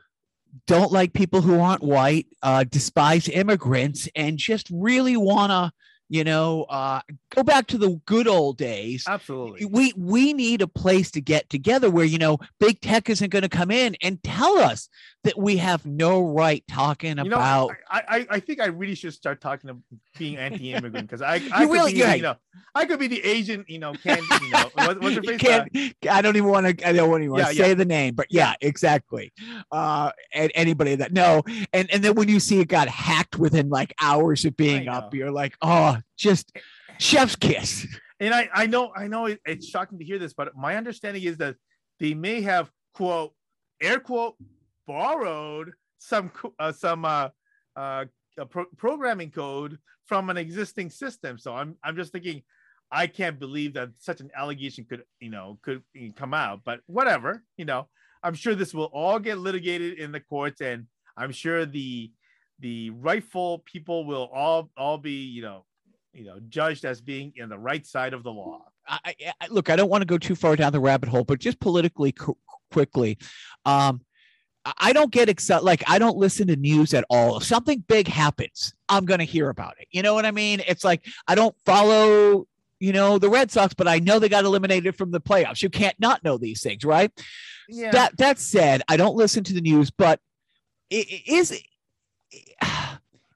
don't 0.67 0.91
like 0.91 1.13
people 1.13 1.41
who 1.41 1.59
aren't 1.59 1.83
white, 1.83 2.27
uh, 2.41 2.63
despise 2.63 3.29
immigrants, 3.29 4.09
and 4.15 4.37
just 4.37 4.69
really 4.69 5.17
want 5.17 5.51
to 5.51 5.71
you 6.11 6.25
know 6.25 6.63
uh, 6.63 6.99
go 7.29 7.41
back 7.41 7.67
to 7.67 7.77
the 7.77 7.99
good 8.05 8.27
old 8.27 8.57
days. 8.57 9.05
Absolutely. 9.07 9.65
We 9.65 9.93
we 9.95 10.33
need 10.33 10.61
a 10.61 10.67
place 10.67 11.09
to 11.11 11.21
get 11.21 11.49
together 11.49 11.89
where 11.89 12.03
you 12.03 12.17
know 12.17 12.37
big 12.59 12.81
tech 12.81 13.09
isn't 13.09 13.29
going 13.29 13.43
to 13.43 13.49
come 13.49 13.71
in 13.71 13.95
and 14.01 14.21
tell 14.21 14.57
us 14.57 14.89
that 15.23 15.37
we 15.37 15.57
have 15.57 15.85
no 15.85 16.21
right 16.21 16.63
talking 16.67 17.17
you 17.17 17.31
about 17.31 17.69
know, 17.69 17.75
I, 17.89 18.01
I 18.07 18.27
i 18.31 18.39
think 18.39 18.59
i 18.59 18.65
really 18.65 18.95
should 18.95 19.13
start 19.13 19.39
talking 19.39 19.69
about 19.69 19.83
being 20.17 20.37
anti-immigrant 20.37 21.07
because 21.07 21.21
i 21.21 21.35
i 21.53 21.63
you 21.63 21.71
really 21.71 21.93
be, 21.93 21.99
yeah. 21.99 22.13
you 22.15 22.21
know 22.21 22.35
i 22.73 22.85
could 22.85 22.99
be 22.99 23.07
the 23.07 23.23
asian 23.23 23.63
you 23.67 23.79
know 23.79 23.93
can 23.93 24.19
you 24.41 24.49
know 24.49 24.71
what, 24.73 24.99
what's 25.01 25.15
your 25.15 25.23
face 25.23 25.39
can't, 25.39 25.69
i 26.09 26.21
don't 26.21 26.35
even 26.35 26.49
want 26.49 26.65
to 26.65 26.87
i 26.87 26.91
don't 26.91 27.09
want 27.09 27.23
to 27.23 27.37
yeah, 27.37 27.45
say 27.51 27.69
yeah. 27.69 27.73
the 27.73 27.85
name 27.85 28.15
but 28.15 28.27
yeah, 28.29 28.49
yeah 28.61 28.67
exactly. 28.67 29.31
Uh 29.71 30.11
and 30.33 30.51
anybody 30.55 30.95
that 30.95 31.13
no 31.13 31.43
and 31.73 31.91
and 31.91 32.03
then 32.03 32.15
when 32.15 32.27
you 32.27 32.39
see 32.39 32.59
it 32.59 32.67
got 32.67 32.87
hacked 32.87 33.37
within 33.37 33.69
like 33.69 33.93
hours 34.01 34.43
of 34.45 34.55
being 34.57 34.87
up 34.87 35.13
you're 35.13 35.31
like 35.31 35.55
oh 35.61 35.97
just 36.17 36.51
chef's 36.99 37.35
kiss. 37.35 37.87
And 38.19 38.33
I, 38.33 38.49
I 38.53 38.67
know, 38.67 38.91
I 38.95 39.07
know 39.07 39.35
it's 39.45 39.67
shocking 39.67 39.97
to 39.99 40.05
hear 40.05 40.19
this, 40.19 40.33
but 40.33 40.55
my 40.55 40.75
understanding 40.75 41.23
is 41.23 41.37
that 41.37 41.55
they 41.99 42.13
may 42.13 42.41
have 42.41 42.69
quote 42.93 43.33
air 43.81 43.99
quote 43.99 44.35
borrowed 44.87 45.71
some 45.97 46.31
uh, 46.59 46.71
some 46.71 47.05
uh, 47.05 47.29
uh, 47.75 48.05
pro- 48.49 48.65
programming 48.77 49.31
code 49.31 49.77
from 50.05 50.29
an 50.29 50.37
existing 50.37 50.89
system. 50.89 51.37
So 51.37 51.55
I'm 51.55 51.77
I'm 51.83 51.95
just 51.95 52.11
thinking, 52.11 52.43
I 52.91 53.07
can't 53.07 53.39
believe 53.39 53.73
that 53.75 53.89
such 53.99 54.19
an 54.19 54.29
allegation 54.35 54.85
could 54.89 55.03
you 55.19 55.29
know 55.29 55.59
could 55.61 55.83
come 56.15 56.33
out. 56.33 56.61
But 56.65 56.81
whatever, 56.87 57.43
you 57.57 57.65
know, 57.65 57.87
I'm 58.23 58.33
sure 58.33 58.55
this 58.55 58.73
will 58.73 58.91
all 58.93 59.19
get 59.19 59.37
litigated 59.37 59.99
in 59.99 60.11
the 60.11 60.19
courts, 60.19 60.61
and 60.61 60.85
I'm 61.17 61.31
sure 61.31 61.65
the 61.65 62.11
the 62.59 62.89
rightful 62.91 63.63
people 63.65 64.05
will 64.05 64.29
all 64.33 64.69
all 64.77 64.97
be 64.97 65.23
you 65.23 65.41
know 65.41 65.65
you 66.13 66.25
know 66.25 66.39
judged 66.49 66.85
as 66.85 67.01
being 67.01 67.33
in 67.35 67.49
the 67.49 67.57
right 67.57 67.85
side 67.85 68.13
of 68.13 68.23
the 68.23 68.31
law. 68.31 68.65
I, 68.87 69.15
I 69.39 69.47
look, 69.49 69.69
I 69.69 69.75
don't 69.75 69.89
want 69.89 70.01
to 70.01 70.05
go 70.05 70.17
too 70.17 70.35
far 70.35 70.55
down 70.55 70.71
the 70.71 70.79
rabbit 70.79 71.09
hole, 71.09 71.23
but 71.23 71.39
just 71.39 71.59
politically 71.59 72.11
qu- 72.11 72.37
quickly, 72.71 73.17
um, 73.65 74.01
I 74.77 74.93
don't 74.93 75.11
get 75.11 75.29
excited. 75.29 75.63
Like 75.63 75.83
I 75.87 75.99
don't 75.99 76.17
listen 76.17 76.47
to 76.47 76.55
news 76.55 76.93
at 76.93 77.05
all. 77.09 77.37
If 77.37 77.43
something 77.43 77.83
big 77.87 78.07
happens, 78.07 78.73
I'm 78.89 79.05
going 79.05 79.19
to 79.19 79.25
hear 79.25 79.49
about 79.49 79.75
it. 79.79 79.87
You 79.91 80.01
know 80.01 80.13
what 80.13 80.25
I 80.25 80.31
mean? 80.31 80.61
It's 80.67 80.83
like 80.83 81.05
I 81.27 81.35
don't 81.35 81.55
follow, 81.65 82.47
you 82.79 82.93
know, 82.93 83.17
the 83.17 83.29
Red 83.29 83.51
Sox, 83.51 83.73
but 83.73 83.87
I 83.87 83.99
know 83.99 84.19
they 84.19 84.29
got 84.29 84.45
eliminated 84.45 84.95
from 84.95 85.11
the 85.11 85.21
playoffs. 85.21 85.63
You 85.63 85.69
can't 85.69 85.99
not 85.99 86.23
know 86.23 86.37
these 86.37 86.61
things, 86.61 86.83
right? 86.83 87.11
Yeah. 87.69 87.91
That 87.91 88.17
that 88.17 88.39
said, 88.39 88.83
I 88.87 88.97
don't 88.97 89.15
listen 89.15 89.43
to 89.45 89.53
the 89.53 89.61
news, 89.61 89.91
but 89.91 90.19
is 90.89 91.51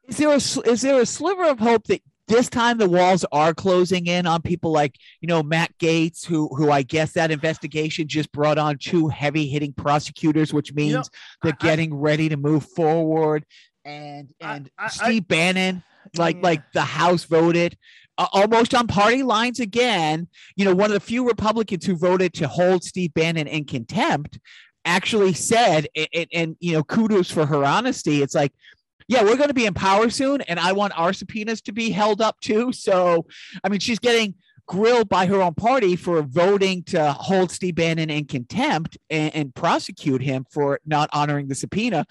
is 0.08 0.18
there 0.18 0.30
a 0.30 0.36
is 0.36 0.82
there 0.82 1.02
a 1.02 1.06
sliver 1.06 1.46
of 1.46 1.60
hope 1.60 1.86
that 1.86 2.02
this 2.28 2.50
time 2.50 2.78
the 2.78 2.90
walls 2.90 3.26
are 3.32 3.54
closing 3.54 4.08
in 4.08 4.26
on 4.26 4.42
people 4.42 4.72
like 4.72 4.96
you 5.22 5.28
know 5.28 5.44
Matt 5.44 5.78
Gaetz, 5.78 6.26
who 6.26 6.48
who 6.56 6.72
I 6.72 6.82
guess 6.82 7.14
that 7.14 7.32
investigation 7.32 8.08
just 8.08 8.32
brought 8.32 8.58
on 8.58 8.78
two 8.78 9.08
heavy 9.08 9.48
hitting 9.48 9.74
prosecutors, 9.74 10.54
which 10.54 10.74
means 10.74 10.92
you 10.92 10.98
know, 10.98 11.04
they're 11.44 11.58
I, 11.62 11.66
getting 11.66 11.94
I, 11.94 11.98
ready 11.98 12.30
to 12.30 12.38
move 12.38 12.66
forward. 12.76 13.46
And 13.84 14.32
and 14.42 14.70
I, 14.78 14.88
Steve 14.88 15.28
Bannon, 15.28 15.84
like 16.18 16.38
yeah. 16.38 16.42
like 16.42 16.72
the 16.74 16.82
House 16.82 17.26
voted 17.26 17.78
uh, 18.18 18.28
almost 18.32 18.74
on 18.74 18.88
party 18.88 19.24
lines 19.24 19.60
again. 19.60 20.28
You 20.56 20.66
know, 20.66 20.76
one 20.76 20.90
of 20.90 20.94
the 20.94 21.00
few 21.00 21.28
Republicans 21.28 21.86
who 21.86 21.96
voted 21.96 22.34
to 22.36 22.48
hold 22.48 22.84
Steve 22.84 23.14
Bannon 23.14 23.48
in 23.48 23.66
contempt 23.66 24.40
actually 24.86 25.34
said, 25.34 25.88
and, 26.14 26.28
and 26.32 26.56
you 26.60 26.74
know, 26.74 26.84
kudos 26.84 27.30
for 27.30 27.46
her 27.46 27.66
honesty. 27.66 28.22
It's 28.22 28.36
like 28.36 28.54
yeah, 29.08 29.24
we're 29.24 29.38
going 29.38 29.50
to 29.50 29.54
be 29.54 29.66
in 29.66 29.74
power 29.74 30.10
soon, 30.10 30.42
and 30.42 30.60
I 30.60 30.74
want 30.74 30.98
our 30.98 31.14
subpoenas 31.14 31.62
to 31.64 31.72
be 31.72 31.92
held 31.92 32.22
up 32.22 32.40
too. 32.42 32.72
So, 32.72 33.26
I 33.64 33.70
mean, 33.70 33.80
she's 33.80 34.00
getting 34.00 34.36
grilled 34.68 35.08
by 35.10 35.28
her 35.28 35.42
own 35.42 35.54
party 35.54 35.96
for 35.96 36.22
voting 36.24 36.84
to 36.84 37.12
hold 37.12 37.52
Steve 37.52 37.76
Bannon 37.76 38.10
in 38.10 38.26
contempt 38.26 38.98
and, 39.10 39.36
and, 39.36 39.56
prosecute 39.56 40.24
him 40.24 40.44
for 40.52 40.80
not 40.88 41.08
honoring 41.14 41.48
the 41.48 41.54
subpoena. 41.54 42.06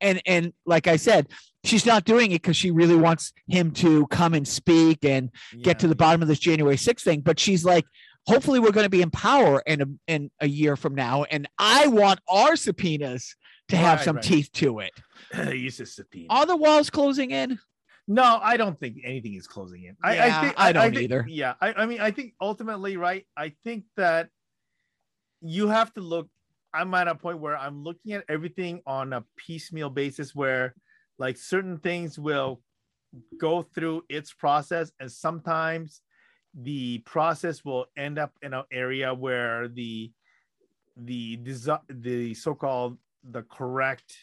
And 0.00 0.20
and 0.26 0.52
like 0.66 0.88
I 0.88 0.96
said, 0.96 1.28
she's 1.64 1.86
not 1.86 2.04
doing 2.04 2.32
it 2.32 2.42
because 2.42 2.56
she 2.56 2.70
really 2.70 2.96
wants 2.96 3.32
him 3.46 3.70
to 3.72 4.06
come 4.08 4.34
and 4.34 4.46
speak 4.46 5.04
and 5.04 5.30
yeah, 5.52 5.62
get 5.62 5.78
to 5.80 5.86
the 5.86 5.94
yeah. 5.94 5.98
bottom 6.04 6.22
of 6.22 6.28
this 6.28 6.38
January 6.38 6.76
6th 6.76 7.02
thing. 7.02 7.20
But 7.20 7.38
she's 7.38 7.64
like, 7.64 7.84
hopefully 8.26 8.58
we're 8.58 8.72
going 8.72 8.84
to 8.84 8.90
be 8.90 9.02
in 9.02 9.10
power 9.10 9.62
in 9.66 9.82
a, 9.82 9.86
in 10.06 10.30
a 10.40 10.48
year 10.48 10.76
from 10.76 10.94
now. 10.94 11.24
And 11.24 11.48
I 11.58 11.86
want 11.86 12.20
our 12.28 12.56
subpoenas 12.56 13.36
to 13.70 13.76
have 13.76 13.98
right, 13.98 14.04
some 14.04 14.16
right. 14.16 14.24
teeth 14.24 14.50
to 14.52 14.80
it. 14.80 14.92
Use 15.54 15.80
a 15.80 15.86
subpoena. 15.86 16.26
Are 16.30 16.46
the 16.46 16.56
walls 16.56 16.90
closing 16.90 17.30
in? 17.30 17.58
No, 18.06 18.40
I 18.42 18.56
don't 18.56 18.78
think 18.78 18.98
anything 19.04 19.34
is 19.34 19.46
closing 19.46 19.84
in. 19.84 19.96
I, 20.02 20.14
yeah, 20.14 20.24
I, 20.24 20.42
think, 20.42 20.54
I 20.56 20.72
don't 20.72 20.82
I 20.82 20.90
think, 20.90 21.02
either. 21.02 21.24
Yeah, 21.28 21.54
I, 21.60 21.72
I 21.74 21.86
mean, 21.86 22.00
I 22.00 22.10
think 22.10 22.34
ultimately, 22.40 22.96
right? 22.96 23.24
I 23.36 23.52
think 23.62 23.84
that 23.96 24.30
you 25.40 25.68
have 25.68 25.94
to 25.94 26.00
look. 26.00 26.28
I'm 26.74 26.92
at 26.94 27.08
a 27.08 27.14
point 27.14 27.38
where 27.38 27.56
I'm 27.56 27.82
looking 27.82 28.12
at 28.12 28.24
everything 28.28 28.80
on 28.86 29.12
a 29.12 29.24
piecemeal 29.36 29.90
basis, 29.90 30.34
where 30.34 30.74
like 31.18 31.36
certain 31.36 31.78
things 31.78 32.18
will 32.18 32.60
go 33.40 33.62
through 33.62 34.02
its 34.08 34.32
process, 34.32 34.90
and 34.98 35.10
sometimes 35.10 36.00
the 36.54 36.98
process 36.98 37.64
will 37.64 37.86
end 37.96 38.18
up 38.18 38.32
in 38.42 38.54
an 38.54 38.64
area 38.72 39.14
where 39.14 39.68
the 39.68 40.10
the 40.96 41.38
the 41.88 42.34
so-called 42.34 42.98
the 43.24 43.42
correct 43.42 44.16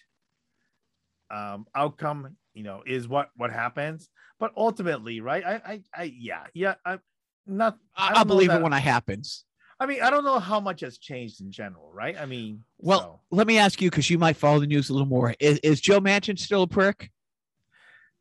um, 1.29 1.65
outcome, 1.75 2.37
you 2.53 2.63
know, 2.63 2.83
is 2.85 3.07
what 3.07 3.29
what 3.35 3.51
happens. 3.51 4.09
But 4.39 4.51
ultimately, 4.55 5.19
right? 5.19 5.43
I, 5.45 5.53
I, 5.53 5.81
I 5.95 6.13
yeah, 6.17 6.43
yeah. 6.53 6.75
I'm 6.85 7.01
not. 7.45 7.77
I, 7.95 8.21
I 8.21 8.23
believe 8.23 8.49
that, 8.49 8.59
it 8.59 8.63
when 8.63 8.73
it 8.73 8.79
happens. 8.79 9.45
I 9.79 9.85
mean, 9.85 10.01
I 10.01 10.09
don't 10.09 10.23
know 10.23 10.39
how 10.39 10.59
much 10.59 10.81
has 10.81 10.97
changed 10.97 11.41
in 11.41 11.51
general, 11.51 11.91
right? 11.93 12.19
I 12.19 12.25
mean, 12.25 12.63
well, 12.79 12.99
so. 12.99 13.19
let 13.29 13.45
me 13.45 13.59
ask 13.59 13.81
you 13.81 13.89
because 13.89 14.09
you 14.09 14.17
might 14.17 14.35
follow 14.35 14.59
the 14.59 14.67
news 14.67 14.89
a 14.89 14.93
little 14.93 15.07
more. 15.07 15.35
Is, 15.39 15.59
is 15.59 15.81
Joe 15.81 15.99
Manchin 15.99 16.37
still 16.39 16.63
a 16.63 16.67
prick? 16.67 17.11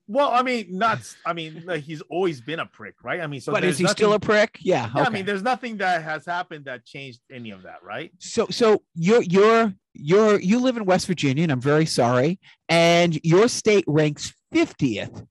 Well, 0.08 0.30
I 0.30 0.42
mean, 0.42 0.66
not. 0.70 1.00
I 1.24 1.32
mean, 1.32 1.64
like, 1.66 1.82
he's 1.82 2.00
always 2.02 2.40
been 2.40 2.60
a 2.60 2.66
prick, 2.66 2.94
right? 3.02 3.20
I 3.20 3.26
mean, 3.26 3.40
so 3.40 3.52
but 3.52 3.64
is 3.64 3.78
he 3.78 3.84
nothing, 3.84 3.96
still 3.96 4.12
a 4.12 4.20
prick? 4.20 4.58
Yeah. 4.60 4.84
yeah 4.94 5.00
okay. 5.00 5.00
I 5.00 5.10
mean, 5.10 5.26
there's 5.26 5.42
nothing 5.42 5.78
that 5.78 6.02
has 6.04 6.24
happened 6.24 6.66
that 6.66 6.84
changed 6.84 7.20
any 7.30 7.50
of 7.50 7.62
that, 7.62 7.82
right? 7.82 8.12
So, 8.18 8.46
so 8.50 8.82
you're 8.94 9.22
you're 9.22 9.74
you're 9.94 10.38
you 10.38 10.60
live 10.60 10.76
in 10.76 10.84
West 10.84 11.08
Virginia, 11.08 11.42
and 11.42 11.50
I'm 11.50 11.60
very 11.60 11.86
sorry, 11.86 12.38
and 12.68 13.18
your 13.24 13.48
state 13.48 13.84
ranks 13.88 14.32
50th 14.54 15.26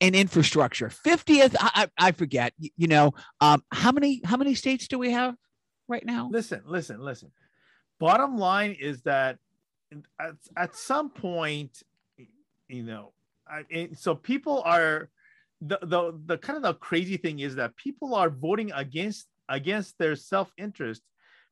in 0.00 0.14
infrastructure. 0.14 0.88
50th, 0.88 1.54
I, 1.60 1.70
I, 1.98 2.06
I 2.08 2.12
forget. 2.12 2.54
You, 2.58 2.70
you 2.78 2.86
know, 2.86 3.12
um, 3.42 3.62
how 3.70 3.92
many 3.92 4.22
how 4.24 4.38
many 4.38 4.54
states 4.54 4.88
do 4.88 4.98
we 4.98 5.12
have 5.12 5.34
right 5.88 6.06
now? 6.06 6.30
Listen, 6.32 6.62
listen, 6.64 7.00
listen. 7.00 7.32
Bottom 7.98 8.38
line 8.38 8.78
is 8.80 9.02
that 9.02 9.36
at, 10.18 10.36
at 10.56 10.74
some 10.74 11.10
point, 11.10 11.82
you 12.66 12.82
know 12.82 13.12
I, 13.50 13.88
so 13.94 14.14
people 14.14 14.62
are 14.64 15.10
the, 15.60 15.78
the 15.82 16.20
the 16.26 16.38
kind 16.38 16.56
of 16.56 16.62
the 16.62 16.74
crazy 16.74 17.16
thing 17.16 17.40
is 17.40 17.56
that 17.56 17.76
people 17.76 18.14
are 18.14 18.30
voting 18.30 18.72
against 18.74 19.26
against 19.48 19.98
their 19.98 20.16
self-interest 20.16 21.02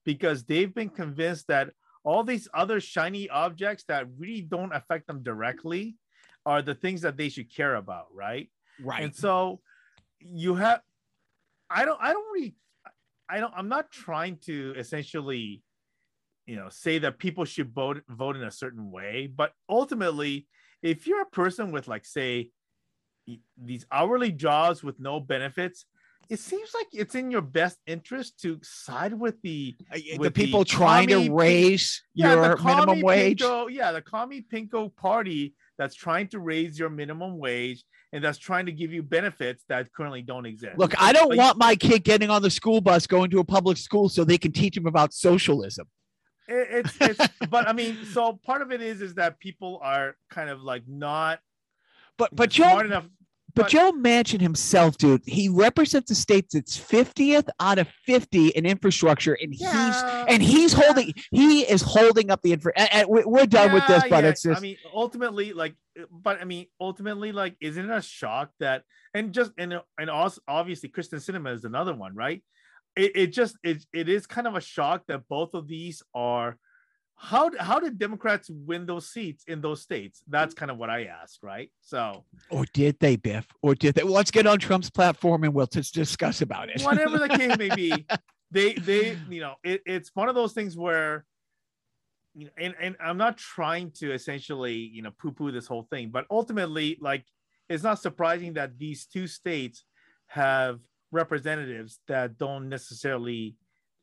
because 0.05 0.45
they've 0.45 0.75
been 0.75 0.89
convinced 0.89 1.49
that 1.49 1.71
all 2.05 2.25
these 2.25 2.49
other 2.55 2.81
shiny 2.81 3.29
objects 3.29 3.85
that 3.89 4.07
really 4.17 4.41
don't 4.41 4.73
affect 4.73 5.07
them 5.07 5.23
directly 5.23 5.97
are 6.47 6.63
the 6.63 6.75
things 6.75 7.03
that 7.03 7.17
they 7.17 7.29
should 7.29 7.55
care 7.55 7.75
about 7.75 8.07
right? 8.15 8.49
Right. 8.83 9.03
And 9.03 9.15
so 9.15 9.61
you 10.21 10.55
have 10.55 10.81
i 11.71 11.85
don't 11.85 11.99
i 12.01 12.13
don't 12.13 12.33
really 12.33 12.55
i 13.29 13.39
don't 13.39 13.53
i'm 13.57 13.69
not 13.69 13.91
trying 13.91 14.37
to 14.39 14.75
essentially 14.77 15.63
you 16.47 16.57
know 16.57 16.69
say 16.69 16.99
that 16.99 17.19
people 17.19 17.45
should 17.45 17.73
vote 17.73 18.03
vote 18.09 18.37
in 18.37 18.43
a 18.43 18.51
certain 18.51 18.91
way 18.91 19.27
but 19.35 19.53
ultimately 19.69 20.47
if 20.83 21.07
you're 21.07 21.23
a 21.23 21.27
person 21.27 21.73
with 21.73 21.89
like 21.89 22.05
say 22.05 22.51
these 23.57 23.85
hourly 23.93 24.33
jobs 24.33 24.83
with 24.83 24.99
no 24.99 25.21
benefits 25.21 25.85
it 26.31 26.39
seems 26.39 26.71
like 26.75 26.87
it's 26.93 27.15
in 27.15 27.31
your 27.31 27.41
best 27.41 27.79
interest 27.87 28.39
to 28.41 28.59
side 28.63 29.15
with 29.15 29.41
the 29.43 29.75
uh, 29.93 29.99
with 30.19 30.35
the 30.35 30.43
people 30.43 30.61
the 30.61 30.67
trying 30.67 31.09
commie, 31.09 31.29
to 31.29 31.35
raise 31.35 32.03
yeah, 32.15 32.35
your 32.35 32.57
minimum 32.59 33.01
wage. 33.01 33.41
Pinko, 33.41 33.69
yeah, 33.71 33.93
the 33.93 34.03
commie 34.03 34.43
pinko 34.43 34.95
party 34.95 35.55
that's 35.79 35.95
trying 35.95 36.29
to 36.29 36.39
raise 36.39 36.79
your 36.79 36.91
minimum 36.91 37.39
wage 37.39 37.83
and 38.13 38.23
that's 38.23 38.39
trying 38.39 38.67
to 38.67 38.73
give 38.73 38.93
you 38.93 39.03
benefits 39.03 39.65
that 39.69 39.91
currently 39.93 40.23
don't 40.23 40.45
exist. 40.45 40.77
Look, 40.77 41.01
I 41.01 41.13
don't 41.13 41.29
But- 41.29 41.39
want 41.39 41.59
my 41.59 41.75
kid 41.77 42.05
getting 42.05 42.31
on 42.31 42.43
the 42.43 42.51
school 42.51 42.81
bus 42.81 43.07
going 43.07 43.31
to 43.31 43.39
a 43.39 43.45
public 43.45 43.79
school 43.79 44.09
so 44.09 44.25
they 44.25 44.39
can 44.39 44.53
teach 44.53 44.77
him 44.77 44.87
about 44.87 45.15
socialism. 45.15 45.87
It- 46.49 46.87
it's 46.87 46.97
it's 47.01 47.29
but 47.51 47.69
I 47.69 47.73
mean, 47.73 48.05
so 48.07 48.33
part 48.45 48.63
of 48.63 48.73
it 48.73 48.81
is 48.81 49.03
is 49.03 49.15
that 49.15 49.39
people 49.39 49.79
are 49.83 50.17
kind 50.31 50.51
of 50.51 50.63
like 50.63 50.83
not 50.89 51.41
But 52.17 52.35
but 52.35 52.53
smart 52.53 52.81
Joe 52.81 52.87
enough. 52.87 53.05
but 53.55 53.69
Joe 53.69 53.93
Manchin 53.93 54.41
himself, 54.41 54.97
dude, 54.99 55.23
he 55.27 55.49
represents 55.49 56.09
the 56.09 56.15
state 56.15 56.47
that's 56.53 56.79
50th 56.79 57.49
out 57.61 57.79
of 57.79 57.89
50 58.07 58.49
in 58.49 58.65
infrastructure, 58.67 59.35
and 59.41 59.53
he's 59.53 59.67
and 60.29 60.43
he's 60.43 60.73
yeah. 60.75 60.81
holding 60.85 61.13
he 61.31 61.63
is 61.63 61.83
holding 61.83 62.31
up 62.31 62.41
the 62.43 62.53
infra. 62.53 62.73
And, 62.77 62.89
and 62.93 63.09
we- 63.09 63.25
we're 63.25 63.47
done 63.47 63.73
with 63.73 63.87
this, 63.87 64.05
but 64.09 64.25
yeah. 64.25 64.31
it's 64.31 64.43
just 64.43 64.59
I 64.59 64.63
mean, 64.63 64.77
ultimately, 64.95 65.53
like, 65.53 65.75
but 66.11 66.41
I 66.41 66.45
mean, 66.45 66.67
ultimately, 66.81 67.33
like, 67.33 67.57
isn't 67.61 67.91
it 67.91 67.95
a 67.97 68.01
shock 68.03 68.51
that 68.61 68.85
and 69.15 69.33
just 69.33 69.53
and 69.59 69.81
and 69.99 70.09
also 70.11 70.41
obviously 70.47 70.89
Kyrsten 70.89 71.19
Sinema 71.19 71.53
is 71.55 71.65
another 71.65 71.95
one, 71.95 72.15
right? 72.15 72.43
It, 72.99 73.13
it 73.15 73.27
just 73.29 73.57
it, 73.63 73.85
it 73.93 74.09
is 74.09 74.27
kind 74.27 74.47
of 74.47 74.57
a 74.57 74.61
shock 74.61 75.05
that 75.07 75.29
both 75.29 75.55
of 75.55 75.69
these 75.69 76.03
are 76.15 76.59
how 77.21 77.51
how 77.59 77.81
did 77.81 77.99
Democrats 77.99 78.49
win 78.49 78.87
those 78.87 79.09
seats 79.09 79.45
in 79.49 79.61
those 79.61 79.83
states? 79.83 80.23
That's 80.29 80.55
kind 80.55 80.71
of 80.71 80.79
what 80.79 80.89
I 80.89 81.05
ask, 81.05 81.43
right? 81.43 81.71
So 81.81 82.25
or 82.49 82.65
did 82.73 82.97
they, 83.01 83.17
Biff? 83.17 83.47
Or 83.61 83.75
did 83.75 83.97
they? 83.97 84.03
Let's 84.03 84.31
get 84.31 84.47
on 84.47 84.59
Trump's 84.59 84.89
platform 84.89 85.43
and 85.43 85.53
we'll 85.53 85.67
just 85.67 85.95
discuss 85.95 86.43
about 86.43 86.71
it. 86.71 86.83
whatever 86.83 87.19
the 87.19 87.29
case 87.29 87.57
may 87.59 87.75
be, 87.75 88.07
they 88.53 88.75
they 88.75 89.19
you 89.29 89.41
know 89.41 89.55
it, 89.65 89.83
it's 89.85 90.11
one 90.15 90.29
of 90.29 90.37
those 90.37 90.53
things 90.53 90.77
where 90.77 91.25
you 92.35 92.45
know, 92.47 92.51
and 92.57 92.75
and 92.81 92.97
I'm 93.01 93.19
not 93.19 93.37
trying 93.37 93.91
to 93.97 94.13
essentially 94.13 94.75
you 94.75 95.03
know 95.03 95.11
poo 95.21 95.33
poo 95.33 95.51
this 95.51 95.67
whole 95.67 95.89
thing, 95.91 96.11
but 96.11 96.25
ultimately 96.31 96.99
like 97.01 97.25
it's 97.69 97.83
not 97.83 98.01
surprising 98.01 98.55
that 98.55 98.79
these 98.79 99.07
two 99.07 99.27
states 99.27 99.85
have 100.29 100.79
representatives 101.11 102.01
that 102.09 102.39
don't 102.39 102.69
necessarily 102.69 103.55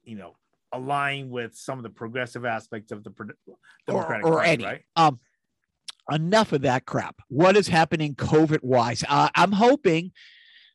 you 0.03 0.15
know 0.15 0.35
align 0.71 1.29
with 1.29 1.55
some 1.55 1.79
of 1.79 1.83
the 1.83 1.89
progressive 1.89 2.45
aspects 2.45 2.91
of 2.91 3.03
the 3.03 3.11
Democratic 3.87 4.25
or, 4.25 4.31
or 4.33 4.35
Party, 4.37 4.49
any. 4.49 4.63
right? 4.65 4.81
Um, 4.95 5.19
enough 6.11 6.51
of 6.51 6.61
that 6.63 6.85
crap. 6.85 7.15
What 7.29 7.55
is 7.55 7.67
happening 7.67 8.15
COVID 8.15 8.63
wise? 8.63 9.03
Uh, 9.07 9.29
I'm 9.35 9.51
hoping. 9.53 10.11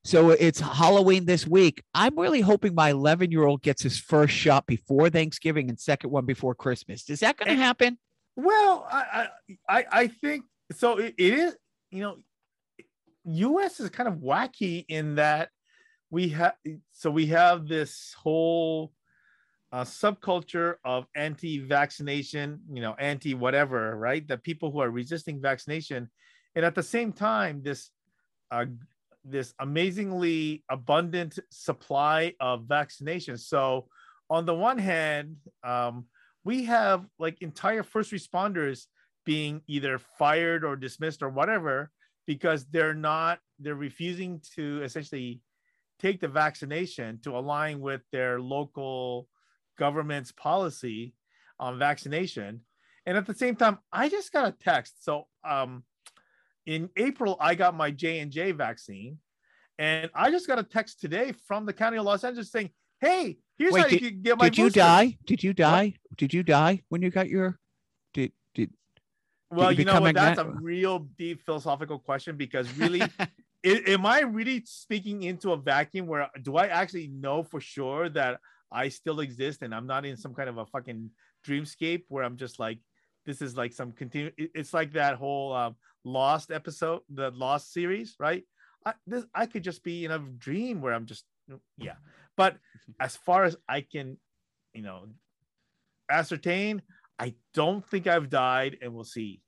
So 0.02 0.30
it's 0.30 0.60
Halloween 0.60 1.26
this 1.26 1.46
week. 1.46 1.82
I'm 1.94 2.18
really 2.18 2.40
hoping 2.40 2.74
my 2.74 2.90
11 2.90 3.30
year 3.30 3.44
old 3.44 3.60
gets 3.60 3.82
his 3.82 3.98
first 3.98 4.32
shot 4.32 4.66
before 4.66 5.10
Thanksgiving 5.10 5.68
and 5.68 5.78
second 5.78 6.10
one 6.10 6.24
before 6.24 6.54
Christmas. 6.54 7.08
Is 7.10 7.20
that 7.20 7.36
going 7.36 7.50
to 7.50 7.62
happen? 7.62 7.98
Well, 8.36 8.86
I 8.90 9.28
I 9.68 9.78
I- 9.80 9.86
I 9.92 10.06
think 10.06 10.44
so. 10.72 10.96
It, 10.98 11.14
it 11.18 11.34
is, 11.34 11.56
you 11.90 12.00
know, 12.00 12.16
U.S. 13.24 13.78
is 13.80 13.90
kind 13.90 14.08
of 14.08 14.14
wacky 14.16 14.86
in 14.88 15.16
that 15.16 15.50
we 16.10 16.28
have 16.30 16.54
so 16.92 17.10
we 17.10 17.26
have 17.26 17.68
this 17.68 18.14
whole 18.18 18.92
uh, 19.72 19.84
subculture 19.84 20.74
of 20.84 21.06
anti-vaccination, 21.14 22.60
you 22.72 22.82
know, 22.82 22.94
anti-whatever, 22.98 23.96
right? 23.96 24.26
The 24.26 24.36
people 24.36 24.72
who 24.72 24.80
are 24.80 24.90
resisting 24.90 25.40
vaccination, 25.40 26.10
and 26.56 26.64
at 26.64 26.74
the 26.74 26.82
same 26.82 27.12
time, 27.12 27.62
this 27.62 27.90
uh, 28.50 28.66
this 29.24 29.54
amazingly 29.60 30.64
abundant 30.68 31.38
supply 31.50 32.34
of 32.40 32.62
vaccinations. 32.62 33.40
So, 33.40 33.86
on 34.28 34.46
the 34.46 34.54
one 34.54 34.78
hand, 34.78 35.36
um, 35.62 36.06
we 36.44 36.64
have 36.64 37.06
like 37.18 37.40
entire 37.40 37.84
first 37.84 38.12
responders 38.12 38.86
being 39.24 39.62
either 39.68 40.00
fired 40.18 40.64
or 40.64 40.74
dismissed 40.74 41.22
or 41.22 41.28
whatever 41.28 41.90
because 42.26 42.64
they're 42.66 42.94
not 42.94 43.38
they're 43.60 43.74
refusing 43.74 44.40
to 44.56 44.82
essentially 44.82 45.40
take 46.00 46.20
the 46.20 46.28
vaccination 46.28 47.18
to 47.22 47.36
align 47.36 47.80
with 47.80 48.00
their 48.12 48.40
local 48.40 49.28
government's 49.78 50.32
policy 50.32 51.14
on 51.58 51.78
vaccination 51.78 52.60
and 53.06 53.16
at 53.16 53.26
the 53.26 53.34
same 53.34 53.54
time 53.54 53.78
i 53.92 54.08
just 54.08 54.32
got 54.32 54.48
a 54.48 54.52
text 54.52 55.04
so 55.04 55.26
um 55.44 55.84
in 56.66 56.88
april 56.96 57.36
i 57.40 57.54
got 57.54 57.76
my 57.76 57.90
j&j 57.90 58.52
vaccine 58.52 59.18
and 59.78 60.10
i 60.14 60.30
just 60.30 60.46
got 60.46 60.58
a 60.58 60.62
text 60.62 61.00
today 61.00 61.32
from 61.46 61.66
the 61.66 61.72
county 61.72 61.96
of 61.96 62.04
los 62.04 62.24
angeles 62.24 62.50
saying 62.50 62.70
hey 63.00 63.38
here's 63.60 63.72
Wait, 63.72 63.82
how 63.82 63.88
you 63.88 63.98
can 63.98 64.22
get 64.22 64.38
my 64.38 64.48
Did 64.48 64.58
you 64.58 64.64
booster." 64.64 64.80
die? 64.80 65.18
Did 65.26 65.42
you 65.44 65.52
die? 65.52 65.94
Did 66.16 66.34
you 66.34 66.42
die 66.42 66.82
when 66.88 67.02
you 67.02 67.10
got 67.10 67.28
your? 67.28 67.58
Did 68.14 68.32
did? 68.54 68.72
Well, 69.50 69.70
you 69.70 69.78
you 69.78 69.84
know 69.84 70.00
what? 70.00 70.14
That's 70.14 70.40
a 70.40 70.46
real 70.46 71.00
deep 71.18 71.44
philosophical 71.44 71.98
question 71.98 72.36
because 72.36 72.72
really, 72.76 73.02
am 73.64 74.06
I 74.06 74.20
really 74.20 74.62
speaking 74.64 75.22
into 75.24 75.52
a 75.52 75.56
vacuum 75.56 76.06
where 76.06 76.28
do 76.42 76.56
I 76.56 76.66
actually 76.66 77.08
know 77.08 77.42
for 77.42 77.60
sure 77.60 78.08
that 78.10 78.40
I 78.72 78.88
still 78.88 79.20
exist 79.20 79.62
and 79.62 79.74
I'm 79.74 79.86
not 79.86 80.06
in 80.06 80.16
some 80.16 80.34
kind 80.34 80.48
of 80.48 80.58
a 80.58 80.66
fucking 80.66 81.10
dreamscape 81.46 82.04
where 82.08 82.24
I'm 82.24 82.36
just 82.36 82.58
like, 82.58 82.78
this 83.26 83.42
is 83.42 83.56
like 83.56 83.72
some 83.72 83.92
continue. 83.92 84.30
It's 84.36 84.72
like 84.72 84.92
that 84.94 85.16
whole 85.16 85.52
um, 85.52 85.76
Lost 86.04 86.50
episode, 86.50 87.00
the 87.12 87.30
Lost 87.32 87.72
series, 87.72 88.14
right? 88.18 88.44
I, 88.86 88.94
this 89.06 89.24
I 89.34 89.46
could 89.46 89.62
just 89.62 89.84
be 89.84 90.04
in 90.04 90.10
a 90.10 90.18
dream 90.18 90.80
where 90.80 90.94
I'm 90.94 91.06
just 91.06 91.24
yeah. 91.76 91.94
But 92.36 92.56
as 93.00 93.16
far 93.16 93.44
as 93.44 93.56
I 93.68 93.82
can, 93.82 94.16
you 94.72 94.82
know, 94.82 95.06
ascertain, 96.10 96.82
I 97.18 97.34
don't 97.52 97.86
think 97.86 98.06
I've 98.06 98.30
died, 98.30 98.78
and 98.80 98.94
we'll 98.94 99.04
see. 99.04 99.42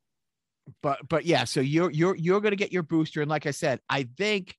But 0.82 0.98
but 1.08 1.24
yeah 1.24 1.44
so 1.44 1.60
you're 1.60 1.90
you're 1.90 2.16
you're 2.16 2.40
going 2.40 2.52
to 2.52 2.56
get 2.56 2.72
your 2.72 2.82
booster 2.82 3.20
and 3.20 3.30
like 3.30 3.46
i 3.46 3.50
said 3.50 3.80
i 3.88 4.04
think 4.16 4.56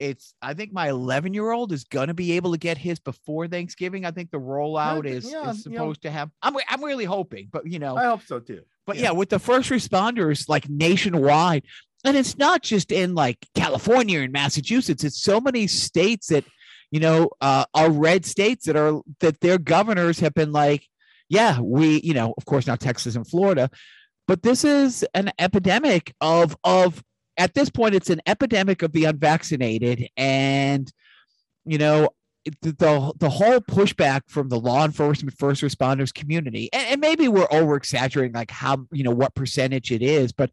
it's 0.00 0.34
i 0.42 0.54
think 0.54 0.72
my 0.72 0.88
11 0.88 1.34
year 1.34 1.50
old 1.52 1.72
is 1.72 1.84
going 1.84 2.08
to 2.08 2.14
be 2.14 2.32
able 2.32 2.52
to 2.52 2.58
get 2.58 2.76
his 2.76 2.98
before 2.98 3.46
thanksgiving 3.46 4.04
i 4.04 4.10
think 4.10 4.30
the 4.30 4.38
rollout 4.38 5.06
is, 5.06 5.30
yeah, 5.30 5.50
is 5.50 5.62
supposed 5.62 6.02
to 6.02 6.10
have 6.10 6.30
i'm 6.42 6.56
i'm 6.68 6.82
really 6.82 7.04
hoping 7.04 7.48
but 7.50 7.70
you 7.70 7.78
know 7.78 7.96
I 7.96 8.04
hope 8.04 8.22
so 8.22 8.40
too. 8.40 8.62
but 8.86 8.96
yeah. 8.96 9.02
yeah 9.02 9.10
with 9.12 9.28
the 9.28 9.38
first 9.38 9.70
responders 9.70 10.48
like 10.48 10.68
nationwide 10.68 11.64
and 12.04 12.16
it's 12.16 12.36
not 12.36 12.62
just 12.62 12.90
in 12.90 13.14
like 13.14 13.38
california 13.54 14.20
and 14.20 14.32
massachusetts 14.32 15.04
it's 15.04 15.22
so 15.22 15.40
many 15.40 15.66
states 15.68 16.26
that 16.28 16.44
you 16.90 17.00
know 17.00 17.30
uh, 17.40 17.64
are 17.74 17.90
red 17.90 18.24
states 18.24 18.66
that 18.66 18.76
are 18.76 19.00
that 19.20 19.40
their 19.40 19.58
governors 19.58 20.20
have 20.20 20.34
been 20.34 20.52
like 20.52 20.86
yeah 21.28 21.60
we 21.60 22.00
you 22.02 22.14
know 22.14 22.34
of 22.36 22.44
course 22.44 22.66
now 22.66 22.76
texas 22.76 23.16
and 23.16 23.26
florida 23.26 23.70
but 24.26 24.42
this 24.42 24.64
is 24.64 25.04
an 25.14 25.30
epidemic 25.38 26.14
of 26.20 26.56
of 26.64 27.02
at 27.36 27.54
this 27.54 27.70
point 27.70 27.94
it's 27.94 28.10
an 28.10 28.20
epidemic 28.26 28.82
of 28.82 28.92
the 28.92 29.04
unvaccinated 29.04 30.08
and 30.16 30.92
you 31.64 31.78
know 31.78 32.08
the 32.60 33.12
the, 33.18 33.30
whole 33.30 33.58
pushback 33.60 34.20
from 34.28 34.50
the 34.50 34.60
law 34.60 34.84
enforcement 34.84 35.34
first 35.38 35.62
responders 35.62 36.12
community 36.12 36.68
and, 36.72 36.86
and 36.88 37.00
maybe 37.00 37.26
we're 37.26 37.48
over 37.50 37.74
exaggerating 37.74 38.34
like 38.34 38.50
how 38.50 38.86
you 38.92 39.02
know 39.02 39.10
what 39.10 39.34
percentage 39.34 39.90
it 39.90 40.02
is 40.02 40.32
but 40.32 40.50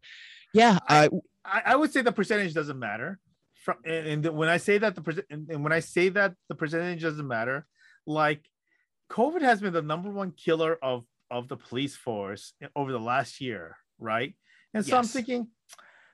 yeah 0.54 0.78
I- 0.88 1.10
I, 1.44 1.62
I 1.66 1.76
would 1.76 1.92
say 1.92 2.02
the 2.02 2.12
percentage 2.12 2.54
doesn't 2.54 2.78
matter. 2.78 3.18
From 3.64 3.76
and, 3.84 4.26
and 4.26 4.36
when 4.36 4.48
I 4.48 4.56
say 4.56 4.78
that 4.78 4.94
the 4.94 5.02
percent 5.02 5.26
and 5.30 5.62
when 5.62 5.72
I 5.72 5.80
say 5.80 6.08
that 6.10 6.34
the 6.48 6.54
percentage 6.54 7.02
doesn't 7.02 7.26
matter, 7.26 7.66
like 8.06 8.44
COVID 9.10 9.42
has 9.42 9.60
been 9.60 9.72
the 9.72 9.82
number 9.82 10.10
one 10.10 10.32
killer 10.32 10.76
of 10.82 11.04
of 11.32 11.48
the 11.48 11.56
police 11.56 11.96
force 11.96 12.52
over 12.76 12.92
the 12.92 13.00
last 13.00 13.40
year, 13.40 13.76
right? 13.98 14.34
And 14.74 14.84
so 14.84 14.96
I'm 14.96 15.04
thinking, 15.04 15.48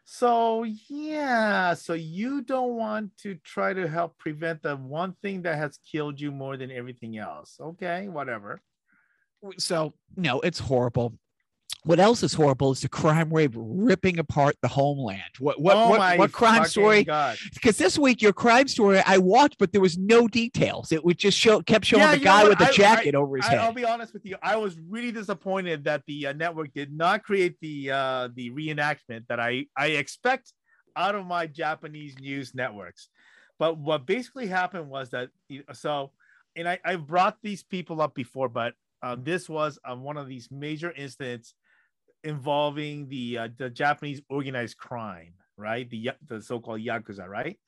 so 0.05 0.65
yeah, 0.89 1.75
so 1.75 1.93
you 1.93 2.41
don't 2.41 2.77
want 2.77 3.17
to 3.19 3.35
try 3.45 3.75
to 3.75 3.87
help 3.87 4.17
prevent 4.19 4.63
the 4.63 4.77
one 4.77 5.15
thing 5.21 5.43
that 5.43 5.59
has 5.59 5.79
killed 5.91 6.21
you 6.21 6.31
more 6.31 6.57
than 6.57 6.71
everything 6.71 7.19
else. 7.19 7.57
Okay, 7.61 8.09
whatever. 8.09 8.63
so 9.59 9.95
no 10.17 10.41
it's 10.41 10.59
horrible 10.59 11.15
what 11.85 12.01
else 12.01 12.23
is 12.23 12.35
horrible 12.35 12.73
is 12.73 12.81
the 12.81 12.89
crime 12.89 13.31
wave 13.31 13.53
ripping 13.57 14.19
apart 14.19 14.57
the 14.63 14.69
homeland 14.69 15.23
what 15.39 15.61
what 15.61 15.77
oh 15.77 15.91
what, 15.91 16.19
what 16.19 16.33
crime 16.33 16.65
story 16.65 17.07
because 17.55 17.77
this 17.77 17.99
week 17.99 18.21
your 18.21 18.33
crime 18.33 18.69
story 18.69 19.01
I 19.09 19.19
watched, 19.19 19.57
but 19.59 19.73
there 19.73 19.81
was 19.81 19.97
no 19.97 20.29
details. 20.29 20.93
It 20.93 21.05
would 21.05 21.19
just 21.19 21.39
show 21.39 21.63
kept 21.63 21.87
showing 21.87 22.03
Yeah, 22.03 22.15
the 22.15 22.25
guy 22.25 22.45
with 22.47 22.59
the 22.59 22.69
I- 22.69 22.73
jacket 22.73 23.15
over 23.15 23.37
his 23.37 23.47
I, 23.47 23.51
head. 23.51 23.59
I'll 23.61 23.73
be 23.73 23.85
honest 23.85 24.13
with 24.13 24.25
you. 24.27 24.37
I 24.43 24.57
was 24.57 24.79
really 24.89 25.13
disappointed 25.13 25.85
that 25.85 26.03
the 26.07 26.29
uh, 26.29 26.33
network 26.35 26.73
did 26.75 26.93
not 26.93 27.23
create 27.23 27.57
the 27.61 27.91
uh, 27.91 28.29
the 28.35 28.51
reenactment 28.51 29.27
that 29.29 29.41
I 29.41 29.67
I 29.77 29.89
expect 29.89 30.53
out 30.95 31.15
of 31.15 31.27
my 31.27 31.47
Japanese 31.47 32.19
news 32.21 32.55
networks. 32.55 33.09
But 33.59 33.79
what 33.79 34.07
basically 34.07 34.47
happened 34.47 34.89
was 34.91 35.11
that 35.11 35.31
so, 35.73 36.13
and 36.55 36.69
I 36.69 36.79
I 36.85 36.97
brought 36.97 37.39
these 37.43 37.63
people 37.63 38.01
up 38.03 38.15
before, 38.15 38.49
but 38.49 38.75
uh, 39.03 39.17
this 39.19 39.49
was 39.49 39.79
uh, 39.85 39.97
one 39.97 40.17
of 40.17 40.29
these 40.29 40.49
major 40.51 40.93
incidents 40.93 41.55
involving 42.25 43.09
the 43.09 43.39
uh, 43.39 43.49
the 43.57 43.71
Japanese 43.71 44.21
organized 44.29 44.77
crime, 44.77 45.35
right? 45.57 45.89
The 45.89 46.13
the 46.27 46.43
so-called 46.43 46.81
yakuza, 46.81 47.29
right? 47.29 47.59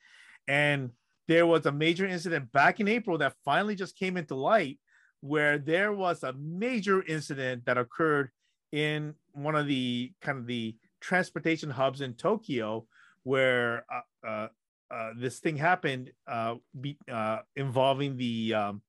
And 0.48 0.90
there 1.28 1.46
was 1.46 1.66
a 1.66 1.72
major 1.72 2.06
incident 2.06 2.50
back 2.52 2.80
in 2.80 2.88
April 2.88 3.18
that 3.18 3.34
finally 3.44 3.76
just 3.76 3.96
came 3.96 4.16
into 4.16 4.34
light 4.34 4.78
where 5.20 5.58
there 5.58 5.92
was 5.92 6.22
a 6.22 6.32
major 6.32 7.02
incident 7.02 7.64
that 7.66 7.78
occurred 7.78 8.30
in 8.72 9.14
one 9.32 9.54
of 9.54 9.66
the 9.66 10.12
kind 10.22 10.38
of 10.38 10.46
the 10.46 10.76
transportation 11.00 11.70
hubs 11.70 12.00
in 12.00 12.14
Tokyo 12.14 12.86
where 13.22 13.84
uh, 13.92 14.26
uh, 14.26 14.48
uh, 14.90 15.10
this 15.16 15.38
thing 15.38 15.56
happened 15.56 16.10
uh, 16.26 16.54
be, 16.80 16.96
uh, 17.10 17.38
involving 17.56 18.16
the 18.16 18.54
um, 18.54 18.82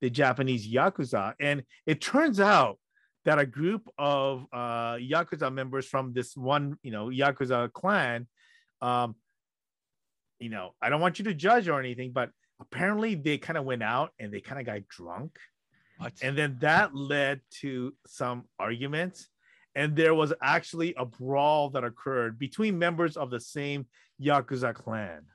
the 0.00 0.10
Japanese 0.10 0.66
yakuza, 0.66 1.34
and 1.40 1.62
it 1.86 2.00
turns 2.00 2.40
out 2.40 2.78
that 3.28 3.38
a 3.38 3.44
group 3.44 3.86
of 3.98 4.46
uh, 4.54 4.94
yakuza 4.94 5.52
members 5.52 5.84
from 5.84 6.14
this 6.14 6.34
one, 6.34 6.78
you 6.82 6.90
know, 6.90 7.08
yakuza 7.08 7.70
clan, 7.70 8.26
um, 8.80 9.14
you 10.38 10.48
know, 10.48 10.70
I 10.80 10.88
don't 10.88 11.02
want 11.02 11.18
you 11.18 11.26
to 11.26 11.34
judge 11.34 11.68
or 11.68 11.78
anything, 11.78 12.12
but 12.12 12.30
apparently 12.58 13.16
they 13.16 13.36
kind 13.36 13.58
of 13.58 13.66
went 13.66 13.82
out 13.82 14.12
and 14.18 14.32
they 14.32 14.40
kind 14.40 14.58
of 14.58 14.64
got 14.64 14.88
drunk, 14.88 15.36
What? 15.98 16.14
and 16.22 16.38
then 16.38 16.56
that 16.60 16.94
led 16.94 17.42
to 17.60 17.92
some 18.06 18.44
arguments. 18.58 19.28
And 19.74 19.94
there 19.94 20.14
was 20.14 20.32
actually 20.42 20.94
a 20.96 21.04
brawl 21.04 21.68
that 21.70 21.84
occurred 21.84 22.38
between 22.38 22.78
members 22.78 23.18
of 23.18 23.28
the 23.28 23.40
same 23.40 23.84
Yakuza 24.18 24.72
clan. 24.72 25.26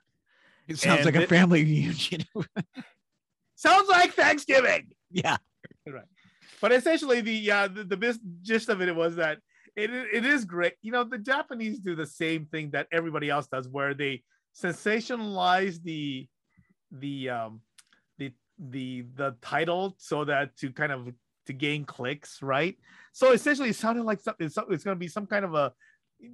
It 0.66 0.78
sounds 0.78 1.06
and 1.06 1.14
like 1.14 1.24
a 1.24 1.28
family 1.28 1.62
reunion. 1.62 2.26
Sounds 3.54 3.88
like 3.88 4.14
Thanksgiving. 4.14 4.88
yeah. 5.12 5.36
But 6.60 6.72
essentially 6.72 7.20
the 7.20 7.50
uh 7.50 7.68
the, 7.68 7.84
the 7.84 7.96
bis- 7.96 8.18
gist 8.42 8.68
of 8.68 8.80
it 8.80 8.94
was 8.94 9.16
that 9.16 9.38
it, 9.76 9.90
it 9.90 10.24
is 10.24 10.44
great. 10.44 10.74
You 10.82 10.92
know 10.92 11.04
the 11.04 11.18
japanese 11.18 11.78
do 11.78 11.94
the 11.94 12.06
same 12.06 12.46
thing 12.46 12.70
that 12.70 12.86
everybody 12.92 13.30
else 13.30 13.46
does 13.46 13.68
where 13.68 13.94
they 13.94 14.22
sensationalize 14.56 15.82
the 15.82 16.28
the 16.92 17.28
um 17.30 17.60
the 18.18 18.32
the 18.58 19.04
the 19.16 19.36
title 19.42 19.96
so 19.98 20.24
that 20.24 20.56
to 20.58 20.70
kind 20.70 20.92
of 20.92 21.08
to 21.46 21.52
gain 21.52 21.84
clicks 21.84 22.40
right? 22.42 22.76
So 23.12 23.32
essentially 23.32 23.70
it 23.70 23.76
sounded 23.76 24.04
like 24.04 24.20
something 24.20 24.46
it's, 24.46 24.56
it's 24.70 24.84
going 24.84 24.96
to 24.96 25.00
be 25.00 25.08
some 25.08 25.26
kind 25.26 25.44
of 25.44 25.54
a 25.54 25.72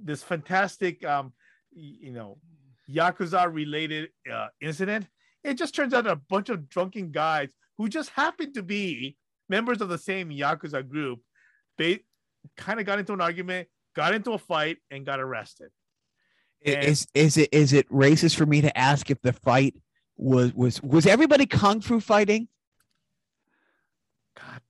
this 0.03 0.23
fantastic 0.23 1.05
um 1.05 1.33
you 1.71 2.11
know 2.11 2.37
yakuza 2.89 3.51
related 3.51 4.09
uh, 4.31 4.47
incident. 4.61 5.07
It 5.43 5.55
just 5.55 5.73
turns 5.73 5.93
out 5.93 6.05
a 6.07 6.15
bunch 6.15 6.49
of 6.49 6.69
drunken 6.69 7.11
guys 7.11 7.49
who 7.77 7.89
just 7.89 8.09
happened 8.11 8.53
to 8.55 8.63
be 8.63 9.17
members 9.51 9.81
of 9.81 9.89
the 9.89 9.97
same 9.97 10.29
yakuza 10.29 10.81
group 10.93 11.19
they 11.77 11.99
kind 12.57 12.79
of 12.79 12.85
got 12.87 12.97
into 12.99 13.13
an 13.13 13.21
argument 13.21 13.67
got 13.95 14.15
into 14.15 14.31
a 14.31 14.37
fight 14.39 14.77
and 14.89 15.05
got 15.05 15.19
arrested 15.19 15.69
And- 16.65 16.83
Is 16.85 17.07
is 17.13 17.37
it 17.37 17.49
is 17.51 17.73
it 17.73 17.87
racist 17.89 18.35
for 18.37 18.45
me 18.45 18.61
to 18.61 18.71
ask 18.89 19.11
if 19.11 19.21
the 19.21 19.33
fight 19.33 19.75
was 20.17 20.53
was 20.53 20.81
was 20.81 21.05
everybody 21.05 21.45
kung 21.45 21.81
fu 21.81 21.99
fighting? 21.99 22.47
god 24.39 24.61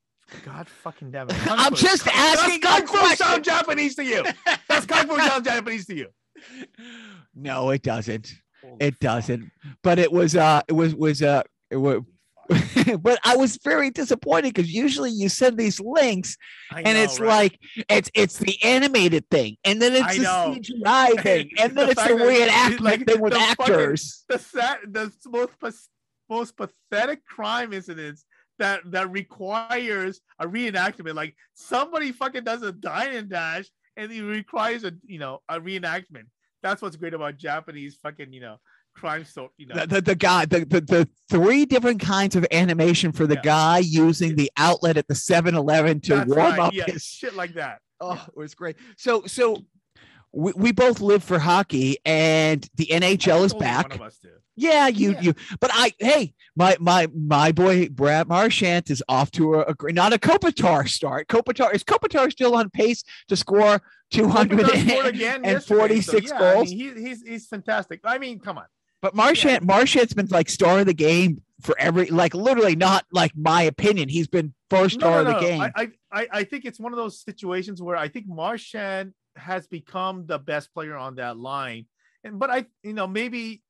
god 0.46 0.68
fucking 0.70 1.12
damn 1.12 1.30
it 1.30 1.36
I'm 1.64 1.76
just 1.76 2.06
Does 2.06 2.14
asking 2.16 2.62
kung 2.62 2.84
a 2.84 2.88
fu 2.88 2.94
question. 2.98 3.18
sound 3.26 3.44
japanese 3.44 3.96
to 3.96 4.04
you 4.04 4.24
does 4.70 4.86
kung 4.86 5.08
fu 5.08 5.18
sound 5.20 5.46
japanese 5.46 5.86
to 5.88 5.96
you 5.96 6.08
No, 7.36 7.70
it 7.70 7.82
doesn't. 7.84 8.34
Holy 8.62 8.78
It 8.80 8.94
fuck. 8.96 9.00
doesn't. 9.00 9.52
But 9.84 10.00
it 10.00 10.12
was 10.12 10.36
uh 10.36 10.62
it 10.68 10.74
was 10.74 10.96
was 10.96 11.22
uh 11.22 11.44
it 11.70 11.78
was, 11.78 12.02
but 13.02 13.20
I 13.24 13.36
was 13.38 13.58
very 13.64 13.90
disappointed 13.92 14.54
because 14.54 14.72
usually 14.72 15.12
you 15.12 15.30
send 15.30 15.58
these 15.58 15.80
links 15.80 16.38
I 16.72 16.82
and 16.82 16.98
know, 16.98 17.04
it's 17.04 17.20
right? 17.20 17.28
like 17.28 17.60
it's 17.90 18.10
it's 18.14 18.38
the 18.38 18.58
animated 18.64 19.30
thing 19.30 19.58
and 19.64 19.82
then 19.82 19.94
it's 19.96 20.18
the. 20.18 20.24
CGI 20.24 21.22
thing 21.24 21.50
and 21.60 21.76
then 21.78 21.86
The 21.88 21.92
it's 21.92 22.04
the 22.04 22.14
reenactment 22.14 22.80
like 22.82 23.06
thing 23.06 23.22
with 23.22 23.34
the 23.34 23.40
fucking- 23.40 23.76
actors. 23.76 24.26
the 24.30 24.40
sad, 24.40 24.78
the 24.90 25.12
most 25.28 25.90
most 26.30 26.56
pathetic 26.58 27.26
crime 27.26 27.74
incidents 27.74 28.26
that 28.60 28.82
that 28.92 29.12
requires 29.12 30.22
a 30.40 30.46
reenactment. 30.48 31.16
Like 31.16 31.36
somebody 31.54 32.12
fucking 32.12 32.44
does 32.44 32.62
a 32.64 32.72
dine 32.72 33.14
and 33.14 33.30
dash, 33.30 33.66
and 33.98 34.12
it 34.12 34.24
requires 34.24 34.84
a 34.84 34.94
you 35.06 35.20
know 35.20 35.40
a 35.50 35.60
reenactment. 35.60 36.26
That's 36.64 36.82
what's 36.82 36.96
great 36.96 37.14
about 37.14 37.38
Japanese 37.38 37.98
fucking 38.04 38.32
you 38.34 38.42
know 38.42 38.58
crime 38.96 39.26
story. 39.26 39.50
You 39.58 39.68
know, 39.68 39.76
The, 39.76 39.88
the, 39.88 40.02
the 40.02 40.16
guy 40.16 40.46
the, 40.46 40.60
the 40.66 40.82
the 40.82 41.10
three 41.30 41.66
different 41.66 42.00
kinds 42.02 42.36
of 42.36 42.46
animation 42.52 43.12
for 43.12 43.26
the 43.28 43.36
Yeah. 43.36 43.42
guy 43.44 43.78
using 43.80 44.36
the 44.36 44.52
outlet 44.58 44.98
at 44.98 45.08
the 45.08 45.14
7-Eleven 45.14 46.02
to 46.02 46.16
That's 46.16 46.30
warm 46.30 46.40
right, 46.40 46.60
up 46.60 46.74
yeah, 46.74 46.86
his 46.86 47.04
shit 47.04 47.36
like 47.36 47.54
that. 47.56 47.80
Oh, 48.00 48.24
it 48.28 48.38
was 48.38 48.56
great. 48.56 48.76
So, 48.98 49.24
so 49.26 49.58
we, 50.34 50.54
we 50.56 50.72
both 50.72 51.02
live 51.02 51.24
for 51.24 51.40
hockey, 51.40 51.98
and 52.06 52.68
the 52.76 52.86
NHL 52.88 53.44
is 53.46 53.54
back. 53.54 53.90
One 53.90 53.92
of 54.00 54.02
us 54.02 54.18
do. 54.22 54.30
Yeah, 54.56 54.88
you, 54.88 55.12
Yeah. 55.14 55.22
you. 55.22 55.34
But 55.60 55.72
I, 55.74 55.94
hey, 56.00 56.34
my 56.56 56.76
my 56.80 57.08
my 57.16 57.52
boy 57.52 57.88
Brad 57.90 58.28
Marchand 58.28 58.90
is 58.92 59.02
off 59.08 59.32
to 59.32 59.56
a, 59.56 59.60
a 59.64 59.74
great, 59.74 59.96
not 59.96 60.14
a 60.14 60.18
Kopitar 60.18 60.88
start. 60.88 61.28
Kopitar 61.28 61.74
is 61.74 61.84
Kopitar 61.84 62.32
still 62.32 62.56
on 62.56 62.70
pace 62.70 63.04
to 63.30 63.36
score 63.36 63.82
two 64.12 64.28
hundred 64.28 64.60
Kopitar 64.60 64.90
scored 64.90 65.06
again 65.08 65.36
and 65.44 65.46
yesterday, 65.46 66.02
so 66.02 66.12
six 66.14 66.30
yeah, 66.32 66.36
I 66.36 66.54
goals. 66.56 66.70
mean, 66.74 66.96
he, 66.98 67.02
he's 67.08 67.22
he's 67.24 67.48
fantastic. 67.48 68.02
I 68.04 68.18
mean, 68.18 68.40
come 68.40 68.58
on. 68.58 68.66
But 69.02 69.16
Marchand, 69.16 69.66
Marchand's 69.66 70.14
been 70.14 70.28
like 70.28 70.50
star 70.50 70.80
of 70.80 70.86
the 70.86 70.94
game 70.94 71.42
for 71.62 71.76
every, 71.80 72.08
like 72.08 72.34
literally 72.34 72.76
not 72.76 73.06
like 73.12 73.32
my 73.36 73.64
opinion. 73.64 74.10
He's 74.10 74.28
been 74.28 74.54
first 74.70 75.00
No, 75.00 75.08
star 75.08 75.24
no, 75.24 75.32
of 75.32 75.42
the 75.42 75.48
game. 75.48 75.62
I, 75.62 75.72
I, 75.76 75.88
I- 76.12 76.28
I 76.32 76.44
think 76.44 76.66
it's 76.66 76.80
one 76.80 76.94
of 76.94 76.98
those 76.98 77.22
situations 77.22 77.82
where 77.82 77.96
I 77.96 78.08
think 78.10 78.28
Marchand 78.28 79.14
has 79.36 79.66
become 79.68 80.26
the 80.26 80.38
best 80.38 80.74
player 80.74 80.96
on 80.98 81.16
that 81.16 81.38
line. 81.38 81.86
And 82.24 82.38
but 82.38 82.50
I, 82.52 82.66
you 82.84 82.94
know, 82.94 83.08
maybe 83.08 83.64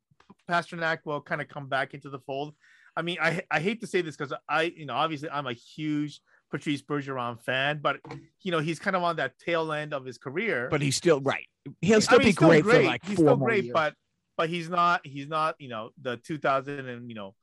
Pastrnak 0.49 0.99
will 1.05 1.21
kind 1.21 1.41
of 1.41 1.47
come 1.47 1.67
back 1.67 1.93
into 1.93 2.09
the 2.09 2.19
fold. 2.19 2.53
I 2.95 3.01
mean, 3.03 3.17
I 3.21 3.43
I 3.49 3.59
hate 3.61 3.79
to 3.82 3.88
say 3.88 4.01
this 4.01 4.17
because 4.17 4.34
I, 4.49 4.63
you 4.63 4.86
know, 4.86 4.95
obviously 4.95 5.29
I'm 5.29 5.47
a 5.47 5.53
huge 5.53 6.19
Patrice 6.51 6.82
Bergeron 6.82 7.41
fan, 7.41 7.79
but 7.82 7.97
you 8.41 8.51
know, 8.51 8.59
he's 8.59 8.79
kind 8.79 8.95
of 8.95 9.03
on 9.03 9.15
that 9.17 9.38
tail 9.39 9.71
end 9.71 9.93
of 9.93 10.03
his 10.05 10.17
career. 10.17 10.67
but 10.69 10.82
he's 10.82 10.95
still 10.97 11.21
right. 11.21 11.45
He'll 11.82 11.97
I 11.97 11.99
still 11.99 12.17
mean, 12.19 12.27
be 12.29 12.32
still 12.34 12.49
great, 12.49 12.65
for 12.65 12.82
like 12.84 13.05
he's 13.05 13.15
four 13.17 13.25
still 13.27 13.38
more 13.38 13.47
great, 13.47 13.63
years. 13.65 13.73
but 13.73 13.93
but 14.38 14.49
he's 14.49 14.69
not 14.69 15.05
he's 15.05 15.27
not 15.27 15.55
you 15.59 15.69
know 15.69 15.91
the 16.01 16.17
2000 16.17 16.88
and 16.88 17.09
you 17.09 17.15
know 17.15 17.36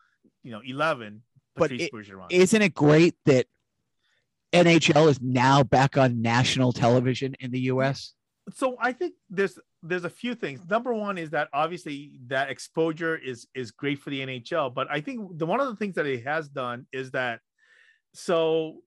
you 0.43 0.51
know 0.53 0.61
11 0.65 1.23
But 1.57 1.71
Patrice 1.71 1.83
it- 1.89 1.93
Bergeron. 1.93 2.27
isn't 2.31 2.63
it 2.63 2.75
great 2.75 3.15
that 3.27 3.47
NHL 4.53 5.09
is 5.11 5.21
now 5.21 5.63
back 5.63 5.97
on 5.99 6.23
national 6.23 6.73
television 6.73 7.35
in 7.41 7.51
the 7.51 7.61
US? 7.73 8.15
so 8.55 8.77
I 8.81 8.93
think 8.93 9.15
there's 9.29 9.59
there's 9.83 10.05
a 10.05 10.11
few 10.11 10.35
things. 10.35 10.61
Number 10.69 10.93
one 10.95 11.19
is 11.19 11.31
that 11.31 11.49
obviously 11.53 12.19
that 12.29 12.49
exposure 12.51 13.15
is 13.17 13.47
is 13.55 13.71
great 13.71 13.99
for 14.01 14.09
the 14.11 14.21
NHL, 14.21 14.75
but 14.75 14.89
I 14.91 15.01
think 15.03 15.39
the 15.39 15.45
one 15.47 15.61
of 15.61 15.69
the 15.69 15.77
things 15.77 15.95
that 15.97 16.07
it 16.07 16.25
has 16.25 16.49
done 16.49 16.87
is 16.93 17.11
that 17.13 17.41
so 18.15 18.79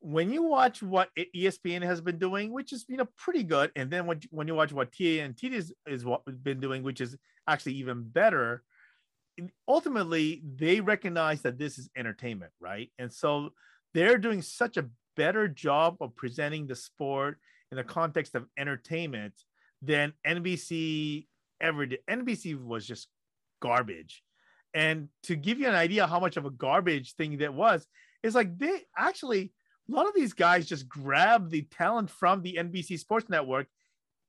when 0.00 0.30
you 0.30 0.42
watch 0.42 0.82
what 0.82 1.10
ESPN 1.34 1.82
has 1.82 2.00
been 2.00 2.18
doing, 2.18 2.52
which 2.52 2.72
is 2.72 2.84
you 2.88 2.96
know 2.96 3.08
pretty 3.16 3.42
good, 3.42 3.70
and 3.76 3.90
then 3.90 4.06
when 4.06 4.20
when 4.30 4.46
you 4.46 4.54
watch 4.54 4.72
what 4.72 4.92
TNT 4.92 5.52
is 5.52 5.72
is 5.86 6.04
what 6.04 6.22
we've 6.26 6.42
been 6.42 6.60
doing, 6.60 6.82
which 6.82 7.00
is 7.00 7.16
actually 7.48 7.74
even 7.74 8.02
better, 8.04 8.62
ultimately 9.66 10.42
they 10.56 10.80
recognize 10.80 11.42
that 11.42 11.58
this 11.58 11.78
is 11.78 11.88
entertainment, 11.96 12.52
right? 12.60 12.90
And 12.98 13.12
so 13.12 13.50
they're 13.94 14.18
doing 14.18 14.42
such 14.42 14.76
a 14.76 14.86
better 15.16 15.48
job 15.48 15.96
of 16.00 16.14
presenting 16.14 16.66
the 16.66 16.76
sport 16.76 17.38
in 17.70 17.76
the 17.76 17.84
context 17.84 18.34
of 18.34 18.46
entertainment 18.56 19.34
than 19.82 20.12
NBC 20.26 21.26
ever 21.60 21.86
did. 21.86 22.00
NBC 22.08 22.62
was 22.62 22.86
just 22.86 23.08
garbage. 23.60 24.22
And 24.74 25.08
to 25.24 25.34
give 25.34 25.58
you 25.58 25.68
an 25.68 25.74
idea 25.74 26.06
how 26.06 26.20
much 26.20 26.36
of 26.36 26.44
a 26.44 26.50
garbage 26.50 27.14
thing 27.14 27.38
that 27.38 27.54
was, 27.54 27.86
it's 28.22 28.34
like 28.34 28.58
they 28.58 28.82
actually 28.96 29.52
a 29.88 29.94
lot 29.94 30.06
of 30.06 30.14
these 30.14 30.32
guys 30.32 30.66
just 30.66 30.88
grab 30.88 31.50
the 31.50 31.62
talent 31.62 32.10
from 32.10 32.42
the 32.42 32.58
NBC 32.58 32.98
Sports 32.98 33.28
Network 33.28 33.66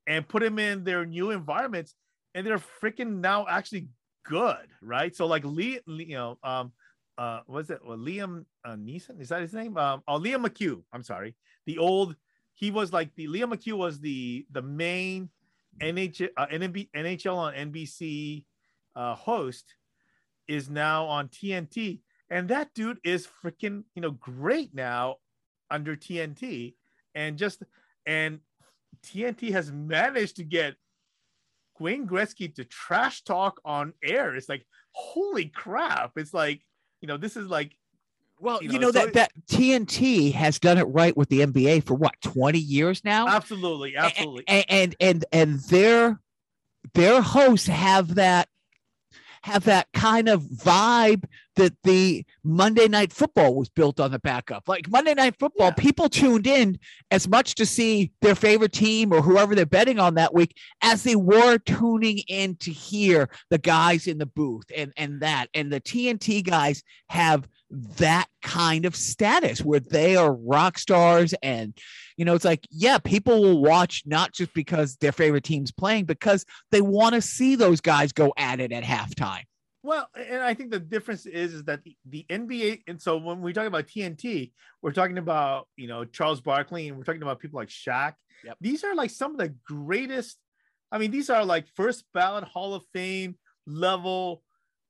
and 0.06 0.26
put 0.26 0.42
them 0.42 0.58
in 0.58 0.84
their 0.84 1.04
new 1.04 1.30
environments, 1.30 1.94
and 2.34 2.46
they're 2.46 2.62
freaking 2.82 3.20
now 3.20 3.46
actually 3.48 3.88
good, 4.24 4.68
right? 4.80 5.14
So 5.14 5.26
like 5.26 5.44
Lee, 5.44 5.80
Lee- 5.86 6.06
you 6.06 6.16
know, 6.16 6.38
um, 6.42 6.72
uh, 7.18 7.40
was 7.46 7.70
it 7.70 7.80
well, 7.84 7.98
Liam 7.98 8.44
uh, 8.64 8.76
Neeson? 8.76 9.20
Is 9.20 9.28
that 9.28 9.42
his 9.42 9.52
name? 9.52 9.76
Um, 9.76 10.02
oh, 10.08 10.18
Liam 10.18 10.44
McHugh. 10.44 10.82
I'm 10.92 11.02
sorry, 11.02 11.36
the 11.66 11.78
old. 11.78 12.16
He 12.54 12.70
was 12.70 12.92
like 12.92 13.14
the 13.14 13.26
Liam 13.26 13.52
McHugh 13.52 13.76
was 13.76 14.00
the 14.00 14.46
the 14.50 14.62
main 14.62 15.28
NHL 15.80 16.30
uh, 16.36 16.46
NHL 16.46 17.36
on 17.36 17.54
NBC 17.54 18.44
uh, 18.96 19.14
host 19.14 19.74
is 20.48 20.70
now 20.70 21.04
on 21.06 21.28
TNT, 21.28 22.00
and 22.30 22.48
that 22.48 22.72
dude 22.74 22.98
is 23.04 23.28
freaking 23.44 23.84
you 23.94 24.00
know 24.00 24.12
great 24.12 24.74
now 24.74 25.16
under 25.70 25.96
TNT, 25.96 26.74
and 27.14 27.36
just 27.38 27.62
and 28.06 28.40
TNT 29.04 29.52
has 29.52 29.70
managed 29.72 30.36
to 30.36 30.44
get 30.44 30.74
Wayne 31.78 32.06
Gretzky 32.06 32.54
to 32.56 32.64
trash 32.64 33.22
talk 33.22 33.60
on 33.64 33.94
air. 34.02 34.34
It's 34.34 34.48
like 34.48 34.66
holy 34.92 35.46
crap! 35.46 36.12
It's 36.16 36.34
like 36.34 36.60
you 37.00 37.08
know 37.08 37.16
this 37.16 37.36
is 37.36 37.46
like 37.46 37.76
Well, 38.38 38.62
You 38.62 38.72
you 38.72 38.78
know, 38.78 38.86
know, 38.88 38.92
so 38.92 39.04
that 39.06 39.12
that 39.14 39.32
TNT 39.50 40.32
has 40.32 40.58
done 40.58 40.78
it 40.78 40.84
right 40.84 41.16
with 41.16 41.28
the 41.28 41.40
NBA 41.40 41.84
for 41.84 41.94
what, 41.94 42.14
20 42.22 42.58
years 42.58 43.02
now? 43.04 43.26
absolutely 43.28 43.96
absolutely 43.96 44.44
and 44.48 44.64
and 44.68 44.96
and, 45.00 45.24
and 45.32 45.60
their 45.60 46.20
their 46.94 47.20
hosts 47.22 47.66
have 47.68 48.14
that 48.16 48.48
have 49.42 49.64
that 49.64 49.88
kind 49.94 50.28
of 50.28 50.42
vibe 50.42 51.24
that 51.56 51.72
the 51.82 52.24
Monday 52.44 52.88
Night 52.88 53.12
Football 53.12 53.54
was 53.54 53.68
built 53.68 53.98
on 53.98 54.10
the 54.10 54.18
backup. 54.18 54.68
Like 54.68 54.88
Monday 54.88 55.14
Night 55.14 55.36
Football, 55.38 55.68
Yeah. 55.68 55.74
people 55.82 56.08
tuned 56.08 56.46
in 56.46 56.78
as 57.10 57.26
much 57.26 57.54
to 57.56 57.66
see 57.66 58.12
their 58.20 58.34
favorite 58.34 58.72
team 58.72 59.12
or 59.12 59.22
whoever 59.22 59.54
they're 59.54 59.66
betting 59.66 59.98
on 59.98 60.14
that 60.14 60.34
week 60.34 60.56
as 60.82 61.02
they 61.02 61.16
were 61.16 61.58
tuning 61.58 62.18
in 62.28 62.56
to 62.56 62.70
hear 62.70 63.28
the 63.50 63.58
guys 63.58 64.06
in 64.06 64.18
the 64.18 64.26
booth 64.26 64.66
and 64.76 64.92
and 64.96 65.20
that 65.20 65.48
and 65.54 65.72
the 65.72 65.80
TNT 65.80 66.42
guys 66.44 66.82
have 67.08 67.48
that 67.70 68.26
kind 68.42 68.84
of 68.84 68.96
status 68.96 69.60
where 69.60 69.80
they 69.80 70.16
are 70.16 70.32
rock 70.32 70.76
stars 70.76 71.34
and 71.42 71.76
you 72.16 72.24
know 72.24 72.34
it's 72.34 72.44
like 72.44 72.66
yeah 72.70 72.98
people 72.98 73.40
will 73.42 73.62
watch 73.62 74.02
not 74.06 74.32
just 74.32 74.52
because 74.54 74.96
their 74.96 75.12
favorite 75.12 75.44
team's 75.44 75.70
playing 75.70 76.04
because 76.04 76.44
they 76.72 76.80
want 76.80 77.14
to 77.14 77.20
see 77.20 77.54
those 77.54 77.80
guys 77.80 78.12
go 78.12 78.32
at 78.36 78.58
it 78.60 78.72
at 78.72 78.82
halftime 78.82 79.44
Well, 79.82 80.08
and 80.14 80.42
I 80.42 80.52
think 80.52 80.70
the 80.70 80.80
difference 80.80 81.24
is 81.26 81.54
is 81.54 81.64
that 81.64 81.82
the, 81.84 81.96
the 82.04 82.26
NBA, 82.28 82.82
and 82.86 83.00
so 83.00 83.16
when 83.16 83.40
we 83.40 83.54
talk 83.54 83.66
about 83.66 83.86
TNT, 83.86 84.52
we're 84.82 84.92
talking 84.92 85.16
about 85.16 85.68
you 85.76 85.88
know 85.88 86.04
Charles 86.04 86.42
Barkley, 86.42 86.88
and 86.88 86.98
we're 86.98 87.04
talking 87.04 87.22
about 87.22 87.40
people 87.40 87.58
like 87.58 87.70
Shaq. 87.70 88.14
Yep. 88.44 88.58
These 88.60 88.84
are 88.84 88.94
like 88.94 89.10
some 89.10 89.32
of 89.32 89.38
the 89.38 89.54
greatest. 89.64 90.36
I 90.92 90.98
mean, 90.98 91.10
these 91.10 91.30
are 91.30 91.46
like 91.46 91.66
first 91.76 92.04
ballot 92.12 92.44
Hall 92.44 92.74
of 92.74 92.84
Fame 92.92 93.36
level 93.66 94.42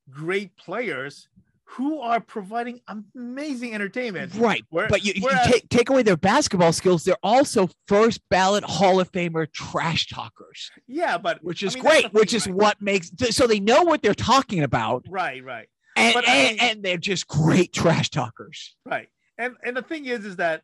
great 0.09 0.57
players 0.57 1.29
who 1.75 1.99
are 2.01 2.19
providing 2.19 2.81
amazing 3.15 3.73
entertainment. 3.73 4.33
right 4.35 4.63
Where- 4.69 4.87
but 4.89 5.03
you, 5.05 5.13
you 5.15 5.29
take, 5.45 5.69
take 5.69 5.89
away 5.89 6.03
their 6.03 6.17
basketball 6.17 6.73
skills 6.73 7.03
they're 7.03 7.15
also 7.23 7.69
first 7.87 8.19
ballot 8.29 8.63
hall 8.63 8.99
of 8.99 9.11
famer 9.11 9.51
trash 9.51 10.07
talkers 10.07 10.69
Yeah, 10.87 11.17
but 11.17 11.43
which 11.43 11.63
I 11.63 11.67
is 11.67 11.75
mean, 11.75 11.83
great 11.83 12.13
which 12.13 12.31
thing, 12.31 12.37
is 12.37 12.47
right? 12.47 12.55
what 12.55 12.81
makes 12.81 13.11
so 13.29 13.47
they 13.47 13.59
know 13.59 13.83
what 13.83 14.01
they're 14.01 14.13
talking 14.13 14.63
about 14.63 15.05
right, 15.09 15.43
right. 15.43 15.67
and, 15.95 16.13
But 16.13 16.27
I 16.27 16.33
mean- 16.49 16.57
and 16.59 16.83
they're 16.83 16.97
just 16.97 17.27
great 17.27 17.73
trash 17.73 18.09
talkers 18.09 18.75
Right. 18.85 19.07
And 19.37 19.55
and 19.63 19.75
the 19.75 19.81
thing 19.81 20.05
is, 20.05 20.23
is 20.25 20.35
that 20.35 20.61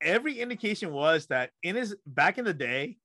every 0.00 0.38
indication 0.40 0.92
was 0.92 1.26
that 1.26 1.50
in 1.62 1.76
his 1.76 1.94
back 2.06 2.38
in 2.38 2.44
the 2.44 2.54
day, 2.54 2.96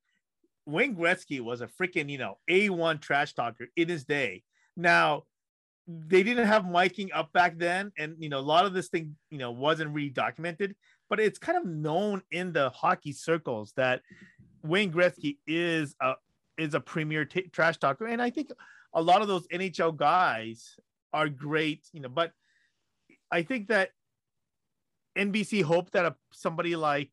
Wayne 0.66 0.96
Gretzky 0.96 1.42
was 1.42 1.62
a 1.62 1.68
freaking, 1.68 2.10
you 2.10 2.18
know, 2.20 2.38
A1 2.50 3.02
trash 3.02 3.34
talker 3.34 3.68
in 3.76 3.90
his 3.90 4.06
day. 4.06 4.44
Now 4.78 5.24
they 5.90 6.22
didn't 6.22 6.46
have 6.46 6.64
miking 6.66 7.10
up 7.16 7.34
back 7.34 7.58
then, 7.58 7.92
and 7.98 8.16
you 8.20 8.30
know, 8.30 8.38
a 8.38 8.42
lot 8.42 8.66
of 8.66 8.74
this 8.74 8.90
thing, 8.90 9.16
you 9.32 9.40
know, 9.40 9.52
wasn't 9.52 9.92
really 9.92 10.10
documented, 10.10 10.76
but 11.10 11.20
it's 11.20 11.40
kind 11.40 11.58
of 11.58 11.66
known 11.66 12.22
in 12.32 12.54
the 12.54 12.70
hockey 12.70 13.12
circles 13.12 13.74
that 13.76 14.02
Wayne 14.64 14.92
Gretzky 14.92 15.38
is 15.48 15.96
a 16.00 16.14
is 16.60 16.76
a 16.76 16.80
premier 16.80 17.26
t- 17.26 17.50
trash 17.52 17.78
talker, 17.78 18.06
and 18.06 18.22
I 18.22 18.30
think 18.30 18.52
a 18.94 19.02
lot 19.02 19.24
of 19.24 19.28
those 19.28 19.48
NHL 19.48 19.96
guys 19.96 20.76
are 21.12 21.28
great, 21.28 21.88
you 21.92 22.02
know, 22.02 22.10
but 22.10 22.34
I 23.32 23.42
think 23.42 23.70
that 23.70 23.90
NBC 25.18 25.64
hoped 25.64 25.94
that 25.94 26.06
a, 26.06 26.16
somebody 26.32 26.76
like 26.76 27.10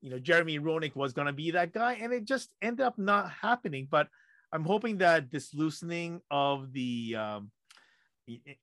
you 0.00 0.10
know 0.10 0.20
Jeremy 0.20 0.60
Roenick 0.60 0.94
was 0.94 1.12
going 1.12 1.26
to 1.26 1.32
be 1.32 1.50
that 1.50 1.72
guy, 1.72 1.94
and 1.94 2.12
it 2.12 2.24
just 2.24 2.50
ended 2.62 2.86
up 2.86 2.98
not 2.98 3.32
happening. 3.32 3.88
But 3.90 4.06
I'm 4.52 4.64
hoping 4.64 4.98
that 4.98 5.32
this 5.32 5.52
loosening 5.54 6.20
of 6.30 6.72
the 6.72 7.16
um, 7.18 7.50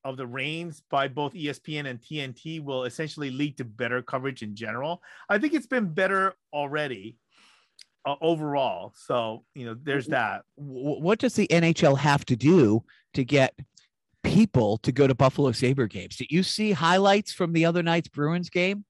of 0.04 0.16
the 0.16 0.26
reins 0.26 0.82
by 0.90 1.08
both 1.08 1.34
ESPN 1.34 1.86
and 1.86 2.00
TNT 2.00 2.62
will 2.62 2.84
essentially 2.84 3.30
lead 3.30 3.56
to 3.58 3.64
better 3.64 4.02
coverage 4.02 4.42
in 4.42 4.54
general. 4.54 5.02
I 5.28 5.38
think 5.38 5.54
it's 5.54 5.66
been 5.66 5.92
better 5.92 6.34
already 6.52 7.16
uh, 8.06 8.16
overall. 8.20 8.92
So 8.96 9.44
you 9.54 9.66
know, 9.66 9.76
there's 9.80 10.06
that. 10.08 10.42
What 10.56 11.18
does 11.18 11.34
the 11.34 11.46
NHL 11.48 11.98
have 11.98 12.24
to 12.26 12.36
do 12.36 12.84
to 13.14 13.24
get 13.24 13.54
people 14.22 14.78
to 14.78 14.92
go 14.92 15.06
to 15.06 15.14
Buffalo 15.14 15.52
Sabre 15.52 15.86
games? 15.86 16.16
Did 16.16 16.30
you 16.30 16.42
see 16.42 16.72
highlights 16.72 17.32
from 17.32 17.52
the 17.52 17.64
other 17.64 17.82
night's 17.82 18.08
Bruins 18.08 18.50
game? 18.50 18.84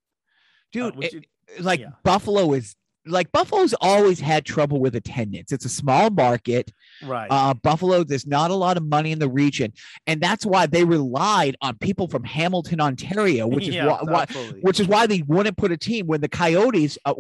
Uh, 0.75 0.91
Dude, 0.91 0.97
which 0.97 1.15
like 1.59 1.81
yeah. 1.81 1.91
Buffalo 2.05 2.53
is 2.53 2.77
like 3.07 3.33
Buffalo's 3.33 3.75
always 3.81 4.21
had 4.21 4.45
trouble 4.45 4.81
with 4.81 4.95
attendance. 4.95 5.53
It's 5.53 5.65
a 5.65 5.71
small 5.71 6.11
market. 6.11 6.71
right. 7.03 7.29
Uh, 7.31 7.55
Buffalo, 7.55 8.05
there's 8.05 8.27
not 8.27 8.51
a 8.51 8.55
lot 8.55 8.77
of 8.77 8.85
money 8.85 9.13
in 9.13 9.19
the 9.19 9.29
region, 9.29 9.73
and 10.07 10.21
that's 10.21 10.45
why 10.45 10.67
they 10.67 10.85
relied 10.85 11.57
on 11.63 11.79
people 11.79 12.09
from 12.09 12.25
Hamilton, 12.25 12.81
Ontario, 12.81 13.47
which 13.47 13.69
is 13.69 13.75
Yeah, 13.81 13.87
why, 13.87 14.01
why 14.03 14.27
which 14.61 14.81
is 14.81 14.89
why 14.89 15.07
they 15.07 15.23
wouldn't 15.23 15.57
put 15.57 15.73
a 15.73 15.77
team 15.77 16.07
when 16.07 16.21
the 16.21 16.29
Coyotes, 16.29 16.99
uh, 17.05 17.15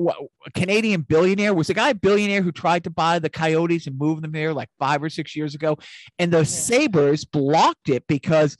a 0.46 0.50
Canadian 0.52 1.02
billionaire, 1.02 1.54
was 1.54 1.68
the 1.68 1.74
guy 1.74 1.90
a 1.90 1.94
billionaire 1.94 2.42
who 2.42 2.52
tried 2.52 2.84
to 2.84 2.90
buy 2.90 3.18
the 3.18 3.30
Coyotes 3.30 3.86
and 3.86 3.98
move 3.98 4.20
them 4.20 4.32
there 4.32 4.52
like 4.52 4.68
five 4.78 5.02
or 5.02 5.08
six 5.08 5.34
years 5.34 5.54
ago, 5.54 5.78
and 6.18 6.32
the 6.32 6.44
Sabres 6.44 7.24
blocked 7.24 7.88
it 7.88 8.06
because. 8.06 8.56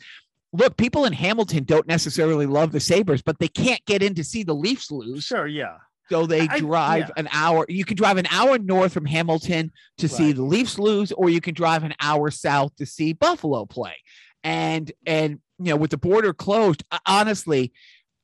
Look, 0.52 0.76
people 0.76 1.04
in 1.04 1.12
Hamilton 1.12 1.62
don't 1.62 1.86
necessarily 1.86 2.44
love 2.44 2.72
the 2.72 2.80
Sabres, 2.80 3.22
but 3.22 3.38
they 3.38 3.46
can't 3.46 3.80
get 3.84 4.02
in 4.02 4.16
to 4.16 4.24
see 4.24 4.42
the 4.42 4.52
Leafs 4.52 4.90
lose. 4.90 5.22
sure, 5.22 5.46
yeah. 5.46 5.76
So 6.10 6.26
they 6.26 6.48
I- 6.48 6.58
drive 6.58 7.08
yeah. 7.08 7.14
an 7.16 7.28
hour. 7.32 7.64
You 7.68 7.84
can 7.84 7.96
drive 7.96 8.16
an 8.16 8.26
hour 8.30 8.58
north 8.58 8.92
from 8.92 9.04
Hamilton 9.06 9.70
to 9.98 10.08
see 10.08 10.32
the 10.32 10.42
Leafs 10.42 10.78
lose, 10.78 11.12
or 11.12 11.30
you 11.30 11.40
can 11.40 11.54
drive 11.54 11.84
an 11.84 11.94
hour 12.00 12.30
south 12.30 12.74
to 12.76 12.86
see 12.86 13.12
Buffalo 13.12 13.64
play. 13.66 13.96
And 14.42 14.90
and 15.06 15.40
you 15.58 15.66
know, 15.66 15.76
with 15.76 15.90
the 15.90 15.98
border 15.98 16.32
closed, 16.32 16.82
honestly, 17.06 17.72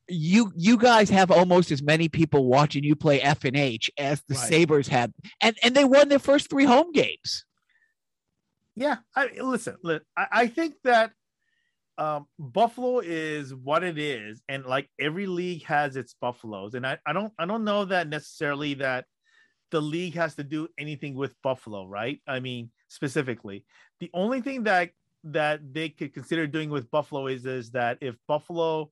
you 0.09 0.53
you 0.57 0.77
guys 0.79 1.11
have 1.11 1.31
almost 1.31 1.71
as 1.71 1.83
many 1.83 2.09
people 2.09 2.47
watching 2.47 2.85
you 2.85 2.97
play 2.97 3.21
F 3.21 3.45
and 3.45 3.57
H 3.57 3.91
as 3.99 4.23
the 4.29 4.35
Right. 4.35 4.49
Sabres 4.49 4.89
have, 4.89 5.13
and 5.41 5.57
and 5.63 5.75
they 5.75 5.85
won 5.85 6.09
their 6.09 6.19
first 6.19 6.49
three 6.51 6.65
home 6.65 6.93
games. 6.93 7.45
Yeah, 8.75 8.97
I 9.15 9.29
listen. 9.41 9.77
I, 10.17 10.27
I 10.33 10.47
think 10.49 10.75
that 10.85 11.13
um, 11.99 12.27
Buffalo 12.39 13.01
is 13.01 13.55
what 13.55 13.83
it 13.83 13.99
is, 13.99 14.43
and 14.49 14.65
like 14.65 14.89
every 15.01 15.27
league 15.27 15.65
has 15.65 15.97
its 15.97 16.15
Buffaloes, 16.21 16.75
and 16.75 16.87
I, 16.87 16.99
I 17.07 17.13
don't 17.13 17.33
I 17.39 17.47
don't 17.47 17.65
know 17.65 17.85
that 17.87 18.09
necessarily 18.09 18.75
that 18.75 19.07
the 19.71 19.81
league 19.81 20.15
has 20.15 20.35
to 20.37 20.45
do 20.45 20.69
anything 20.79 21.15
with 21.15 21.35
Buffalo, 21.43 21.87
right? 21.87 22.21
I 22.27 22.41
mean, 22.41 22.71
specifically, 22.89 23.65
the 24.01 24.11
only 24.15 24.41
thing 24.41 24.65
that 24.65 24.91
that 25.25 25.61
they 25.73 25.89
could 25.89 26.15
consider 26.15 26.47
doing 26.47 26.71
with 26.71 26.91
Buffalo 26.91 27.27
is 27.27 27.47
is 27.47 27.71
that 27.71 27.99
if 28.01 28.17
Buffalo 28.29 28.91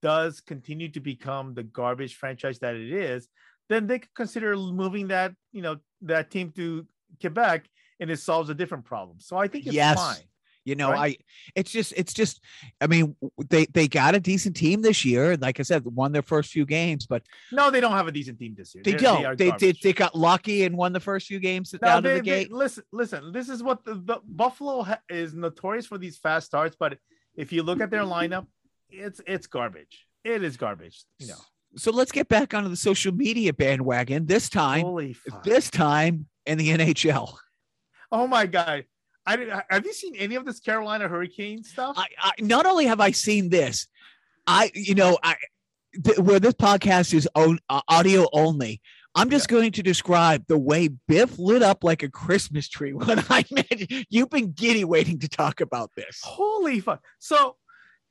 does 0.00 0.40
continue 0.40 0.88
to 0.90 1.00
become 1.00 1.54
the 1.54 1.62
garbage 1.62 2.16
franchise 2.16 2.58
that 2.60 2.76
it 2.76 2.92
is, 2.92 3.28
then 3.68 3.86
they 3.86 3.98
could 3.98 4.14
consider 4.14 4.56
moving 4.56 5.08
that 5.08 5.34
you 5.52 5.62
know 5.62 5.76
that 6.02 6.30
team 6.30 6.50
to 6.52 6.86
Quebec, 7.20 7.68
and 8.00 8.10
it 8.10 8.18
solves 8.18 8.48
a 8.48 8.54
different 8.54 8.84
problem. 8.84 9.18
So 9.20 9.36
I 9.36 9.48
think 9.48 9.66
it's 9.66 9.76
Yes. 9.76 9.96
fine. 9.96 10.27
You 10.68 10.74
know, 10.76 10.90
Right. 10.90 11.18
I 11.18 11.24
it's 11.58 11.70
just 11.70 11.94
it's 11.96 12.12
just 12.12 12.40
I 12.80 12.86
mean 12.86 13.16
they 13.48 13.64
they 13.66 13.88
got 13.88 14.14
a 14.14 14.20
decent 14.20 14.54
team 14.54 14.82
this 14.82 15.04
year. 15.04 15.36
Like 15.38 15.58
I 15.60 15.62
said, 15.62 15.82
won 15.86 16.12
their 16.12 16.22
first 16.32 16.50
few 16.50 16.66
games, 16.66 17.06
but 17.06 17.22
No, 17.50 17.70
they 17.70 17.80
don't 17.80 17.92
have 18.00 18.06
a 18.06 18.12
decent 18.12 18.38
team 18.38 18.54
this 18.56 18.74
year. 18.74 18.82
they 18.84 18.90
They're- 18.92 19.00
don't. 19.00 19.38
They, 19.38 19.50
they, 19.58 19.72
they 19.82 19.92
got 19.94 20.14
lucky 20.14 20.64
and 20.64 20.76
won 20.76 20.92
the 20.92 21.00
first 21.00 21.26
few 21.26 21.40
games 21.40 21.74
No, 21.80 21.88
out 21.88 22.02
they- 22.02 22.18
of 22.18 22.24
the 22.24 22.30
they- 22.30 22.44
gate. 22.44 22.52
listen, 22.52 22.84
listen. 22.92 23.32
This 23.32 23.48
is 23.48 23.62
what 23.62 23.84
the, 23.86 23.94
the 23.94 24.18
Buffalo 24.26 24.82
ha- 24.82 25.00
is 25.08 25.32
notorious 25.34 25.86
for 25.86 25.96
these 25.98 26.18
fast 26.18 26.46
starts, 26.46 26.76
but 26.78 26.98
if 27.34 27.52
you 27.52 27.62
look 27.62 27.80
at 27.80 27.90
their 27.90 28.02
lineup, 28.04 28.46
it's 28.90 29.20
it's 29.26 29.46
garbage. 29.46 30.06
It 30.24 30.42
is 30.42 30.56
garbage. 30.56 31.04
You 31.18 31.28
know, 31.28 31.40
So 31.76 31.90
let's 31.92 32.12
get 32.12 32.28
back 32.28 32.52
onto 32.54 32.68
the 32.68 32.76
social 32.90 33.14
media 33.14 33.52
bandwagon. 33.54 34.26
This 34.26 34.48
time, 34.50 34.84
this 35.44 35.70
time 35.70 36.26
in 36.44 36.58
the 36.58 36.68
NHL. 36.76 37.34
Oh 38.10 38.26
my 38.26 38.46
god. 38.46 38.84
I 39.28 39.62
have 39.68 39.84
you 39.84 39.92
seen 39.92 40.14
any 40.16 40.36
of 40.36 40.46
this 40.46 40.58
Carolina 40.58 41.06
Hurricane 41.06 41.62
stuff? 41.62 41.96
I, 41.98 42.06
I 42.20 42.32
not 42.40 42.64
only 42.64 42.86
have 42.86 43.00
I 43.00 43.10
seen 43.10 43.50
this, 43.50 43.86
I 44.46 44.70
you 44.74 44.94
know 44.94 45.18
I 45.22 45.36
th- 46.02 46.18
where 46.18 46.40
this 46.40 46.54
podcast 46.54 47.12
is 47.12 47.28
own, 47.34 47.58
uh, 47.68 47.82
audio 47.88 48.26
only. 48.32 48.80
I'm 49.14 49.30
just 49.30 49.48
going 49.48 49.72
to 49.72 49.82
describe 49.82 50.44
the 50.46 50.58
way 50.58 50.88
Biff 50.88 51.38
lit 51.38 51.62
up 51.62 51.82
like 51.84 52.02
a 52.02 52.08
Christmas 52.08 52.68
tree 52.68 52.92
when 52.94 53.18
I 53.28 53.44
met. 53.50 54.06
You've 54.08 54.30
been 54.30 54.52
giddy 54.52 54.84
waiting 54.84 55.18
to 55.20 55.28
talk 55.28 55.60
about 55.60 55.90
this. 55.94 56.20
Holy 56.22 56.80
fuck! 56.80 57.02
So 57.18 57.56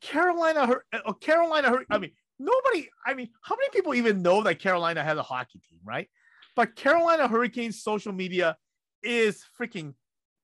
Carolina, 0.01 0.77
uh, 0.93 1.13
Carolina, 1.13 1.79
I 1.89 1.97
mean, 1.97 2.11
nobody. 2.37 2.89
I 3.05 3.15
mean, 3.15 3.29
how 3.41 3.55
many 3.55 3.69
people 3.69 3.95
even 3.95 4.21
know 4.21 4.43
that 4.43 4.59
Carolina 4.59 5.03
has 5.03 5.17
a 5.17 5.23
hockey 5.23 5.61
team, 5.67 5.79
right? 5.83 6.07
But 6.55 6.75
Carolina 6.75 7.27
Hurricanes 7.27 7.81
social 7.81 8.13
media 8.13 8.57
is 9.01 9.43
freaking. 9.59 9.93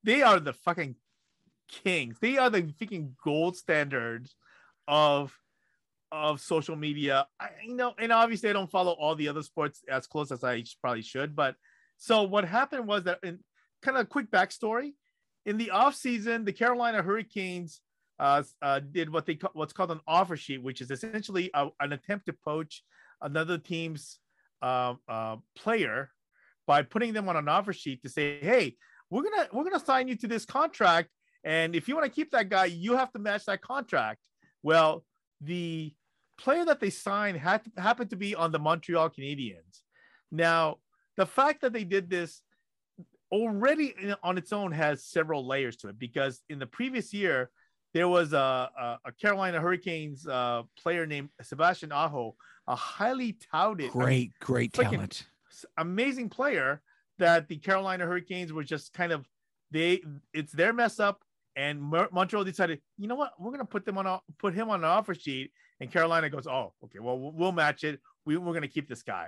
They 0.04 0.22
are 0.22 0.39
the 0.39 0.54
fucking 0.54 0.95
kings. 1.70 2.18
They 2.20 2.38
are 2.38 2.49
the 2.49 2.64
freaking 2.64 3.12
gold 3.24 3.58
standards 3.58 4.36
of 4.88 5.38
of 6.12 6.39
social 6.39 6.76
media. 6.76 7.26
I, 7.39 7.49
you 7.66 7.76
know, 7.76 7.93
and 7.97 8.12
obviously 8.12 8.49
I 8.49 8.54
don't 8.54 8.70
follow 8.70 8.91
all 8.91 9.16
the 9.16 9.28
other 9.28 9.41
sports 9.41 9.82
as 9.89 10.06
close 10.06 10.32
as 10.32 10.43
I 10.43 10.64
probably 10.80 11.01
should. 11.01 11.36
But 11.36 11.56
so 11.97 12.24
what 12.24 12.45
happened 12.45 12.88
was 12.88 13.06
that 13.06 13.20
in 13.24 13.39
kind 13.82 13.97
of 13.97 14.04
a 14.04 14.08
quick 14.08 14.30
backstory 14.30 14.93
in 15.45 15.58
the 15.58 15.72
off 15.72 15.95
season, 15.95 16.45
the 16.45 16.54
Carolina 16.54 17.01
Hurricanes 17.01 17.82
uh, 18.20 18.43
uh, 18.62 18.80
did 18.80 19.12
what 19.12 19.26
they 19.26 19.39
what's 19.54 19.74
called 19.74 19.91
an 19.91 20.01
offer 20.08 20.38
sheet, 20.38 20.62
which 20.62 20.82
is 20.82 20.91
essentially 20.91 21.49
a, 21.54 21.70
an 21.80 21.93
attempt 21.93 22.28
to 22.28 22.34
poach 22.34 22.84
another 23.22 23.58
team's 23.58 24.20
uh, 24.62 24.93
uh, 25.08 25.38
player 25.58 26.12
by 26.68 26.84
putting 26.84 27.14
them 27.14 27.28
on 27.28 27.36
an 27.36 27.49
offer 27.49 27.74
sheet 27.74 28.04
to 28.04 28.10
say, 28.10 28.39
"Hey, 28.39 28.78
we're 29.14 29.22
gonna 29.22 29.47
we're 29.53 29.64
gonna 29.64 29.80
sign 29.80 30.07
you 30.07 30.16
to 30.16 30.28
this 30.28 30.43
contract, 30.43 31.09
and 31.43 31.76
if 31.76 31.88
you 31.88 31.95
want 31.95 32.05
to 32.05 32.11
keep 32.11 32.32
that 32.32 32.49
guy, 32.49 32.66
you 32.66 32.97
have 32.97 33.11
to 33.14 33.20
match 33.20 33.45
that 33.45 33.61
contract." 33.61 34.20
Well, 34.64 35.05
the 35.39 35.93
player 36.39 36.66
that 36.66 36.80
they 36.80 36.89
signed 36.89 37.38
had 37.38 37.61
happened 37.78 38.09
to 38.09 38.16
be 38.16 38.34
on 38.34 38.51
the 38.51 38.57
Montreal 38.57 39.11
Canadiens. 39.11 39.82
Now, 40.32 40.78
the 41.16 41.28
fact 41.28 41.61
that 41.61 41.74
they 41.74 41.84
did 41.84 42.09
this 42.09 42.41
already 43.32 43.93
on 44.24 44.38
its 44.39 44.51
own 44.51 44.72
has 44.72 45.05
several 45.05 45.45
layers 45.45 45.76
to 45.78 45.89
it 45.89 45.99
because 45.99 46.41
in 46.49 46.57
the 46.57 46.68
previous 46.68 47.14
year 47.14 47.51
there 47.93 48.07
was 48.07 48.34
a, 48.34 48.38
a, 48.80 48.97
a 49.05 49.11
Carolina 49.11 49.59
Hurricanes 49.59 50.28
uh, 50.28 50.64
player 50.82 51.05
named 51.05 51.30
Sebastian 51.41 51.91
Aho, 51.91 52.36
a 52.68 52.76
highly 52.76 53.38
touted, 53.51 53.91
great, 53.91 54.32
great 54.39 54.74
talent, 54.74 55.28
amazing 55.78 56.30
player 56.30 56.82
that 57.20 57.47
the 57.47 57.57
Carolina 57.57 58.05
Hurricanes 58.05 58.51
were 58.51 58.64
just 58.64 58.93
kind 58.93 59.11
of 59.11 59.28
they 59.72 60.01
it's 60.34 60.51
their 60.51 60.74
mess 60.74 60.99
up 60.99 61.22
and 61.55 61.82
Montreal 61.82 62.43
decided, 62.43 62.82
you 62.97 63.07
know 63.07 63.16
what, 63.16 63.34
we're 63.39 63.51
gonna 63.51 63.66
put 63.66 63.86
them 63.86 63.97
on 63.97 64.07
a, 64.07 64.20
put 64.39 64.53
him 64.53 64.70
on 64.70 64.80
an 64.80 64.86
offer 64.86 65.14
sheet, 65.14 65.51
and 65.80 65.91
Carolina 65.91 66.30
goes, 66.30 66.47
oh, 66.47 66.74
okay, 66.84 66.99
well 66.99 67.20
we'll 67.20 67.51
match 67.51 67.84
it. 67.84 67.99
We, 68.26 68.38
we're 68.38 68.53
gonna 68.53 68.68
keep 68.68 68.88
this 68.88 69.03
guy. 69.03 69.28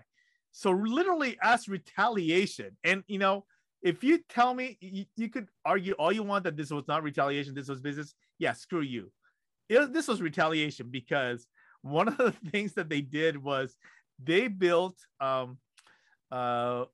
So 0.51 0.71
literally 0.71 1.37
as 1.41 1.67
retaliation, 1.67 2.77
and 2.83 3.03
you 3.07 3.19
know, 3.19 3.45
if 3.81 4.03
you 4.03 4.19
tell 4.29 4.53
me 4.53 4.77
you, 4.81 5.05
you 5.15 5.29
could 5.29 5.47
argue 5.65 5.93
all 5.93 6.11
you 6.11 6.23
want 6.23 6.45
that 6.45 6.57
this 6.57 6.71
was 6.71 6.87
not 6.87 7.03
retaliation, 7.03 7.53
this 7.53 7.67
was 7.67 7.81
business. 7.81 8.13
Yeah, 8.39 8.53
screw 8.53 8.81
you. 8.81 9.11
It, 9.69 9.93
this 9.93 10.07
was 10.07 10.21
retaliation 10.21 10.89
because 10.89 11.47
one 11.81 12.07
of 12.07 12.17
the 12.17 12.31
things 12.51 12.73
that 12.73 12.89
they 12.89 13.01
did 13.01 13.41
was 13.41 13.75
they 14.23 14.47
built 14.47 14.97
um, 15.19 15.57
uh, 16.31 16.85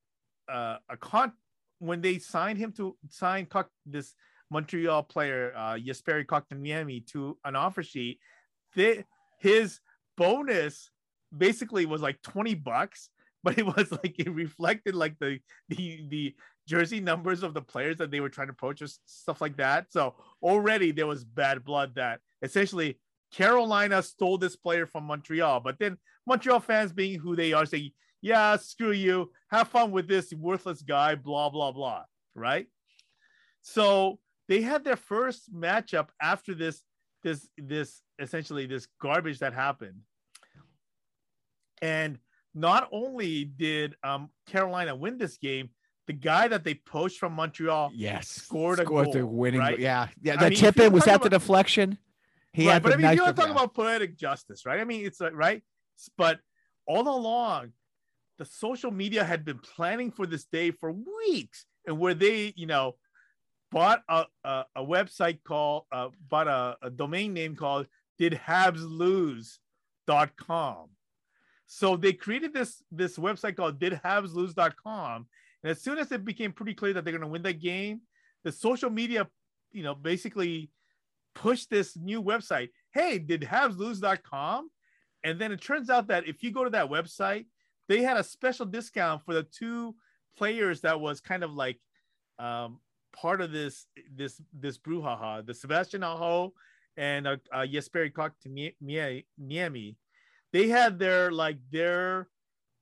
uh, 0.50 0.78
a 0.90 0.98
con 0.98 1.34
when 1.80 2.02
they 2.02 2.20
signed 2.20 2.60
him 2.60 2.72
to 2.74 2.96
sign 3.10 3.48
this 3.86 4.14
Montreal 4.52 5.04
player 5.04 5.54
uh, 5.56 5.74
Jesperi 5.74 6.26
Kotkaniemi 6.26 7.08
to 7.08 7.38
an 7.46 7.56
offer 7.56 7.82
sheet. 7.82 8.20
They, 8.76 9.06
his 9.40 9.80
bonus 10.18 10.92
basically 11.36 11.86
was 11.86 12.02
like 12.02 12.22
20 12.22 12.56
bucks, 12.56 13.10
but 13.44 13.58
it 13.58 13.66
was 13.66 13.92
like 13.92 14.16
it 14.20 14.32
reflected 14.32 14.94
like 14.94 15.18
the 15.20 15.40
the 15.70 16.06
the 16.10 16.36
jersey 16.68 17.00
numbers 17.00 17.42
of 17.44 17.54
the 17.54 17.62
players 17.62 17.98
that 17.98 18.12
they 18.12 18.20
were 18.20 18.30
trying 18.30 18.48
to 18.48 18.54
purchase, 18.54 19.00
stuff 19.06 19.42
like 19.42 19.58
that. 19.58 19.92
So 19.92 20.16
already 20.44 20.92
there 20.92 21.08
was 21.08 21.24
bad 21.24 21.64
blood 21.64 21.96
that 21.96 22.20
essentially 22.42 23.00
Carolina 23.32 24.04
stole 24.04 24.38
this 24.38 24.56
player 24.56 24.86
from 24.86 25.06
Montreal, 25.06 25.62
but 25.62 25.80
then 25.80 25.98
Montreal 26.28 26.60
fans 26.60 26.94
being 26.94 27.20
who 27.20 27.36
they 27.36 27.54
are 27.54 27.66
saying, 27.66 27.92
yeah, 28.22 28.56
screw 28.58 28.92
you, 28.92 29.32
have 29.50 29.68
fun 29.68 29.92
with 29.92 30.08
this 30.08 30.34
worthless 30.34 30.82
guy, 30.82 31.16
blah, 31.16 31.50
blah, 31.50 31.72
blah. 31.72 32.04
Right. 32.36 32.68
So 33.62 34.20
they 34.48 34.62
had 34.62 34.84
their 34.84 34.96
first 34.96 35.54
matchup 35.54 36.10
after 36.22 36.54
this, 36.54 36.82
this, 37.24 37.48
this 37.58 38.02
essentially 38.20 38.66
this 38.66 38.88
garbage 39.02 39.40
that 39.40 39.54
happened. 39.54 40.02
And 41.82 42.20
not 42.54 42.90
only 42.92 43.46
did 43.46 43.96
um, 44.04 44.30
Carolina 44.48 44.96
win 44.96 45.18
this 45.18 45.38
game, 45.38 45.70
the 46.08 46.14
guy 46.14 46.48
that 46.48 46.64
they 46.64 46.76
poached 46.76 47.20
from 47.20 47.34
Montreal, 47.34 47.92
yes, 47.94 48.28
scored 48.28 48.80
a 48.80 48.86
goal, 48.86 49.12
the 49.12 49.26
winning. 49.26 49.62
Right? 49.62 49.80
Yeah, 49.80 50.08
yeah. 50.22 50.36
The 50.36 50.46
I 50.46 50.50
mean, 50.50 50.58
tip 50.58 50.80
in 50.80 50.92
was 50.92 51.06
that 51.06 51.16
about, 51.16 51.24
the 51.24 51.30
deflection. 51.30 51.98
He 52.54 52.68
right, 52.68 52.74
had 52.74 52.84
but 52.84 52.94
I 52.94 52.96
mean, 52.96 53.04
nice 53.04 53.16
you 53.16 53.24
want 53.24 53.36
to 53.36 53.42
talk 53.42 53.52
about 53.52 53.74
poetic 53.74 54.18
justice, 54.18 54.66
right? 54.66 54.80
I 54.80 54.84
mean, 54.84 55.06
it's 55.06 55.22
like 55.22 55.34
right, 55.34 55.64
but 56.18 56.40
all 56.86 57.08
along, 57.08 57.72
the 58.42 58.46
social 58.46 58.90
media 58.90 59.24
had 59.24 59.46
been 59.46 59.60
planning 59.60 60.10
for 60.10 60.26
this 60.26 60.46
day 60.46 60.72
for 60.72 60.92
weeks, 60.92 61.68
and 61.86 62.00
where 62.00 62.16
they, 62.16 62.52
you 62.56 62.66
know, 62.66 62.96
bought 63.72 64.02
a, 64.10 64.26
a, 64.44 64.66
a 64.78 64.84
website 64.84 65.44
called, 65.44 65.84
uh, 65.92 66.10
bought 66.28 66.48
a, 66.48 66.76
a 66.82 66.90
domain 66.90 67.34
name 67.34 67.56
called 67.56 67.86
did 68.18 68.34
Habs 68.34 68.82
lose.com. 68.82 70.90
So 71.68 71.96
they 71.96 72.14
created 72.14 72.52
this 72.52 72.82
this 72.92 73.16
website 73.16 73.58
called 73.58 73.80
didhabslose.com. 73.80 75.28
And 75.62 75.70
as 75.70 75.84
soon 75.84 76.00
as 76.00 76.12
it 76.12 76.26
became 76.26 76.52
pretty 76.52 76.74
clear 76.74 76.94
that 76.94 77.06
they're 77.06 77.14
going 77.14 77.22
to 77.22 77.28
win 77.28 77.44
that 77.44 77.62
game, 77.62 78.02
the 78.44 78.52
social 78.52 78.90
media, 78.90 79.28
you 79.72 79.84
know, 79.84 79.94
basically 79.94 80.72
pushed 81.36 81.70
this 81.70 81.96
new 81.96 82.24
website. 82.24 82.70
Hey, 82.92 83.20
did 83.20 83.48
lose.com? 83.76 84.72
And 85.24 85.40
then 85.40 85.52
it 85.52 85.62
turns 85.62 85.92
out 85.92 86.08
that 86.08 86.28
if 86.28 86.42
you 86.42 86.52
go 86.52 86.64
to 86.64 86.72
that 86.72 86.90
website, 86.90 87.46
they 87.92 88.02
had 88.02 88.16
a 88.16 88.24
special 88.24 88.66
discount 88.66 89.22
for 89.26 89.34
the 89.34 89.44
two 89.44 89.94
players 90.38 90.80
that 90.80 91.02
was 91.02 91.20
kind 91.20 91.44
of 91.44 91.52
like 91.52 91.78
um, 92.40 92.80
part 93.12 93.42
of 93.42 93.52
this 93.52 93.86
this 94.16 94.42
this 94.54 94.78
brouhaha, 94.78 95.46
the 95.46 95.54
Sebastian 95.54 96.02
Aho 96.02 96.54
and 96.96 97.28
uh, 97.28 97.36
uh, 97.52 97.66
Jesperi. 97.66 98.14
They 100.54 100.68
had 100.70 101.00
their 101.00 101.32
like 101.32 101.58
their 101.70 102.30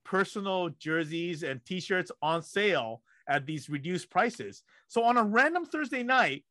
personal 0.04 0.68
jerseys 0.78 1.42
and 1.42 1.64
t-shirts 1.66 2.12
on 2.22 2.40
sale 2.42 3.02
at 3.28 3.46
these 3.46 3.68
reduced 3.68 4.10
prices. 4.10 4.62
So 4.86 5.02
on 5.02 5.16
a 5.16 5.24
random 5.24 5.66
Thursday 5.66 6.04
night, 6.04 6.44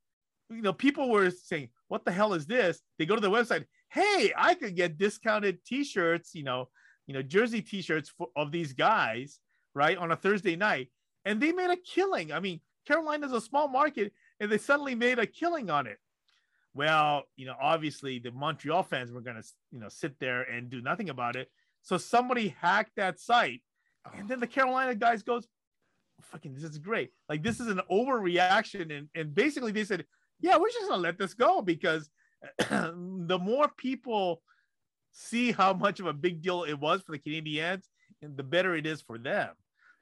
you 0.50 0.62
know, 0.62 0.74
people 0.74 1.10
were 1.10 1.32
saying, 1.32 1.70
"What 1.88 2.04
the 2.04 2.12
hell 2.12 2.34
is 2.34 2.46
this?" 2.46 2.82
They 2.98 3.06
go 3.06 3.16
to 3.16 3.22
the 3.22 3.32
website. 3.32 3.68
Hey, 3.88 4.34
I 4.36 4.54
could 4.54 4.76
get 4.76 4.98
discounted 4.98 5.64
T-shirts, 5.64 6.36
you 6.36 6.44
know, 6.44 6.68
you 7.10 7.16
know, 7.16 7.24
jersey 7.24 7.64
T-shirts 7.64 8.14
for, 8.16 8.28
of 8.36 8.52
these 8.52 8.72
guys, 8.72 9.40
right, 9.74 9.98
on 9.98 10.12
a 10.12 10.16
Thursday 10.16 10.56
night, 10.56 10.90
and 11.26 11.42
they 11.42 11.52
made 11.52 11.72
a 11.72 11.76
killing. 11.76 12.32
I 12.32 12.40
mean, 12.40 12.62
Carolina's 12.86 13.34
a 13.34 13.42
small 13.42 13.68
market, 13.68 14.14
and 14.40 14.52
they 14.52 14.60
suddenly 14.60 14.94
made 14.94 15.18
a 15.18 15.26
killing 15.26 15.72
on 15.72 15.88
it. 15.88 15.98
Well, 16.76 17.24
you 17.36 17.48
know, 17.48 17.56
obviously 17.60 18.20
the 18.20 18.30
Montreal 18.30 18.84
fans 18.84 19.12
were 19.12 19.22
gonna, 19.22 19.42
you 19.72 19.80
know, 19.80 19.90
sit 19.90 20.20
there 20.20 20.44
and 20.44 20.70
do 20.70 20.82
nothing 20.82 21.10
about 21.10 21.36
it. 21.36 21.50
So 21.82 21.98
somebody 21.98 22.50
hacked 22.62 22.92
that 22.98 23.20
site, 23.20 23.64
and 24.16 24.30
then 24.30 24.40
the 24.40 24.46
Carolina 24.46 24.94
guys 24.94 25.24
goes, 25.24 25.48
"Fucking, 26.22 26.54
this 26.54 26.64
is 26.64 26.78
great! 26.78 27.10
Like 27.28 27.42
this 27.42 27.60
is 27.60 27.70
an 27.70 27.82
overreaction." 27.90 28.96
And 28.96 29.10
and 29.16 29.34
basically 29.34 29.72
they 29.72 29.84
said, 29.84 30.06
"Yeah, 30.40 30.58
we're 30.58 30.70
just 30.70 30.88
gonna 30.88 31.02
let 31.02 31.18
this 31.18 31.34
go 31.34 31.64
because 31.64 32.08
the 32.70 33.40
more 33.42 33.68
people 33.78 34.44
see 35.12 35.52
how 35.52 35.74
much 35.74 36.00
of 36.00 36.06
a 36.06 36.14
big 36.14 36.42
deal 36.42 36.64
it 36.64 36.80
was 36.80 37.02
for 37.02 37.12
the 37.12 37.20
Canadiens, 37.20 37.84
and 38.22 38.36
the 38.38 38.44
better 38.44 38.76
it 38.76 38.86
is 38.86 39.02
for 39.02 39.18
them." 39.18 39.50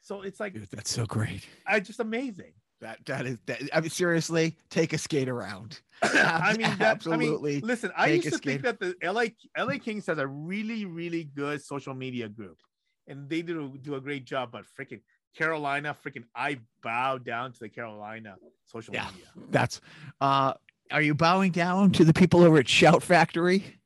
So 0.02 0.22
it's 0.22 0.40
like 0.40 0.54
Dude, 0.54 0.68
that's 0.72 0.92
so 0.92 1.06
great. 1.06 1.48
I 1.66 1.80
just 1.80 2.00
amazing. 2.00 2.54
That 2.82 3.00
that 3.08 3.26
is 3.26 3.40
that. 3.48 3.62
I 3.74 3.82
mean, 3.82 3.90
seriously, 3.90 4.56
take 4.70 4.94
a 4.94 4.98
skate 4.98 5.30
around. 5.30 5.82
I 6.04 6.52
mean, 6.58 6.70
that, 6.78 6.82
absolutely. 6.82 7.54
I 7.54 7.56
mean, 7.56 7.68
listen, 7.68 7.92
I 7.98 8.08
used 8.08 8.32
to 8.32 8.38
think 8.38 8.62
that 8.62 8.80
the 8.80 8.96
LA 9.04 9.26
LA 9.58 9.80
Kings 9.80 10.06
has 10.08 10.18
a 10.20 10.28
really 10.28 10.86
really 10.86 11.24
good 11.24 11.64
social 11.64 11.96
media 11.96 12.30
group, 12.30 12.58
and 13.08 13.30
they 13.30 13.42
do 13.42 13.78
do 13.82 13.96
a 13.96 14.02
great 14.02 14.26
job. 14.26 14.52
But 14.52 14.66
freaking 14.80 15.02
Carolina, 15.36 15.96
freaking, 16.06 16.24
I 16.36 16.60
bow 16.84 17.18
down 17.18 17.54
to 17.54 17.60
the 17.60 17.70
Carolina 17.70 18.36
social 18.66 18.94
yeah, 18.94 19.08
media. 19.12 19.28
That's. 19.50 19.82
uh 20.22 20.54
Are 20.92 21.02
you 21.02 21.16
bowing 21.16 21.52
down 21.52 21.92
to 21.94 22.06
the 22.06 22.14
people 22.14 22.44
over 22.44 22.58
at 22.58 22.68
Shout 22.68 23.04
Factory? 23.04 23.77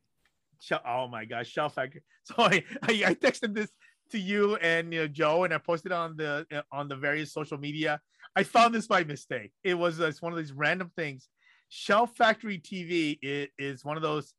Oh 0.85 1.07
my 1.07 1.25
gosh, 1.25 1.49
Shout 1.49 1.73
Factory. 1.75 2.03
So 2.23 2.35
I, 2.37 2.63
I, 2.83 2.91
I 3.07 3.13
texted 3.15 3.55
this 3.55 3.71
to 4.11 4.19
you 4.19 4.55
and 4.57 4.93
you 4.93 5.01
know 5.01 5.07
Joe, 5.07 5.43
and 5.43 5.53
I 5.53 5.57
posted 5.57 5.91
on 5.91 6.15
the 6.17 6.45
on 6.71 6.87
the 6.87 6.95
various 6.95 7.33
social 7.33 7.57
media 7.57 7.99
I 8.35 8.43
found 8.43 8.73
this 8.73 8.87
by 8.87 9.03
mistake. 9.03 9.51
It 9.63 9.73
was 9.73 9.99
uh, 9.99 10.05
it's 10.07 10.21
one 10.21 10.31
of 10.31 10.37
these 10.39 10.53
random 10.53 10.91
things. 10.95 11.27
Shout 11.69 12.15
Factory 12.15 12.59
TV 12.59 13.17
is, 13.21 13.47
is 13.57 13.85
one 13.85 13.97
of 13.97 14.03
those 14.03 14.33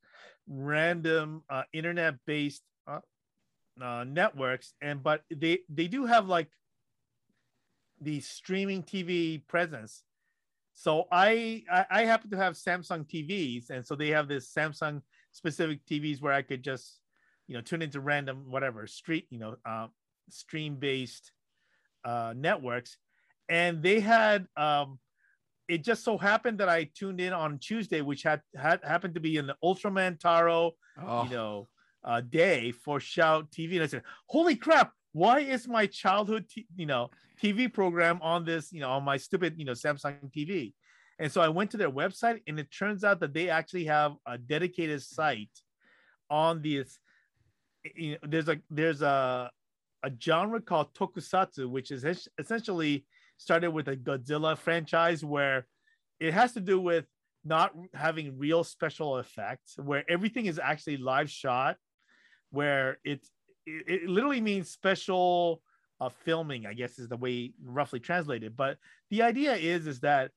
random 0.48 1.42
uh, 1.50 1.62
internet-based 1.72 2.62
uh, 2.86 3.00
uh, 3.82 4.04
networks, 4.04 4.74
and 4.80 5.02
but 5.02 5.22
they 5.30 5.60
they 5.68 5.88
do 5.88 6.06
have 6.06 6.26
like 6.26 6.48
the 8.00 8.20
streaming 8.20 8.82
TV 8.82 9.46
presence. 9.46 10.02
So 10.74 11.06
I, 11.12 11.64
I 11.70 11.84
I 11.90 12.02
happen 12.04 12.30
to 12.30 12.36
have 12.38 12.54
Samsung 12.54 13.06
TVs, 13.06 13.68
and 13.70 13.84
so 13.86 13.94
they 13.94 14.08
have 14.08 14.26
this 14.26 14.52
Samsung 14.52 15.02
specific 15.32 15.84
TVs 15.86 16.20
where 16.20 16.32
I 16.32 16.42
could 16.42 16.62
just 16.62 17.00
you 17.48 17.54
know 17.54 17.60
tune 17.60 17.82
into 17.82 18.00
random 18.00 18.44
whatever 18.48 18.86
street 18.86 19.26
you 19.30 19.38
know 19.38 19.56
uh, 19.66 19.88
stream 20.30 20.76
based 20.76 21.32
uh, 22.04 22.34
networks 22.36 22.96
and 23.48 23.82
they 23.82 24.00
had 24.00 24.46
um, 24.56 24.98
it 25.68 25.84
just 25.84 26.04
so 26.04 26.18
happened 26.18 26.58
that 26.58 26.68
I 26.68 26.84
tuned 26.94 27.20
in 27.20 27.32
on 27.32 27.58
Tuesday, 27.58 28.00
which 28.00 28.22
had, 28.22 28.42
had 28.56 28.80
happened 28.84 29.14
to 29.14 29.20
be 29.20 29.38
an 29.38 29.52
Ultraman 29.64 30.18
Taro, 30.18 30.72
oh. 31.02 31.24
you 31.24 31.30
know, 31.30 31.68
uh, 32.04 32.20
day 32.20 32.72
for 32.72 32.98
Shout 32.98 33.50
TV, 33.50 33.74
and 33.74 33.84
I 33.84 33.86
said, 33.86 34.02
"Holy 34.26 34.56
crap! 34.56 34.92
Why 35.12 35.40
is 35.40 35.68
my 35.68 35.86
childhood, 35.86 36.46
t- 36.48 36.66
you 36.76 36.86
know, 36.86 37.10
TV 37.40 37.72
program 37.72 38.18
on 38.22 38.44
this, 38.44 38.72
you 38.72 38.80
know, 38.80 38.90
on 38.90 39.04
my 39.04 39.16
stupid, 39.16 39.54
you 39.56 39.64
know, 39.64 39.72
Samsung 39.72 40.32
TV?" 40.36 40.74
And 41.22 41.30
so 41.30 41.40
I 41.40 41.48
went 41.48 41.70
to 41.70 41.76
their 41.76 41.90
website, 41.90 42.40
and 42.48 42.58
it 42.58 42.68
turns 42.76 43.04
out 43.04 43.20
that 43.20 43.32
they 43.32 43.48
actually 43.48 43.84
have 43.84 44.16
a 44.26 44.36
dedicated 44.36 45.00
site 45.04 45.56
on 46.28 46.60
this. 46.62 46.98
You 47.94 48.12
know, 48.12 48.18
there's 48.24 48.48
a 48.48 48.58
there's 48.68 49.02
a 49.02 49.48
a 50.02 50.10
genre 50.20 50.60
called 50.60 50.92
tokusatsu, 50.94 51.70
which 51.70 51.92
is 51.92 52.04
essentially 52.38 53.06
started 53.36 53.70
with 53.70 53.86
a 53.86 53.96
Godzilla 53.96 54.58
franchise 54.58 55.24
where 55.24 55.68
it 56.18 56.34
has 56.34 56.54
to 56.54 56.60
do 56.60 56.80
with 56.80 57.06
not 57.44 57.72
having 57.94 58.36
real 58.36 58.64
special 58.64 59.18
effects, 59.18 59.76
where 59.78 60.04
everything 60.10 60.46
is 60.46 60.58
actually 60.58 60.96
live 60.96 61.30
shot, 61.30 61.76
where 62.50 62.98
it's 63.04 63.30
it, 63.64 64.02
it 64.02 64.08
literally 64.08 64.40
means 64.40 64.70
special 64.70 65.62
uh, 66.00 66.08
filming, 66.08 66.66
I 66.66 66.74
guess 66.74 66.98
is 66.98 67.06
the 67.06 67.16
way 67.16 67.52
roughly 67.64 68.00
translated. 68.00 68.56
But 68.56 68.78
the 69.08 69.22
idea 69.22 69.54
is 69.54 69.86
is 69.86 70.00
that 70.00 70.32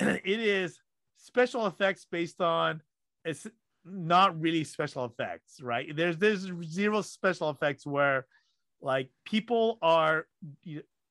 it 0.24 0.40
is 0.40 0.78
special 1.18 1.66
effects 1.66 2.06
based 2.10 2.40
on 2.40 2.80
it's 3.24 3.46
not 3.84 4.40
really 4.40 4.64
special 4.64 5.04
effects, 5.04 5.60
right? 5.60 5.94
There's 5.94 6.16
there's 6.16 6.50
zero 6.64 7.02
special 7.02 7.50
effects 7.50 7.86
where 7.86 8.26
like 8.80 9.10
people 9.24 9.78
are 9.82 10.26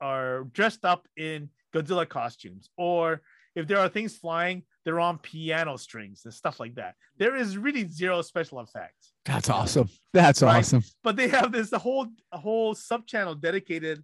are 0.01 0.45
dressed 0.53 0.85
up 0.85 1.07
in 1.17 1.49
Godzilla 1.73 2.07
costumes, 2.07 2.69
or 2.77 3.21
if 3.55 3.67
there 3.67 3.79
are 3.79 3.89
things 3.89 4.15
flying, 4.15 4.63
they're 4.85 4.99
on 4.99 5.17
piano 5.17 5.77
strings 5.77 6.21
and 6.25 6.33
stuff 6.33 6.59
like 6.59 6.75
that. 6.75 6.95
There 7.17 7.35
is 7.35 7.57
really 7.57 7.87
zero 7.87 8.21
special 8.21 8.59
effects. 8.61 9.13
That's 9.25 9.49
awesome. 9.49 9.89
That's 10.13 10.41
right? 10.41 10.57
awesome. 10.57 10.83
But 11.03 11.15
they 11.15 11.27
have 11.27 11.51
this 11.51 11.71
whole 11.71 12.07
whole 12.31 12.75
sub 12.75 13.05
channel 13.05 13.35
dedicated 13.35 14.03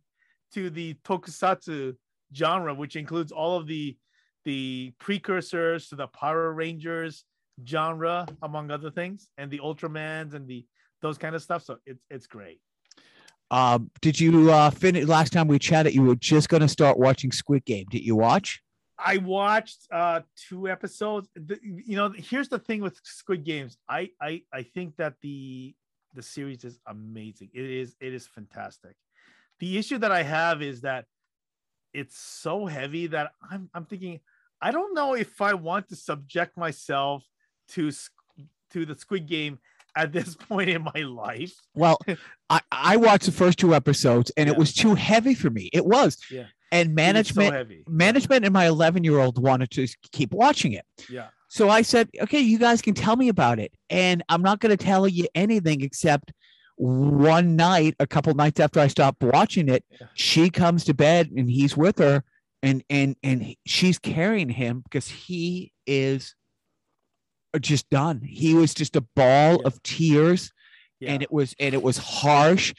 to 0.53 0.69
the 0.69 0.95
tokusatsu 1.05 1.95
genre, 2.35 2.73
which 2.73 2.95
includes 2.95 3.31
all 3.31 3.57
of 3.57 3.67
the 3.67 3.97
the 4.45 4.93
precursors 4.99 5.89
to 5.89 5.95
the 5.95 6.07
Power 6.07 6.53
Rangers 6.53 7.25
genre, 7.67 8.27
among 8.41 8.71
other 8.71 8.91
things, 8.91 9.27
and 9.37 9.49
the 9.51 9.59
Ultramans 9.59 10.33
and 10.33 10.47
the 10.47 10.65
those 11.01 11.17
kind 11.17 11.35
of 11.35 11.41
stuff. 11.41 11.63
So 11.63 11.77
it's 11.85 12.03
it's 12.09 12.27
great. 12.27 12.59
Um, 13.51 13.91
did 14.01 14.19
you 14.19 14.51
uh 14.51 14.69
finish 14.69 15.05
last 15.05 15.33
time 15.33 15.47
we 15.47 15.59
chatted? 15.59 15.93
You 15.93 16.03
were 16.03 16.15
just 16.15 16.49
going 16.49 16.61
to 16.61 16.67
start 16.67 16.97
watching 16.97 17.31
Squid 17.31 17.65
Game. 17.65 17.85
Did 17.89 18.03
you 18.03 18.15
watch? 18.15 18.61
I 18.97 19.17
watched 19.17 19.87
uh 19.91 20.21
two 20.49 20.67
episodes. 20.69 21.29
The, 21.35 21.59
you 21.61 21.95
know, 21.95 22.13
here's 22.15 22.49
the 22.49 22.59
thing 22.59 22.81
with 22.81 22.99
Squid 23.03 23.43
Games. 23.43 23.77
I 23.89 24.09
I 24.21 24.41
I 24.53 24.63
think 24.63 24.95
that 24.97 25.15
the 25.21 25.75
the 26.13 26.23
series 26.23 26.63
is 26.63 26.79
amazing. 26.87 27.49
It 27.53 27.65
is 27.65 27.95
it 27.99 28.13
is 28.13 28.25
fantastic. 28.25 28.95
The 29.59 29.77
issue 29.77 29.97
that 29.99 30.11
I 30.11 30.23
have 30.23 30.61
is 30.61 30.81
that 30.81 31.05
it's 31.93 32.17
so 32.17 32.65
heavy 32.65 33.07
that 33.07 33.31
I'm 33.49 33.69
I'm 33.73 33.85
thinking 33.85 34.19
I 34.61 34.71
don't 34.71 34.93
know 34.93 35.13
if 35.15 35.41
I 35.41 35.53
want 35.53 35.89
to 35.89 35.95
subject 35.95 36.57
myself 36.57 37.23
to 37.69 37.91
to 38.71 38.85
the 38.85 38.95
Squid 38.95 39.27
Game 39.27 39.59
at 39.95 40.11
this 40.11 40.35
point 40.49 40.69
in 40.69 40.83
my 40.83 41.01
life. 41.01 41.53
Well, 41.73 41.99
I, 42.49 42.61
I 42.71 42.97
watched 42.97 43.25
the 43.25 43.31
first 43.31 43.59
two 43.59 43.73
episodes 43.73 44.31
and 44.37 44.47
yeah. 44.47 44.53
it 44.53 44.59
was 44.59 44.73
too 44.73 44.95
heavy 44.95 45.33
for 45.33 45.49
me. 45.49 45.69
It 45.73 45.85
was. 45.85 46.17
Yeah. 46.29 46.45
And 46.71 46.93
management 46.93 47.69
so 47.69 47.75
management 47.87 48.43
and 48.43 48.53
my 48.53 48.67
11 48.67 49.03
year 49.03 49.19
old 49.19 49.41
wanted 49.41 49.71
to 49.71 49.87
keep 50.11 50.33
watching 50.33 50.73
it. 50.73 50.83
Yeah. 51.09 51.27
So 51.47 51.69
I 51.69 51.83
said, 51.83 52.09
okay, 52.21 52.39
you 52.39 52.57
guys 52.57 52.81
can 52.81 52.93
tell 52.93 53.15
me 53.15 53.29
about 53.29 53.59
it. 53.59 53.71
And 53.89 54.23
I'm 54.27 54.41
not 54.41 54.59
going 54.59 54.75
to 54.75 54.83
tell 54.83 55.07
you 55.07 55.27
anything 55.35 55.81
except 55.81 56.33
one 56.75 57.55
night, 57.55 57.95
a 57.99 58.07
couple 58.07 58.33
nights 58.33 58.59
after 58.59 58.81
I 58.81 58.87
stopped 58.87 59.23
watching 59.23 59.69
it, 59.69 59.85
yeah. 59.89 60.07
she 60.15 60.49
comes 60.49 60.83
to 60.85 60.93
bed 60.93 61.31
and 61.35 61.49
he's 61.49 61.77
with 61.77 61.99
her 61.99 62.23
and 62.65 62.83
and 62.89 63.15
and 63.23 63.55
she's 63.65 63.99
carrying 63.99 64.49
him 64.49 64.81
because 64.81 65.07
he 65.07 65.71
is 65.85 66.35
just 67.61 67.89
done. 67.89 68.21
He 68.21 68.55
was 68.55 68.73
just 68.73 68.95
a 68.95 69.01
ball 69.15 69.59
yeah. 69.61 69.65
of 69.65 69.81
tears, 69.83 70.51
yeah. 70.99 71.11
and 71.11 71.23
it 71.23 71.31
was 71.31 71.55
and 71.59 71.73
it 71.75 71.83
was 71.83 71.97
harsh. 71.97 72.73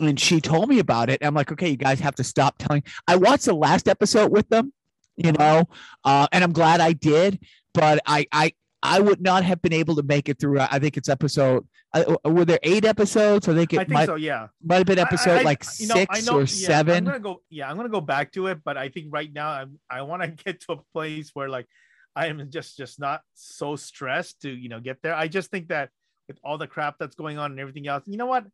And 0.00 0.18
she 0.18 0.40
told 0.40 0.68
me 0.68 0.80
about 0.80 1.08
it. 1.08 1.24
I'm 1.24 1.34
like, 1.34 1.50
okay, 1.52 1.70
you 1.70 1.76
guys 1.76 2.00
have 2.00 2.16
to 2.16 2.24
stop 2.24 2.56
telling. 2.58 2.82
I 3.06 3.16
watched 3.16 3.46
the 3.46 3.54
last 3.54 3.88
episode 3.88 4.30
with 4.30 4.48
them, 4.48 4.72
you 5.16 5.32
know, 5.32 5.68
uh, 6.04 6.28
and 6.30 6.44
I'm 6.44 6.52
glad 6.52 6.80
I 6.80 6.92
did. 6.92 7.38
But 7.74 8.00
I 8.06 8.26
I 8.32 8.52
I 8.82 9.00
would 9.00 9.20
not 9.20 9.44
have 9.44 9.62
been 9.62 9.72
able 9.72 9.94
to 9.96 10.02
make 10.02 10.28
it 10.28 10.40
through. 10.40 10.60
I 10.60 10.80
think 10.80 10.96
it's 10.96 11.08
episode. 11.08 11.66
Uh, 11.94 12.16
were 12.24 12.44
there 12.44 12.58
eight 12.62 12.84
episodes? 12.84 13.48
I 13.48 13.54
think 13.54 13.72
it 13.72 13.78
I 13.78 13.84
think 13.84 13.92
might, 13.92 14.06
so. 14.06 14.16
Yeah, 14.16 14.48
might 14.62 14.76
have 14.76 14.86
been 14.86 14.98
episode 14.98 15.38
I, 15.38 15.40
I, 15.40 15.42
like 15.42 15.64
you 15.78 15.86
know, 15.86 15.94
six 15.94 16.26
know, 16.26 16.36
or 16.36 16.40
yeah, 16.40 16.46
seven. 16.46 16.96
I'm 16.96 17.04
gonna 17.04 17.18
go. 17.18 17.42
Yeah, 17.48 17.70
I'm 17.70 17.76
gonna 17.76 17.88
go 17.88 18.02
back 18.02 18.32
to 18.32 18.48
it. 18.48 18.58
But 18.62 18.76
I 18.76 18.90
think 18.90 19.06
right 19.10 19.32
now 19.32 19.50
I'm, 19.50 19.80
I 19.88 20.02
want 20.02 20.22
to 20.22 20.28
get 20.44 20.60
to 20.62 20.72
a 20.72 20.76
place 20.92 21.30
where 21.32 21.48
like 21.48 21.66
I 22.14 22.26
am 22.26 22.50
just 22.50 22.76
just 22.76 23.00
not 23.00 23.22
so 23.34 23.76
stressed 23.76 24.42
to 24.42 24.50
you 24.50 24.68
know 24.68 24.80
get 24.80 25.00
there. 25.02 25.14
I 25.14 25.28
just 25.28 25.50
think 25.50 25.68
that 25.68 25.90
with 26.26 26.38
all 26.44 26.58
the 26.58 26.66
crap 26.66 26.96
that's 26.98 27.16
going 27.16 27.38
on 27.38 27.52
and 27.52 27.60
everything 27.60 27.88
else, 27.88 28.04
you 28.06 28.18
know 28.18 28.26
what? 28.26 28.44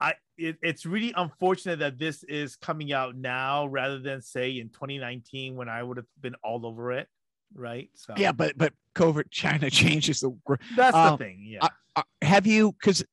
I 0.00 0.14
it, 0.38 0.56
it's 0.62 0.86
really 0.86 1.12
unfortunate 1.14 1.80
that 1.80 1.98
this 1.98 2.22
is 2.24 2.56
coming 2.56 2.92
out 2.92 3.16
now 3.16 3.66
rather 3.66 3.98
than 3.98 4.22
say 4.22 4.58
in 4.58 4.70
2019 4.70 5.56
when 5.56 5.68
I 5.68 5.82
would 5.82 5.98
have 5.98 6.06
been 6.20 6.36
all 6.42 6.64
over 6.64 6.92
it, 6.92 7.06
right? 7.54 7.90
So 7.94 8.14
yeah, 8.16 8.32
but 8.32 8.56
but 8.56 8.72
COVID 8.94 9.30
China 9.30 9.70
changes 9.70 10.20
the. 10.20 10.30
world. 10.30 10.60
That's 10.76 10.96
um, 10.96 11.12
the 11.12 11.24
thing. 11.24 11.44
Yeah. 11.44 11.68
Uh, 11.96 12.02
have 12.22 12.46
you 12.46 12.72
because 12.72 13.04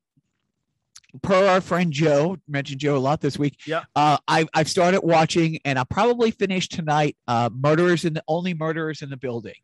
per 1.21 1.47
our 1.47 1.61
friend 1.61 1.91
Joe, 1.91 2.37
mentioned 2.47 2.79
Joe 2.79 2.95
a 2.95 2.99
lot 2.99 3.21
this 3.21 3.39
week. 3.39 3.59
Yeah. 3.65 3.83
Uh, 3.95 4.17
I, 4.27 4.47
I've 4.53 4.69
started 4.69 5.01
watching 5.01 5.59
and 5.65 5.79
I'll 5.79 5.85
probably 5.85 6.31
finish 6.31 6.67
tonight. 6.67 7.17
Uh, 7.27 7.49
Murderers 7.53 8.05
in 8.05 8.13
the 8.13 8.23
Only 8.27 8.53
Murderers 8.53 9.01
in 9.01 9.09
the 9.09 9.17
Building. 9.17 9.55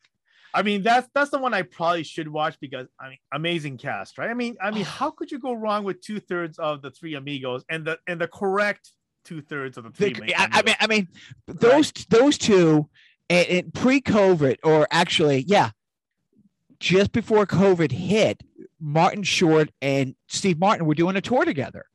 I 0.56 0.62
mean, 0.62 0.84
that's 0.84 1.08
that's 1.16 1.32
the 1.32 1.40
one 1.40 1.54
I 1.54 1.64
probably 1.64 2.04
should 2.04 2.28
watch 2.28 2.58
because 2.60 2.88
I 3.00 3.10
mean, 3.10 3.18
amazing 3.34 3.78
cast, 3.78 4.18
right? 4.18 4.30
I 4.30 4.36
mean, 4.36 4.56
I 4.62 4.72
mean, 4.72 4.86
how 4.86 5.12
could 5.12 5.32
you 5.32 5.40
go 5.40 5.54
wrong 5.54 5.84
with 5.84 6.02
two 6.02 6.20
thirds 6.20 6.60
of 6.60 6.82
the 6.82 6.92
three 6.92 7.16
amigos 7.16 7.64
and 7.70 7.86
the 7.86 7.98
and 8.08 8.22
the 8.22 8.28
correct 8.28 8.92
two 9.26 9.42
thirds 9.42 9.78
of 9.78 9.86
the 9.86 9.92
three? 9.92 10.14
The, 10.14 10.36
I, 10.36 10.50
I, 10.52 10.62
mean, 10.62 10.76
I 10.80 10.88
mean, 10.88 11.08
those 11.48 11.92
right. 11.96 12.06
those 12.10 12.38
two, 12.38 12.88
and, 13.34 13.48
and 13.48 13.74
pre-COVID, 13.74 14.58
or 14.64 14.88
actually, 14.92 15.44
yeah, 15.48 15.72
just 16.80 17.12
before 17.12 17.46
COVID 17.46 17.92
hit, 17.92 18.44
Martin 18.80 19.24
Short 19.24 19.70
and 19.82 20.16
Steve 20.28 20.60
Martin 20.60 20.86
were 20.86 20.96
doing 20.96 21.16
a 21.16 21.22
tour 21.22 21.46
together. 21.46 21.86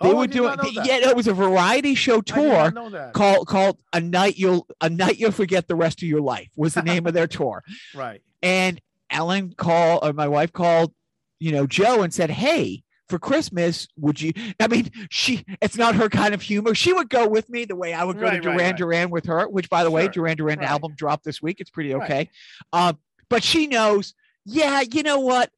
They 0.00 0.12
oh, 0.12 0.16
were 0.16 0.26
doing 0.26 0.58
yeah, 0.72 1.08
it 1.08 1.16
was 1.16 1.26
a 1.26 1.32
variety 1.32 1.94
show 1.94 2.20
tour 2.20 2.70
called 3.14 3.46
called 3.46 3.78
a 3.94 4.00
night 4.00 4.36
you'll 4.36 4.66
a 4.82 4.90
night 4.90 5.18
you'll 5.18 5.32
forget 5.32 5.68
the 5.68 5.74
rest 5.74 6.02
of 6.02 6.08
your 6.08 6.20
life 6.20 6.50
was 6.54 6.74
the 6.74 6.82
name 6.82 7.06
of 7.06 7.14
their 7.14 7.26
tour. 7.38 7.64
Right. 7.94 8.20
And 8.42 8.78
Ellen 9.08 9.54
called 9.56 10.00
or 10.02 10.12
my 10.12 10.28
wife 10.28 10.52
called, 10.52 10.92
you 11.38 11.50
know, 11.50 11.66
Joe 11.66 12.02
and 12.02 12.12
said, 12.12 12.28
Hey, 12.28 12.82
for 13.08 13.18
Christmas, 13.18 13.88
would 13.96 14.20
you? 14.20 14.32
I 14.60 14.68
mean, 14.68 14.90
she, 15.10 15.44
it's 15.60 15.76
not 15.76 15.94
her 15.94 16.08
kind 16.08 16.34
of 16.34 16.42
humor. 16.42 16.74
She 16.74 16.92
would 16.92 17.08
go 17.08 17.28
with 17.28 17.48
me 17.48 17.64
the 17.64 17.76
way 17.76 17.92
I 17.92 18.04
would 18.04 18.18
go 18.18 18.24
right, 18.24 18.34
to 18.34 18.40
Duran 18.40 18.58
right, 18.58 18.76
Duran 18.76 19.10
with 19.10 19.26
her, 19.26 19.48
which 19.48 19.70
by 19.70 19.84
the 19.84 19.90
sure. 19.90 19.96
way, 19.96 20.08
Duran 20.08 20.36
Duran 20.36 20.62
album 20.62 20.94
dropped 20.96 21.24
this 21.24 21.40
week. 21.40 21.60
It's 21.60 21.70
pretty 21.70 21.94
okay. 21.94 22.30
Um, 22.72 22.98
but 23.28 23.42
she 23.42 23.66
knows, 23.66 24.14
yeah, 24.44 24.82
you 24.92 25.02
know 25.02 25.20
what? 25.20 25.50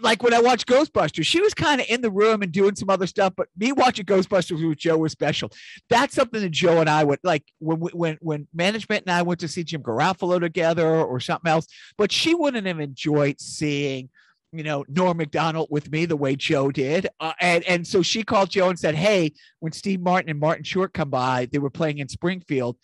like 0.00 0.22
when 0.22 0.34
I 0.34 0.40
watched 0.40 0.66
Ghostbusters, 0.66 1.26
she 1.26 1.40
was 1.40 1.54
kind 1.54 1.80
of 1.80 1.86
in 1.88 2.00
the 2.00 2.10
room 2.10 2.42
and 2.42 2.52
doing 2.52 2.76
some 2.76 2.90
other 2.90 3.06
stuff, 3.06 3.32
but 3.36 3.48
me 3.56 3.72
watching 3.72 4.04
Ghostbusters 4.04 4.66
with 4.66 4.78
Joe 4.78 4.98
was 4.98 5.12
special. 5.12 5.50
That's 5.88 6.14
something 6.14 6.40
that 6.40 6.50
Joe 6.50 6.80
and 6.80 6.88
I 6.88 7.04
would 7.04 7.18
like 7.22 7.44
when 7.58 7.78
when 7.78 8.18
when 8.20 8.48
management 8.54 9.04
and 9.06 9.14
I 9.14 9.22
went 9.22 9.40
to 9.40 9.48
see 9.48 9.64
Jim 9.64 9.82
Garofalo 9.82 10.40
together 10.40 10.88
or 10.88 11.20
something 11.20 11.50
else. 11.50 11.66
But 11.96 12.12
she 12.12 12.34
wouldn't 12.34 12.66
have 12.66 12.80
enjoyed 12.80 13.40
seeing 13.40 14.10
you 14.54 14.64
know 14.64 14.84
Norm 14.88 15.16
Macdonald 15.16 15.68
with 15.70 15.90
me 15.90 16.06
the 16.06 16.16
way 16.16 16.36
Joe 16.36 16.70
did, 16.70 17.08
uh, 17.20 17.32
and 17.40 17.64
and 17.64 17.86
so 17.86 18.02
she 18.02 18.22
called 18.22 18.50
Joe 18.50 18.68
and 18.68 18.78
said, 18.78 18.94
"Hey, 18.94 19.32
when 19.60 19.72
Steve 19.72 20.00
Martin 20.00 20.30
and 20.30 20.40
Martin 20.40 20.64
Short 20.64 20.92
come 20.94 21.10
by, 21.10 21.48
they 21.52 21.58
were 21.58 21.70
playing 21.70 21.98
in 21.98 22.08
Springfield, 22.08 22.76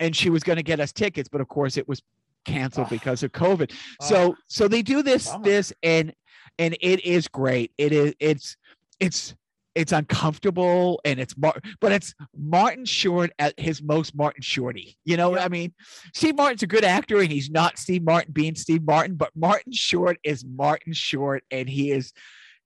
and 0.00 0.14
she 0.14 0.30
was 0.30 0.42
going 0.42 0.56
to 0.56 0.62
get 0.62 0.80
us 0.80 0.92
tickets, 0.92 1.28
but 1.28 1.40
of 1.40 1.48
course 1.48 1.76
it 1.76 1.88
was 1.88 2.02
canceled 2.44 2.86
oh. 2.88 2.90
because 2.90 3.22
of 3.22 3.32
COVID. 3.32 3.72
Oh. 4.00 4.06
So 4.06 4.36
so 4.46 4.68
they 4.68 4.82
do 4.82 5.02
this 5.02 5.30
this 5.42 5.72
and 5.82 6.12
and 6.58 6.76
it 6.80 7.04
is 7.04 7.28
great. 7.28 7.72
It 7.78 7.92
is 7.92 8.14
it's 8.20 8.56
it's 9.00 9.34
it's 9.74 9.92
uncomfortable 9.92 11.00
and 11.04 11.20
it's 11.20 11.36
Mar- 11.36 11.60
but 11.80 11.92
it's 11.92 12.14
Martin 12.36 12.84
Short 12.84 13.30
at 13.38 13.58
his 13.58 13.82
most 13.82 14.14
Martin 14.14 14.42
Shorty. 14.42 14.98
You 15.04 15.16
know 15.16 15.30
what 15.30 15.40
I 15.40 15.48
mean? 15.48 15.72
Steve 16.14 16.36
Martin's 16.36 16.62
a 16.62 16.66
good 16.66 16.84
actor 16.84 17.20
and 17.20 17.30
he's 17.30 17.50
not 17.50 17.78
Steve 17.78 18.02
Martin 18.02 18.32
being 18.32 18.54
Steve 18.54 18.82
Martin, 18.84 19.16
but 19.16 19.30
Martin 19.36 19.72
Short 19.72 20.18
is 20.24 20.44
Martin 20.44 20.92
Short 20.92 21.44
and 21.50 21.68
he 21.68 21.90
is 21.90 22.12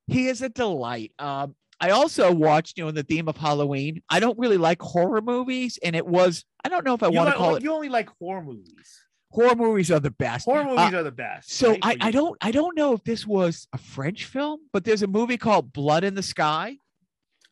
he 0.07 0.29
is 0.29 0.43
a 0.43 0.49
delight. 0.49 1.13
Um 1.19 1.55
I 1.81 1.91
also 1.91 2.33
watched, 2.33 2.79
you 2.79 2.85
know, 2.85 2.89
in 2.91 2.95
the 2.95 3.03
theme 3.03 3.29
of 3.29 3.37
Halloween. 3.37 4.03
I 4.09 4.21
don't 4.21 4.39
really 4.39 4.57
like 4.57 4.81
horror 4.81 5.21
movies, 5.21 5.81
and 5.83 5.97
it 5.97 6.07
was 6.07 6.45
I 6.65 6.69
don't 6.69 6.85
know 6.85 6.95
if 6.95 7.03
I 7.03 7.09
want 7.09 7.31
to 7.31 7.35
call 7.35 7.57
it. 7.57 7.65
You 7.65 7.73
only 7.73 7.89
like 7.89 8.09
horror 8.21 8.43
movies 8.43 9.03
horror 9.33 9.57
movies 9.57 9.91
are 9.91 10.01
the 10.01 10.11
best. 10.11 10.45
Horror 10.45 10.65
movies 10.65 10.95
uh, 10.95 10.99
are 10.99 11.03
the 11.03 11.11
best. 11.11 11.53
So 11.53 11.71
right? 11.71 11.81
I, 11.83 11.97
I 12.01 12.11
don't 12.11 12.37
I 12.41 12.51
don't 12.51 12.77
know 12.77 12.93
if 12.93 13.03
this 13.05 13.27
was 13.27 13.67
a 13.73 13.79
French 13.79 14.27
film, 14.27 14.61
but 14.73 14.85
there's 14.85 15.03
a 15.03 15.07
movie 15.07 15.39
called 15.39 15.73
Blood 15.73 16.05
in 16.05 16.15
the 16.15 16.23
Sky. 16.23 16.77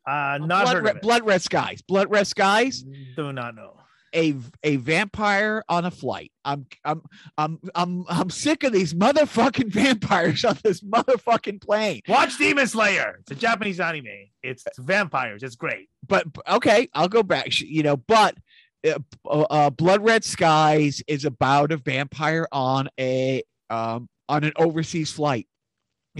Uh, 0.07 0.39
not 0.41 0.65
Blood, 0.65 0.83
Red, 0.83 1.01
Blood 1.01 1.27
Red 1.27 1.43
Skies. 1.43 1.83
Blood 1.83 2.11
Red 2.11 2.27
Skies. 2.27 2.85
Do 3.17 3.33
not 3.33 3.55
know. 3.55 3.77
A 4.13 4.35
a 4.65 4.75
vampire 4.77 5.63
on 5.69 5.85
a 5.85 5.91
flight. 5.91 6.33
I'm 6.45 6.67
I'm 6.85 7.03
I'm 7.39 7.61
I'm 7.77 8.05
I'm 8.09 8.31
sick 8.31 8.65
of 8.65 8.73
these 8.73 8.93
motherfucking 8.93 9.69
vampires 9.73 10.45
on 10.45 10.59
this 10.65 10.81
motherfucking 10.81 11.61
plane. 11.61 12.01
Watch 12.09 12.37
Demon 12.37 12.67
Slayer. 12.67 13.19
It's 13.21 13.31
a 13.31 13.35
Japanese 13.37 13.79
anime. 13.79 14.07
It's, 14.43 14.67
it's 14.67 14.79
vampires. 14.79 15.45
It's 15.45 15.55
great. 15.55 15.91
But 16.09 16.27
okay, 16.49 16.89
I'll 16.93 17.09
go 17.09 17.23
back. 17.23 17.61
You 17.61 17.85
know, 17.85 17.97
but 17.97 18.37
uh, 18.85 18.99
uh, 19.29 19.71
Blood 19.71 20.03
Red 20.03 20.25
Skies 20.25 21.03
is 21.07 21.25
about 21.25 21.71
a 21.71 21.77
vampire 21.77 22.49
on 22.51 22.89
a 22.99 23.43
um, 23.69 24.09
on 24.29 24.45
an 24.45 24.53
overseas 24.57 25.13
flight. 25.13 25.47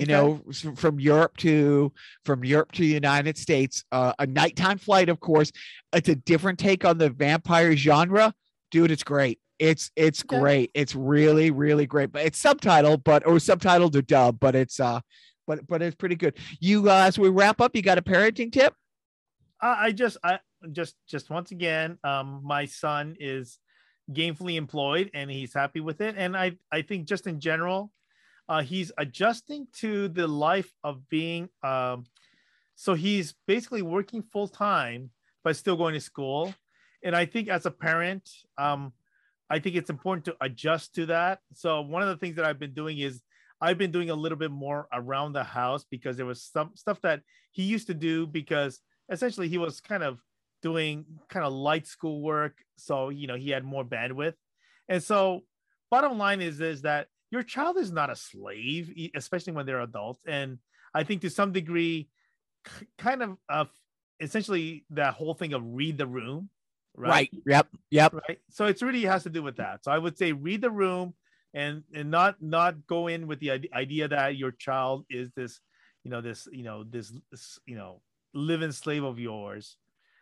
You 0.01 0.07
Okay. 0.07 0.15
know, 0.15 0.43
from 0.77 0.99
Europe 0.99 1.37
to 1.39 1.93
from 2.25 2.43
Europe 2.43 2.73
to 2.73 2.81
the 2.81 2.89
United 2.89 3.37
States, 3.37 3.85
uh, 3.93 4.15
a 4.19 4.27
nighttime 4.27 4.79
flight. 4.79 5.11
Of 5.11 5.21
course, 5.21 5.53
it's 5.93 6.09
a 6.09 6.15
different 6.15 6.59
take 6.59 6.87
on 6.87 6.97
the 6.97 7.11
vampire 7.11 7.77
genre, 7.77 8.33
dude. 8.71 8.91
It's 8.91 9.05
great. 9.05 9.39
It's 9.59 9.91
it's 9.97 10.23
Okay. 10.33 10.39
great. 10.39 10.71
It's 10.73 10.95
really 10.95 11.51
really 11.51 11.85
great. 11.87 12.13
But 12.13 12.25
it's 12.25 12.43
subtitled, 12.43 13.05
but 13.05 13.27
or 13.27 13.35
subtitled 13.35 13.95
or 13.95 14.01
dub, 14.01 14.41
but 14.41 14.55
it's 14.55 14.81
uh, 14.81 15.01
but 15.47 15.67
but 15.67 15.83
it's 15.83 15.97
pretty 15.97 16.17
good. 16.17 16.39
You 16.61 16.89
uh, 16.89 17.05
as 17.07 17.19
we 17.19 17.29
wrap 17.29 17.61
up, 17.61 17.77
you 17.77 17.83
got 17.83 17.99
a 17.99 18.03
parenting 18.03 18.51
tip? 18.51 18.73
I, 19.61 19.87
I 19.87 19.93
just 19.93 20.17
I 20.25 20.39
just 20.73 20.97
just 21.07 21.29
once 21.29 21.51
again, 21.51 21.99
um, 22.05 22.41
my 22.43 22.65
son 22.65 23.17
is 23.21 23.59
gainfully 24.11 24.57
employed 24.57 25.11
and 25.15 25.31
he's 25.31 25.53
happy 25.55 25.81
with 25.81 26.01
it. 26.01 26.15
And 26.17 26.37
I 26.37 26.57
I 26.73 26.83
think 26.83 27.07
just 27.07 27.27
in 27.27 27.39
general, 27.39 27.93
uh, 28.51 28.63
he's 28.63 28.93
adjusting 28.99 29.67
to 29.73 30.09
the 30.09 30.27
life 30.27 30.71
of 30.85 31.09
being 31.09 31.49
um, 31.63 32.05
so 32.75 32.95
he's 32.95 33.35
basically 33.47 33.83
working 33.83 34.23
full 34.23 34.49
time 34.49 35.11
but 35.45 35.57
still 35.57 35.77
going 35.77 35.95
to 35.95 36.01
school. 36.01 36.55
And 37.03 37.17
I 37.17 37.27
think 37.27 37.49
as 37.49 37.67
a 37.67 37.71
parent, 37.71 38.29
um, 38.59 38.93
I 39.49 39.59
think 39.59 39.77
it's 39.77 39.91
important 39.91 40.25
to 40.27 40.37
adjust 40.41 40.95
to 40.97 41.07
that. 41.07 41.41
So 41.55 41.81
one 41.81 42.03
of 42.03 42.09
the 42.09 42.17
things 42.17 42.37
that 42.37 42.45
I've 42.45 42.59
been 42.59 42.75
doing 42.75 42.99
is 42.99 43.23
I've 43.61 43.79
been 43.79 43.91
doing 43.91 44.11
a 44.11 44.15
little 44.15 44.39
bit 44.39 44.51
more 44.51 44.87
around 44.93 45.33
the 45.33 45.45
house 45.45 45.85
because 45.91 46.17
there 46.17 46.27
was 46.27 46.43
some 46.43 46.71
stuff 46.75 47.01
that 47.03 47.23
he 47.51 47.63
used 47.65 47.87
to 47.89 47.95
do 47.95 48.27
because 48.27 48.81
essentially 49.11 49.49
he 49.49 49.59
was 49.59 49.81
kind 49.81 50.03
of 50.03 50.19
doing 50.63 51.05
kind 51.29 51.45
of 51.45 51.53
light 51.53 51.87
school 51.87 52.21
work 52.21 52.59
so 52.77 53.09
you 53.09 53.27
know 53.27 53.35
he 53.35 53.49
had 53.49 53.65
more 53.65 53.83
bandwidth 53.83 54.35
and 54.91 55.03
so 55.03 55.41
bottom 55.91 56.19
line 56.19 56.43
is 56.43 56.61
is 56.61 56.83
that 56.83 57.09
your 57.31 57.43
child 57.43 57.77
is 57.77 57.93
not 57.93 58.11
a 58.11 58.17
slave 58.17 58.93
especially 59.15 59.53
when 59.53 59.67
they're 59.67 59.81
adults 59.81 60.25
and 60.27 60.59
i 60.95 61.03
think 61.05 61.21
to 61.21 61.31
some 61.31 61.53
degree 61.53 62.09
kind 62.99 63.23
of 63.23 63.37
uh, 63.49 63.65
essentially 64.21 64.85
that 64.91 65.15
whole 65.15 65.35
thing 65.35 65.55
of 65.55 65.63
read 65.65 65.99
the 65.99 66.07
room 66.07 66.49
Right. 66.97 67.31
Yep. 67.47 67.69
Yep. 67.91 68.15
right 68.29 68.39
so 68.51 68.67
it's 68.67 68.83
really 68.83 69.03
has 69.03 69.23
to 69.23 69.31
do 69.31 69.43
with 69.43 69.57
that 69.57 69.85
so 69.85 69.93
i 69.93 69.99
would 69.99 70.19
say 70.19 70.33
read 70.33 70.61
the 70.61 70.71
room 70.71 71.15
and 71.55 71.83
and 71.95 72.11
not 72.11 72.43
not 72.43 72.87
go 72.87 73.07
in 73.07 73.27
with 73.27 73.41
the 73.41 73.51
idea 73.73 74.09
that 74.09 74.37
your 74.37 74.51
child 74.51 75.05
is 75.09 75.31
this 75.37 75.61
you 76.05 76.11
know 76.11 76.21
this 76.21 76.49
you 76.53 76.63
know 76.63 76.85
this, 76.85 77.13
this 77.31 77.59
you 77.67 77.77
know 77.77 78.03
living 78.35 78.73
slave 78.73 79.05
of 79.05 79.19
yours 79.19 79.77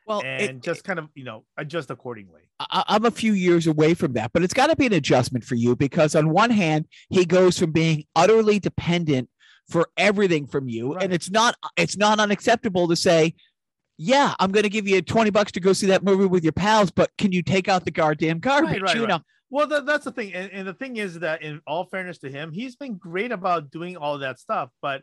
Well, 0.09 0.23
and 0.25 0.43
it- 0.43 0.63
just 0.63 0.85
kind 0.85 0.99
of 0.99 1.09
you 1.15 1.25
know 1.25 1.45
adjust 1.57 1.91
accordingly 1.91 2.43
I- 2.61 2.85
I'm 2.89 3.05
a 3.05 3.11
few 3.11 3.33
years 3.35 3.67
away 3.69 3.95
from 3.95 4.15
that, 4.15 4.33
but 4.33 4.43
it's 4.43 4.55
got 4.55 4.67
to 4.69 4.75
be 4.77 4.87
an 4.87 4.93
adjustment 4.93 5.45
for 5.45 5.55
you 5.55 5.77
because 5.77 6.17
on 6.17 6.31
one 6.31 6.51
hand, 6.51 6.87
he 7.09 7.25
goes 7.25 7.57
from 7.59 7.71
being 7.71 8.05
utterly 8.17 8.59
dependent 8.59 9.29
for 9.71 9.89
everything 9.97 10.47
from 10.47 10.69
you, 10.69 10.95
Right. 10.95 11.05
and 11.05 11.13
it's 11.13 11.31
not 11.31 11.55
it's 11.77 11.97
not 11.97 12.19
unacceptable 12.19 12.89
to 12.89 12.97
say, 12.97 13.35
"Yeah, 13.97 14.35
I'm 14.41 14.51
going 14.51 14.65
to 14.65 14.71
give 14.71 14.89
you 14.89 15.01
20 15.03 15.31
bucks 15.31 15.53
to 15.53 15.61
go 15.61 15.73
see 15.73 15.87
that 15.87 16.03
movie 16.03 16.27
with 16.27 16.43
your 16.43 16.53
pals, 16.53 16.91
but 16.91 17.11
can 17.19 17.31
you 17.33 17.43
take 17.43 17.69
out 17.69 17.85
the 17.85 17.91
goddamn 17.93 18.41
garbage?" 18.41 18.81
right, 18.83 18.95
you 18.97 19.03
right. 19.03 19.09
know, 19.09 19.21
well 19.51 19.67
that, 19.67 19.87
that's 19.87 20.05
the 20.05 20.13
thing 20.13 20.35
and, 20.35 20.51
and 20.53 20.67
the 20.67 20.75
thing 20.75 20.97
is 20.97 21.21
that 21.21 21.43
in 21.43 21.61
all 21.67 21.85
fairness 21.85 22.19
to 22.19 22.31
him 22.31 22.53
he's 22.53 22.77
been 22.77 22.97
great 22.97 23.33
about 23.33 23.71
doing 23.71 23.97
all 23.97 24.19
that 24.19 24.39
stuff 24.39 24.69
but 24.83 25.03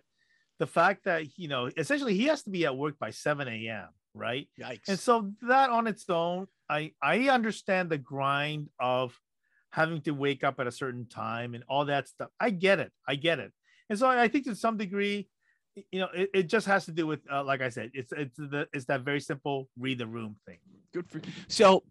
the 0.59 0.67
fact 0.67 1.05
that 1.05 1.37
you 1.37 1.47
know 1.47 1.69
essentially 1.77 2.15
he 2.15 2.25
has 2.25 2.43
to 2.43 2.49
be 2.51 2.63
at 2.65 2.75
work 2.77 2.99
by 2.99 3.09
7 3.09 3.47
a.m 3.47 3.87
right 4.15 4.47
Yikes. 4.59 4.87
and 4.87 4.99
so 4.99 5.31
that 5.41 5.69
on 5.69 5.87
its 5.87 6.09
own 6.09 6.47
i 6.69 6.91
i 7.03 7.29
understand 7.29 7.89
the 7.89 7.97
grind 7.97 8.69
of 8.79 9.17
having 9.71 10.01
to 10.01 10.11
wake 10.11 10.43
up 10.43 10.59
at 10.59 10.67
a 10.67 10.71
certain 10.71 11.05
time 11.05 11.53
and 11.53 11.63
all 11.67 11.85
that 11.85 12.07
stuff 12.07 12.29
i 12.39 12.49
get 12.49 12.79
it 12.79 12.91
i 13.07 13.15
get 13.15 13.39
it 13.39 13.51
and 13.89 13.99
so 13.99 14.07
i 14.07 14.27
think 14.27 14.45
to 14.45 14.55
some 14.55 14.77
degree 14.77 15.27
you 15.91 15.99
know 15.99 16.07
it, 16.13 16.29
it 16.33 16.43
just 16.43 16.65
has 16.65 16.85
to 16.85 16.91
do 16.91 17.05
with 17.05 17.19
uh, 17.31 17.43
like 17.43 17.61
i 17.61 17.69
said 17.69 17.91
it's 17.93 18.11
it's 18.13 18.37
the 18.37 18.67
it's 18.73 18.85
that 18.85 19.01
very 19.01 19.19
simple 19.19 19.67
read 19.77 19.97
the 19.97 20.07
room 20.07 20.37
thing 20.47 20.57
good 20.93 21.09
for 21.09 21.17
you. 21.17 21.33
so 21.49 21.83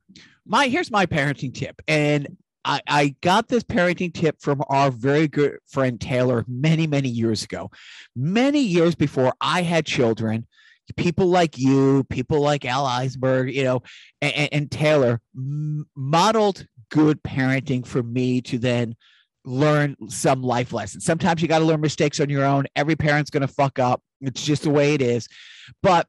my 0.47 0.67
here's 0.67 0.91
my 0.91 1.05
parenting 1.05 1.53
tip 1.53 1.81
and 1.87 2.37
I, 2.65 2.81
I 2.87 3.15
got 3.21 3.49
this 3.49 3.63
parenting 3.63 4.15
tip 4.15 4.41
from 4.41 4.63
our 4.71 4.91
very 4.91 5.29
good 5.29 5.59
friend 5.69 6.01
Taylor 6.01 6.45
many, 6.49 6.87
many 6.87 7.09
years 7.11 7.45
ago. 7.45 7.71
Many 8.17 8.61
years 8.61 8.95
before 8.95 9.35
I 9.41 9.63
had 9.63 9.85
children, 9.85 10.47
people 10.97 11.27
like 11.27 11.59
you, 11.59 12.05
people 12.05 12.41
like 12.41 12.65
Al 12.65 12.87
Eisberg, 12.87 13.53
you 13.53 13.65
know, 13.65 13.83
and, 14.21 14.49
and 14.53 14.71
Taylor 14.71 15.21
modeled 15.35 16.67
good 16.91 17.23
parenting 17.23 17.87
for 17.87 18.03
me 18.03 18.41
to 18.43 18.59
then 18.59 18.95
learn 19.45 19.97
some 20.09 20.43
life 20.43 20.73
lessons. 20.73 21.05
Sometimes 21.05 21.43
you 21.43 21.49
got 21.49 21.59
to 21.59 21.65
learn 21.65 21.81
mistakes 21.81 22.21
on 22.21 22.31
your 22.31 22.45
own. 22.45 22.67
Every 22.77 22.97
parent's 22.97 23.31
going 23.31 23.43
to 23.43 23.49
fuck 23.49 23.79
up. 23.79 24.03
It's 24.21 24.45
just 24.45 24.63
the 24.63 24.71
way 24.71 24.95
it 24.95 25.03
is. 25.03 25.29
But 25.83 26.07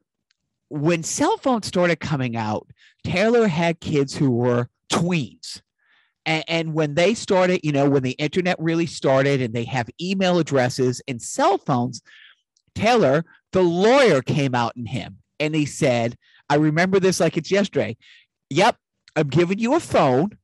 when 0.68 1.02
cell 1.02 1.36
phones 1.38 1.66
started 1.66 2.00
coming 2.00 2.36
out, 2.36 2.66
Taylor 3.04 3.46
had 3.46 3.80
kids 3.80 4.16
who 4.16 4.30
were 4.30 4.68
tweens. 4.90 5.60
And, 6.24 6.44
and 6.48 6.74
when 6.74 6.94
they 6.94 7.14
started, 7.14 7.60
you 7.62 7.72
know, 7.72 7.88
when 7.88 8.02
the 8.02 8.12
internet 8.12 8.56
really 8.58 8.86
started 8.86 9.40
and 9.40 9.54
they 9.54 9.64
have 9.64 9.88
email 10.00 10.38
addresses 10.38 11.00
and 11.06 11.22
cell 11.22 11.58
phones, 11.58 12.02
Taylor, 12.76 13.24
the 13.52 13.62
lawyer 13.62 14.22
came 14.22 14.54
out 14.54 14.76
in 14.76 14.86
him 14.86 15.18
and 15.40 15.54
he 15.54 15.66
said, 15.66 16.16
I 16.48 16.56
remember 16.56 17.00
this 17.00 17.20
like 17.20 17.36
it's 17.36 17.50
yesterday. 17.50 17.96
Yep, 18.50 18.76
I'm 19.16 19.28
giving 19.28 19.58
you 19.58 19.74
a 19.74 19.80
phone, 19.80 20.38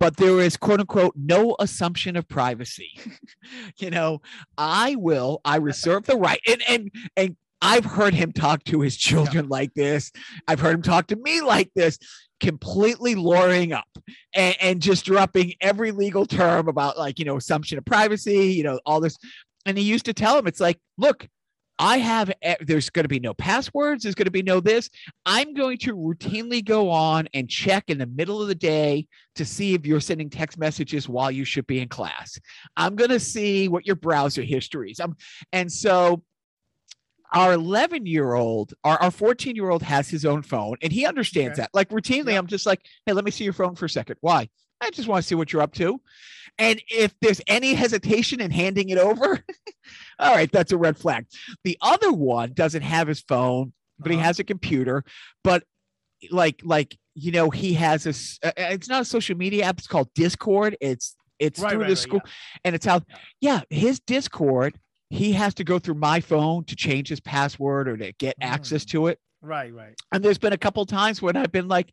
but 0.00 0.16
there 0.16 0.40
is 0.40 0.56
quote 0.56 0.80
unquote 0.80 1.14
no 1.16 1.56
assumption 1.58 2.16
of 2.16 2.28
privacy. 2.28 2.90
you 3.76 3.90
know, 3.90 4.22
I 4.56 4.96
will, 4.96 5.40
I 5.44 5.56
reserve 5.56 6.06
the 6.06 6.16
right. 6.16 6.40
And 6.48 6.62
and 6.68 6.90
and 7.16 7.36
I've 7.60 7.84
heard 7.84 8.14
him 8.14 8.32
talk 8.32 8.64
to 8.64 8.80
his 8.80 8.96
children 8.96 9.48
like 9.48 9.74
this. 9.74 10.10
I've 10.48 10.60
heard 10.60 10.74
him 10.74 10.82
talk 10.82 11.06
to 11.08 11.16
me 11.16 11.40
like 11.42 11.70
this, 11.74 11.98
completely 12.40 13.14
lawyering 13.14 13.72
up 13.72 13.86
and, 14.34 14.56
and 14.60 14.82
just 14.82 15.04
dropping 15.04 15.54
every 15.60 15.92
legal 15.92 16.26
term 16.26 16.66
about 16.66 16.98
like, 16.98 17.20
you 17.20 17.24
know, 17.24 17.36
assumption 17.36 17.78
of 17.78 17.84
privacy, 17.84 18.52
you 18.52 18.64
know, 18.64 18.80
all 18.84 19.00
this. 19.00 19.16
And 19.64 19.78
he 19.78 19.84
used 19.84 20.06
to 20.06 20.12
tell 20.12 20.36
him, 20.36 20.48
it's 20.48 20.58
like, 20.58 20.80
look, 20.98 21.28
I 21.82 21.98
have, 21.98 22.32
there's 22.60 22.90
going 22.90 23.02
to 23.02 23.08
be 23.08 23.18
no 23.18 23.34
passwords. 23.34 24.04
There's 24.04 24.14
going 24.14 24.26
to 24.26 24.30
be 24.30 24.42
no 24.42 24.60
this. 24.60 24.88
I'm 25.26 25.52
going 25.52 25.78
to 25.78 25.96
routinely 25.96 26.64
go 26.64 26.88
on 26.88 27.28
and 27.34 27.48
check 27.48 27.84
in 27.88 27.98
the 27.98 28.06
middle 28.06 28.40
of 28.40 28.46
the 28.46 28.54
day 28.54 29.08
to 29.34 29.44
see 29.44 29.74
if 29.74 29.84
you're 29.84 29.98
sending 29.98 30.30
text 30.30 30.58
messages 30.58 31.08
while 31.08 31.32
you 31.32 31.44
should 31.44 31.66
be 31.66 31.80
in 31.80 31.88
class. 31.88 32.38
I'm 32.76 32.94
going 32.94 33.10
to 33.10 33.18
see 33.18 33.66
what 33.66 33.84
your 33.84 33.96
browser 33.96 34.42
history 34.42 34.92
is. 34.92 35.00
I'm, 35.00 35.10
um, 35.10 35.16
and 35.52 35.72
so 35.72 36.22
our 37.32 37.54
11 37.54 38.06
year 38.06 38.34
old, 38.34 38.74
our, 38.84 38.98
our 39.02 39.10
14 39.10 39.56
year 39.56 39.68
old 39.70 39.82
has 39.82 40.08
his 40.08 40.24
own 40.24 40.42
phone 40.42 40.76
and 40.82 40.92
he 40.92 41.04
understands 41.04 41.58
Okay. 41.58 41.62
that. 41.62 41.70
Like 41.74 41.88
routinely, 41.88 42.32
Yeah. 42.32 42.38
I'm 42.38 42.46
just 42.46 42.64
like, 42.64 42.80
hey, 43.06 43.12
let 43.12 43.24
me 43.24 43.32
see 43.32 43.42
your 43.42 43.54
phone 43.54 43.74
for 43.74 43.86
a 43.86 43.90
second. 43.90 44.18
Why? 44.20 44.48
I 44.82 44.90
just 44.90 45.08
want 45.08 45.22
to 45.22 45.26
see 45.28 45.34
what 45.34 45.52
you're 45.52 45.62
up 45.62 45.72
to. 45.74 46.00
And 46.58 46.82
if 46.88 47.14
there's 47.20 47.40
any 47.46 47.72
hesitation 47.74 48.40
in 48.40 48.50
handing 48.50 48.90
it 48.90 48.98
over, 48.98 49.42
all 50.18 50.34
right, 50.34 50.50
that's 50.52 50.72
a 50.72 50.76
red 50.76 50.98
flag. 50.98 51.26
The 51.64 51.78
other 51.80 52.12
one 52.12 52.52
doesn't 52.52 52.82
have 52.82 53.08
his 53.08 53.20
phone, 53.20 53.72
but 53.98 54.10
he 54.10 54.16
Uh-huh. 54.18 54.26
has 54.26 54.38
a 54.38 54.44
computer. 54.44 55.04
But 55.44 55.64
like, 56.30 56.60
like 56.64 56.98
you 57.14 57.30
know, 57.32 57.50
he 57.50 57.74
has 57.74 58.06
a. 58.06 58.10
s- 58.10 58.38
uh, 58.42 58.48
uh, 58.58 58.68
It's 58.70 58.88
not 58.88 59.02
a 59.02 59.04
social 59.04 59.36
media 59.36 59.64
app. 59.64 59.78
It's 59.78 59.86
called 59.86 60.08
Discord. 60.14 60.76
It's 60.80 61.16
it's 61.38 61.58
Right, 61.60 61.70
through 61.72 61.80
right, 61.80 61.86
the 61.88 61.92
right, 61.94 61.98
school, 61.98 62.22
and 62.64 62.74
it's 62.74 62.86
how. 62.86 63.00
Yeah, 63.40 63.62
his 63.70 64.00
Discord. 64.00 64.78
He 65.10 65.32
has 65.32 65.52
to 65.54 65.64
go 65.64 65.78
through 65.78 65.96
my 65.96 66.20
phone 66.20 66.64
to 66.64 66.74
change 66.76 67.08
his 67.10 67.20
password 67.20 67.86
or 67.86 67.98
to 67.98 68.12
get 68.14 68.34
access 68.40 68.84
Mm. 68.84 68.90
to 68.92 69.06
it. 69.08 69.18
right 69.42 69.74
right 69.74 69.94
And 70.10 70.24
there's 70.24 70.38
been 70.38 70.54
a 70.54 70.58
couple 70.58 70.86
times 70.86 71.20
when 71.20 71.36
I've 71.36 71.52
been 71.52 71.68
like, 71.68 71.90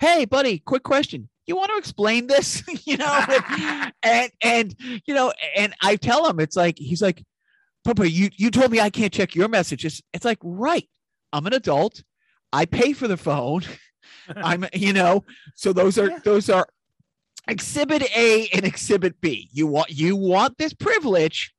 "Hey, 0.00 0.26
buddy, 0.26 0.58
quick 0.58 0.82
question. 0.82 1.30
You 1.48 1.56
want 1.56 1.72
to 1.72 1.78
explain 1.78 2.28
this?" 2.28 2.62
you 2.86 2.96
know, 2.98 3.24
and 4.04 4.30
and 4.42 4.76
you 5.06 5.14
know, 5.14 5.32
and 5.56 5.74
I 5.82 5.96
tell 5.96 6.28
him 6.28 6.38
it's 6.38 6.54
like 6.56 6.78
he's 6.78 7.02
like, 7.02 7.24
"Papa, 7.84 8.08
you 8.08 8.30
you 8.36 8.50
told 8.52 8.70
me 8.70 8.80
I 8.80 8.90
can't 8.90 9.12
check 9.12 9.34
your 9.34 9.48
messages." 9.48 10.00
It's 10.12 10.24
like, 10.24 10.38
right? 10.42 10.88
I'm 11.32 11.46
an 11.46 11.52
adult. 11.54 12.04
I 12.52 12.64
pay 12.66 12.92
for 12.92 13.08
the 13.08 13.16
phone. 13.16 13.62
I'm, 14.36 14.64
you 14.72 14.92
know, 14.92 15.24
so 15.54 15.72
those 15.72 15.98
are 15.98 16.10
Yeah. 16.10 16.18
those 16.24 16.48
are 16.48 16.66
exhibit 17.48 18.02
A 18.16 18.48
and 18.48 18.64
exhibit 18.64 19.20
B. 19.20 19.48
You 19.52 19.66
want 19.66 19.90
you 19.90 20.16
want 20.16 20.58
this 20.58 20.72
privilege. 20.74 21.52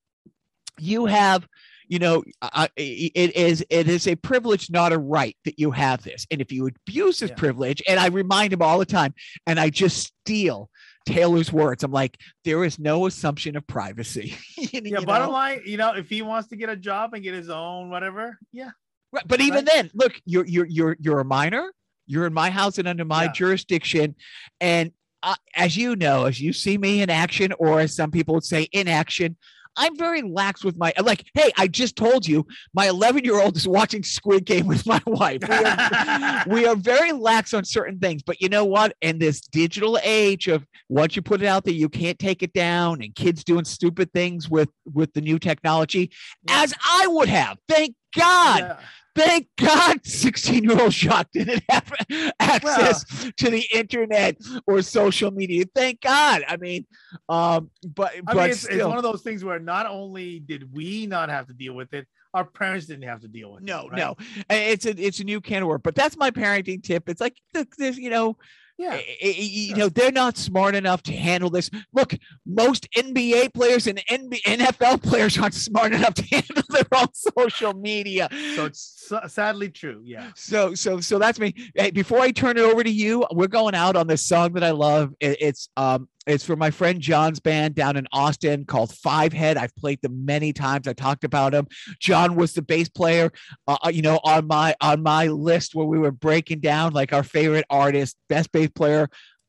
You 0.80 1.08
have, 1.08 1.48
you 1.90 2.00
know, 2.00 2.24
uh, 2.42 2.68
it 2.78 3.36
is 3.36 3.66
it 3.70 3.90
is 3.90 4.08
a 4.08 4.16
privilege, 4.16 4.70
not 4.70 4.94
a 4.94 4.98
right 4.98 5.36
that 5.44 5.60
you 5.60 5.72
have 5.72 6.04
this. 6.04 6.26
And 6.32 6.40
if 6.40 6.52
you 6.52 6.68
abuse 6.88 7.20
this 7.20 7.32
Yeah. 7.32 7.36
privilege, 7.36 7.82
and 7.88 8.00
I 8.00 8.08
remind 8.08 8.54
him 8.54 8.62
all 8.62 8.78
the 8.80 8.86
time, 8.86 9.14
and 9.48 9.60
I 9.60 9.70
just 9.72 10.14
steal 10.22 10.70
Taylor's 11.08 11.52
words. 11.52 11.84
I'm 11.84 11.92
like, 11.92 12.18
there 12.46 12.64
is 12.64 12.78
no 12.80 13.08
assumption 13.08 13.58
of 13.58 13.66
privacy. 13.68 14.38
You 14.58 14.82
yeah 14.84 15.00
know? 15.00 15.06
bottom 15.06 15.32
line 15.32 15.62
you 15.66 15.78
know 15.78 15.94
if 15.96 16.10
he 16.10 16.22
wants 16.22 16.50
to 16.50 16.56
get 16.56 16.70
a 16.70 16.76
job 16.76 17.14
and 17.14 17.24
get 17.24 17.34
his 17.34 17.50
own 17.50 17.90
whatever 17.90 18.38
yeah 18.54 18.70
Right, 19.12 19.24
but 19.28 19.42
even 19.42 19.66
Right. 19.66 19.66
then, 19.66 19.90
look, 19.96 20.14
you're 20.26 20.46
you're 20.46 20.68
you're 20.68 20.96
you're 21.00 21.20
a 21.20 21.26
minor. 21.26 21.72
You're 22.06 22.28
in 22.28 22.34
my 22.34 22.52
house 22.52 22.78
and 22.78 22.88
under 22.88 23.06
my 23.06 23.24
Yeah. 23.24 23.32
jurisdiction, 23.32 24.16
and 24.62 24.92
uh, 25.24 25.36
as 25.56 25.76
you 25.76 25.96
know, 25.96 26.26
as 26.26 26.40
you 26.40 26.54
see 26.54 26.78
me 26.78 27.02
in 27.02 27.10
action, 27.10 27.52
or 27.58 27.80
as 27.80 27.96
some 27.96 28.12
people 28.12 28.36
would 28.36 28.44
say, 28.46 28.64
in 28.72 28.88
action, 28.88 29.36
I'm 29.76 29.98
very 29.98 30.22
lax 30.22 30.64
with 30.64 30.78
my 30.78 30.94
like. 31.02 31.26
Hey, 31.34 31.52
I 31.58 31.68
just 31.68 31.96
told 31.96 32.28
you 32.28 32.46
my 32.74 32.88
11 32.88 33.24
year 33.24 33.42
old 33.42 33.56
is 33.56 33.68
watching 33.68 34.04
Squid 34.04 34.46
Game 34.46 34.68
with 34.68 34.86
my 34.86 35.02
wife. 35.06 35.42
We 35.48 35.56
are, 35.56 36.44
we 36.48 36.66
are 36.66 36.76
very 36.76 37.12
lax 37.12 37.54
on 37.54 37.64
certain 37.66 38.00
things, 38.00 38.24
but 38.24 38.42
you 38.42 38.50
know 38.50 38.66
what? 38.66 38.96
In 39.02 39.20
this 39.20 39.42
digital 39.42 40.00
age 40.04 40.48
of 40.48 40.66
once 40.90 41.16
you 41.16 41.22
put 41.22 41.42
it 41.42 41.48
out 41.48 41.64
there, 41.66 41.74
you 41.74 41.90
can't 41.90 42.20
take 42.20 42.44
it 42.44 42.54
down, 42.54 43.02
and 43.02 43.14
kids 43.16 43.44
doing 43.44 43.66
stupid 43.66 44.12
things 44.14 44.50
with 44.50 44.70
with 44.94 45.14
the 45.14 45.22
new 45.22 45.40
technology, 45.40 46.12
yeah. 46.44 46.64
as 46.64 46.74
I 46.86 47.08
would 47.08 47.30
have. 47.30 47.58
Thank 47.68 47.96
God. 48.16 48.60
Yeah 48.60 48.80
thank 49.20 49.48
God 49.58 50.06
16 50.06 50.64
year 50.64 50.82
old 50.82 50.94
Jacques 50.94 51.32
didn't 51.32 51.64
have 51.70 51.92
access 52.40 53.06
well, 53.24 53.32
to 53.38 53.50
the 53.50 53.66
internet 53.74 54.38
or 54.66 54.82
social 54.82 55.32
media. 55.32 55.66
Thank 55.76 56.02
God. 56.02 56.44
I 56.48 56.58
mean, 56.58 56.86
um, 57.28 57.70
but, 57.96 58.14
I 58.16 58.22
but 58.22 58.36
mean, 58.36 58.50
it's, 58.52 58.66
it's 58.66 58.84
one 58.84 58.98
of 58.98 59.04
those 59.04 59.22
things 59.22 59.44
where 59.44 59.60
not 59.60 59.86
only 59.86 60.40
did 60.40 60.74
we 60.74 61.06
not 61.08 61.30
have 61.30 61.48
to 61.48 61.54
deal 61.54 61.74
with 61.74 61.94
it, 61.94 62.08
our 62.34 62.46
parents 62.46 62.86
didn't 62.86 63.08
have 63.08 63.22
to 63.22 63.28
deal 63.28 63.52
with 63.52 63.64
no, 63.64 63.88
it. 63.88 63.94
No, 63.94 64.08
right? 64.08 64.18
no, 64.50 64.56
it's 64.56 64.86
a 64.86 64.92
it's 64.92 65.20
a 65.20 65.24
new 65.24 65.42
can 65.42 65.64
of 65.64 65.68
work. 65.68 65.82
But 65.84 65.96
that's 65.96 66.16
my 66.16 66.30
parenting 66.30 66.84
tip. 66.84 67.10
It's 67.10 67.22
like 67.22 67.36
this, 67.78 67.98
you 67.98 68.12
know, 68.12 68.38
yeah. 68.80 68.94
Eh, 68.94 69.16
eh, 69.22 69.28
eh, 69.28 69.34
you 69.40 69.76
know, 69.76 69.90
they're 69.90 70.10
not 70.12 70.38
smart 70.38 70.74
enough 70.74 71.04
to 71.04 71.14
handle 71.14 71.50
this. 71.50 71.70
Look, 71.94 72.14
most 72.46 72.90
NBA 72.96 73.54
players 73.54 73.88
and 73.88 74.02
NFL 74.08 75.04
players 75.04 75.38
aren't 75.38 75.54
smart 75.54 75.94
enough 75.94 76.14
to 76.14 76.24
handle 76.32 76.64
their 76.70 76.86
own 76.96 77.14
social 77.14 77.74
media. 77.74 78.30
So 78.56 78.66
it's 78.66 79.12
sadly 79.28 79.70
true. 79.70 80.02
Yeah. 80.06 80.32
So, 80.34 80.76
so, 80.76 81.02
so 81.02 81.20
that's 81.20 81.40
me. 81.40 81.54
Hey, 81.76 81.92
before 81.92 82.20
I 82.22 82.32
turn 82.32 82.58
it 82.58 82.62
over 82.62 82.82
to 82.82 82.90
you, 82.90 83.26
we're 83.34 83.48
going 83.48 83.76
out 83.76 83.98
on 83.98 84.08
this 84.08 84.26
song 84.26 84.54
that 84.54 84.64
I 84.64 84.72
love. 84.72 85.14
It's 85.20 85.68
um, 85.76 86.08
it's 86.28 86.46
for 86.46 86.56
my 86.56 86.70
friend 86.70 87.00
John's 87.00 87.40
band 87.40 87.76
down 87.76 87.96
in 87.96 88.08
Austin 88.12 88.66
called 88.66 88.94
Five 88.94 89.34
Head. 89.34 89.58
I've 89.58 89.76
played 89.76 90.02
them 90.02 90.26
many 90.26 90.54
times. 90.54 90.88
I 90.88 90.94
talked 90.94 91.24
about 91.24 91.54
him. 91.54 91.68
John 92.00 92.36
was 92.36 92.54
the 92.54 92.62
bass 92.62 92.90
player, 92.90 93.32
uh, 93.68 93.78
uh, 93.86 93.90
you 93.90 94.02
know, 94.02 94.20
on 94.24 94.48
my 94.48 94.76
on 94.82 95.02
my 95.02 95.28
list 95.28 95.76
where 95.76 95.86
we 95.86 95.98
were 95.98 96.12
breaking 96.12 96.60
down 96.60 96.94
like 96.94 97.14
our 97.14 97.24
favorite 97.24 97.66
artist, 97.70 98.18
best 98.28 98.52
bass 98.52 98.70
player. 98.70 99.08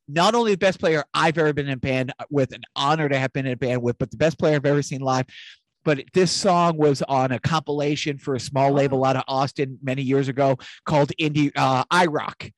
Not 0.08 0.34
only 0.34 0.52
the 0.52 0.58
best 0.58 0.80
player 0.80 1.04
I've 1.14 1.38
ever 1.38 1.52
been 1.52 1.66
in 1.66 1.74
a 1.74 1.76
band 1.76 2.12
with, 2.30 2.52
an 2.52 2.62
honor 2.74 3.08
to 3.08 3.18
have 3.18 3.32
been 3.32 3.46
in 3.46 3.52
a 3.52 3.56
band 3.56 3.82
with, 3.82 3.96
but 3.98 4.10
the 4.10 4.16
best 4.16 4.38
player 4.38 4.56
I've 4.56 4.66
ever 4.66 4.82
seen 4.82 5.00
live 5.00 5.26
but 5.82 6.04
this 6.12 6.30
song 6.30 6.76
was 6.76 7.00
on 7.02 7.32
a 7.32 7.38
compilation 7.38 8.18
for 8.18 8.34
a 8.34 8.40
small 8.40 8.70
label 8.70 9.02
out 9.04 9.16
of 9.16 9.24
Austin 9.26 9.78
many 9.82 10.02
years 10.02 10.28
ago 10.28 10.58
called 10.84 11.10
Indie 11.18 11.52
uh, 11.56 11.84
I 11.90 12.04
Rock 12.04 12.50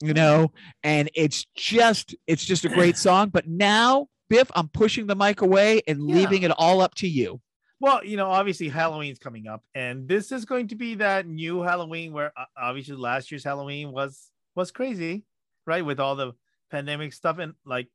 you 0.00 0.14
know, 0.14 0.52
and 0.82 1.10
it's 1.14 1.46
just 1.56 2.14
it's 2.26 2.44
just 2.44 2.64
a 2.64 2.68
great 2.68 2.96
song. 2.96 3.28
But 3.28 3.48
now, 3.48 4.08
Biff, 4.28 4.50
I'm 4.54 4.68
pushing 4.68 5.06
the 5.06 5.16
mic 5.16 5.40
away 5.40 5.82
and 5.86 6.08
yeah. 6.08 6.16
leaving 6.16 6.42
it 6.42 6.52
all 6.52 6.80
up 6.80 6.94
to 6.96 7.08
you. 7.08 7.40
Well, 7.80 8.04
you 8.04 8.18
know, 8.18 8.28
obviously 8.28 8.68
Halloween's 8.68 9.18
coming 9.18 9.46
up, 9.46 9.62
and 9.74 10.06
this 10.06 10.32
is 10.32 10.44
going 10.44 10.68
to 10.68 10.74
be 10.74 10.96
that 10.96 11.26
new 11.26 11.62
Halloween 11.62 12.12
where 12.12 12.32
uh, 12.36 12.44
obviously 12.56 12.96
last 12.96 13.30
year's 13.30 13.44
Halloween 13.44 13.92
was 13.92 14.30
was 14.54 14.70
crazy, 14.70 15.24
right? 15.66 15.84
With 15.84 16.00
all 16.00 16.16
the 16.16 16.32
pandemic 16.70 17.12
stuff 17.12 17.38
and 17.38 17.54
like 17.64 17.88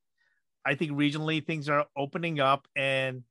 I 0.65 0.75
think 0.75 0.91
regionally 0.91 1.45
things 1.45 1.69
are 1.69 1.85
opening 1.95 2.39
up 2.39 2.67
and 2.75 3.23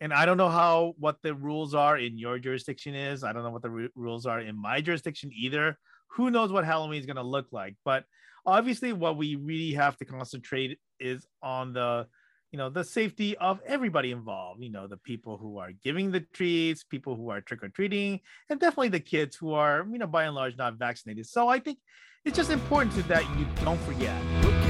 and 0.00 0.12
I 0.12 0.26
don't 0.26 0.36
know 0.36 0.48
how 0.48 0.94
what 0.98 1.18
the 1.22 1.34
rules 1.34 1.74
are 1.74 1.98
in 1.98 2.18
your 2.18 2.38
jurisdiction 2.38 2.94
is. 2.94 3.24
I 3.24 3.32
don't 3.32 3.42
know 3.42 3.50
what 3.50 3.62
the 3.62 3.70
r- 3.70 3.88
rules 3.94 4.26
are 4.26 4.40
in 4.40 4.56
my 4.56 4.80
jurisdiction 4.80 5.30
either. 5.34 5.78
Who 6.12 6.30
knows 6.30 6.50
what 6.50 6.64
Halloween 6.64 7.00
is 7.00 7.06
going 7.06 7.16
to 7.16 7.22
look 7.22 7.46
like? 7.52 7.76
But 7.84 8.04
obviously 8.48 8.92
what 8.92 9.16
we 9.16 9.36
really 9.36 9.72
have 9.74 9.96
to 9.98 10.04
concentrate 10.04 10.78
is 10.98 11.26
on 11.42 11.72
the 11.72 12.06
you 12.50 12.56
know 12.56 12.70
the 12.70 12.82
safety 12.82 13.36
of 13.36 13.60
everybody 13.66 14.10
involved 14.10 14.62
you 14.62 14.70
know 14.70 14.86
the 14.86 14.96
people 14.96 15.36
who 15.36 15.58
are 15.58 15.70
giving 15.84 16.10
the 16.10 16.20
treats 16.20 16.82
people 16.82 17.14
who 17.14 17.28
are 17.28 17.42
trick-or-treating 17.42 18.18
and 18.48 18.58
definitely 18.58 18.88
the 18.88 19.00
kids 19.00 19.36
who 19.36 19.52
are 19.52 19.86
you 19.90 19.98
know 19.98 20.06
by 20.06 20.24
and 20.24 20.34
large 20.34 20.56
not 20.56 20.78
vaccinated 20.78 21.26
so 21.26 21.46
i 21.46 21.58
think 21.58 21.78
it's 22.24 22.36
just 22.36 22.50
important 22.50 22.94
to 22.94 23.02
that 23.02 23.22
you 23.38 23.46
don't 23.62 23.80
forget 23.82 24.67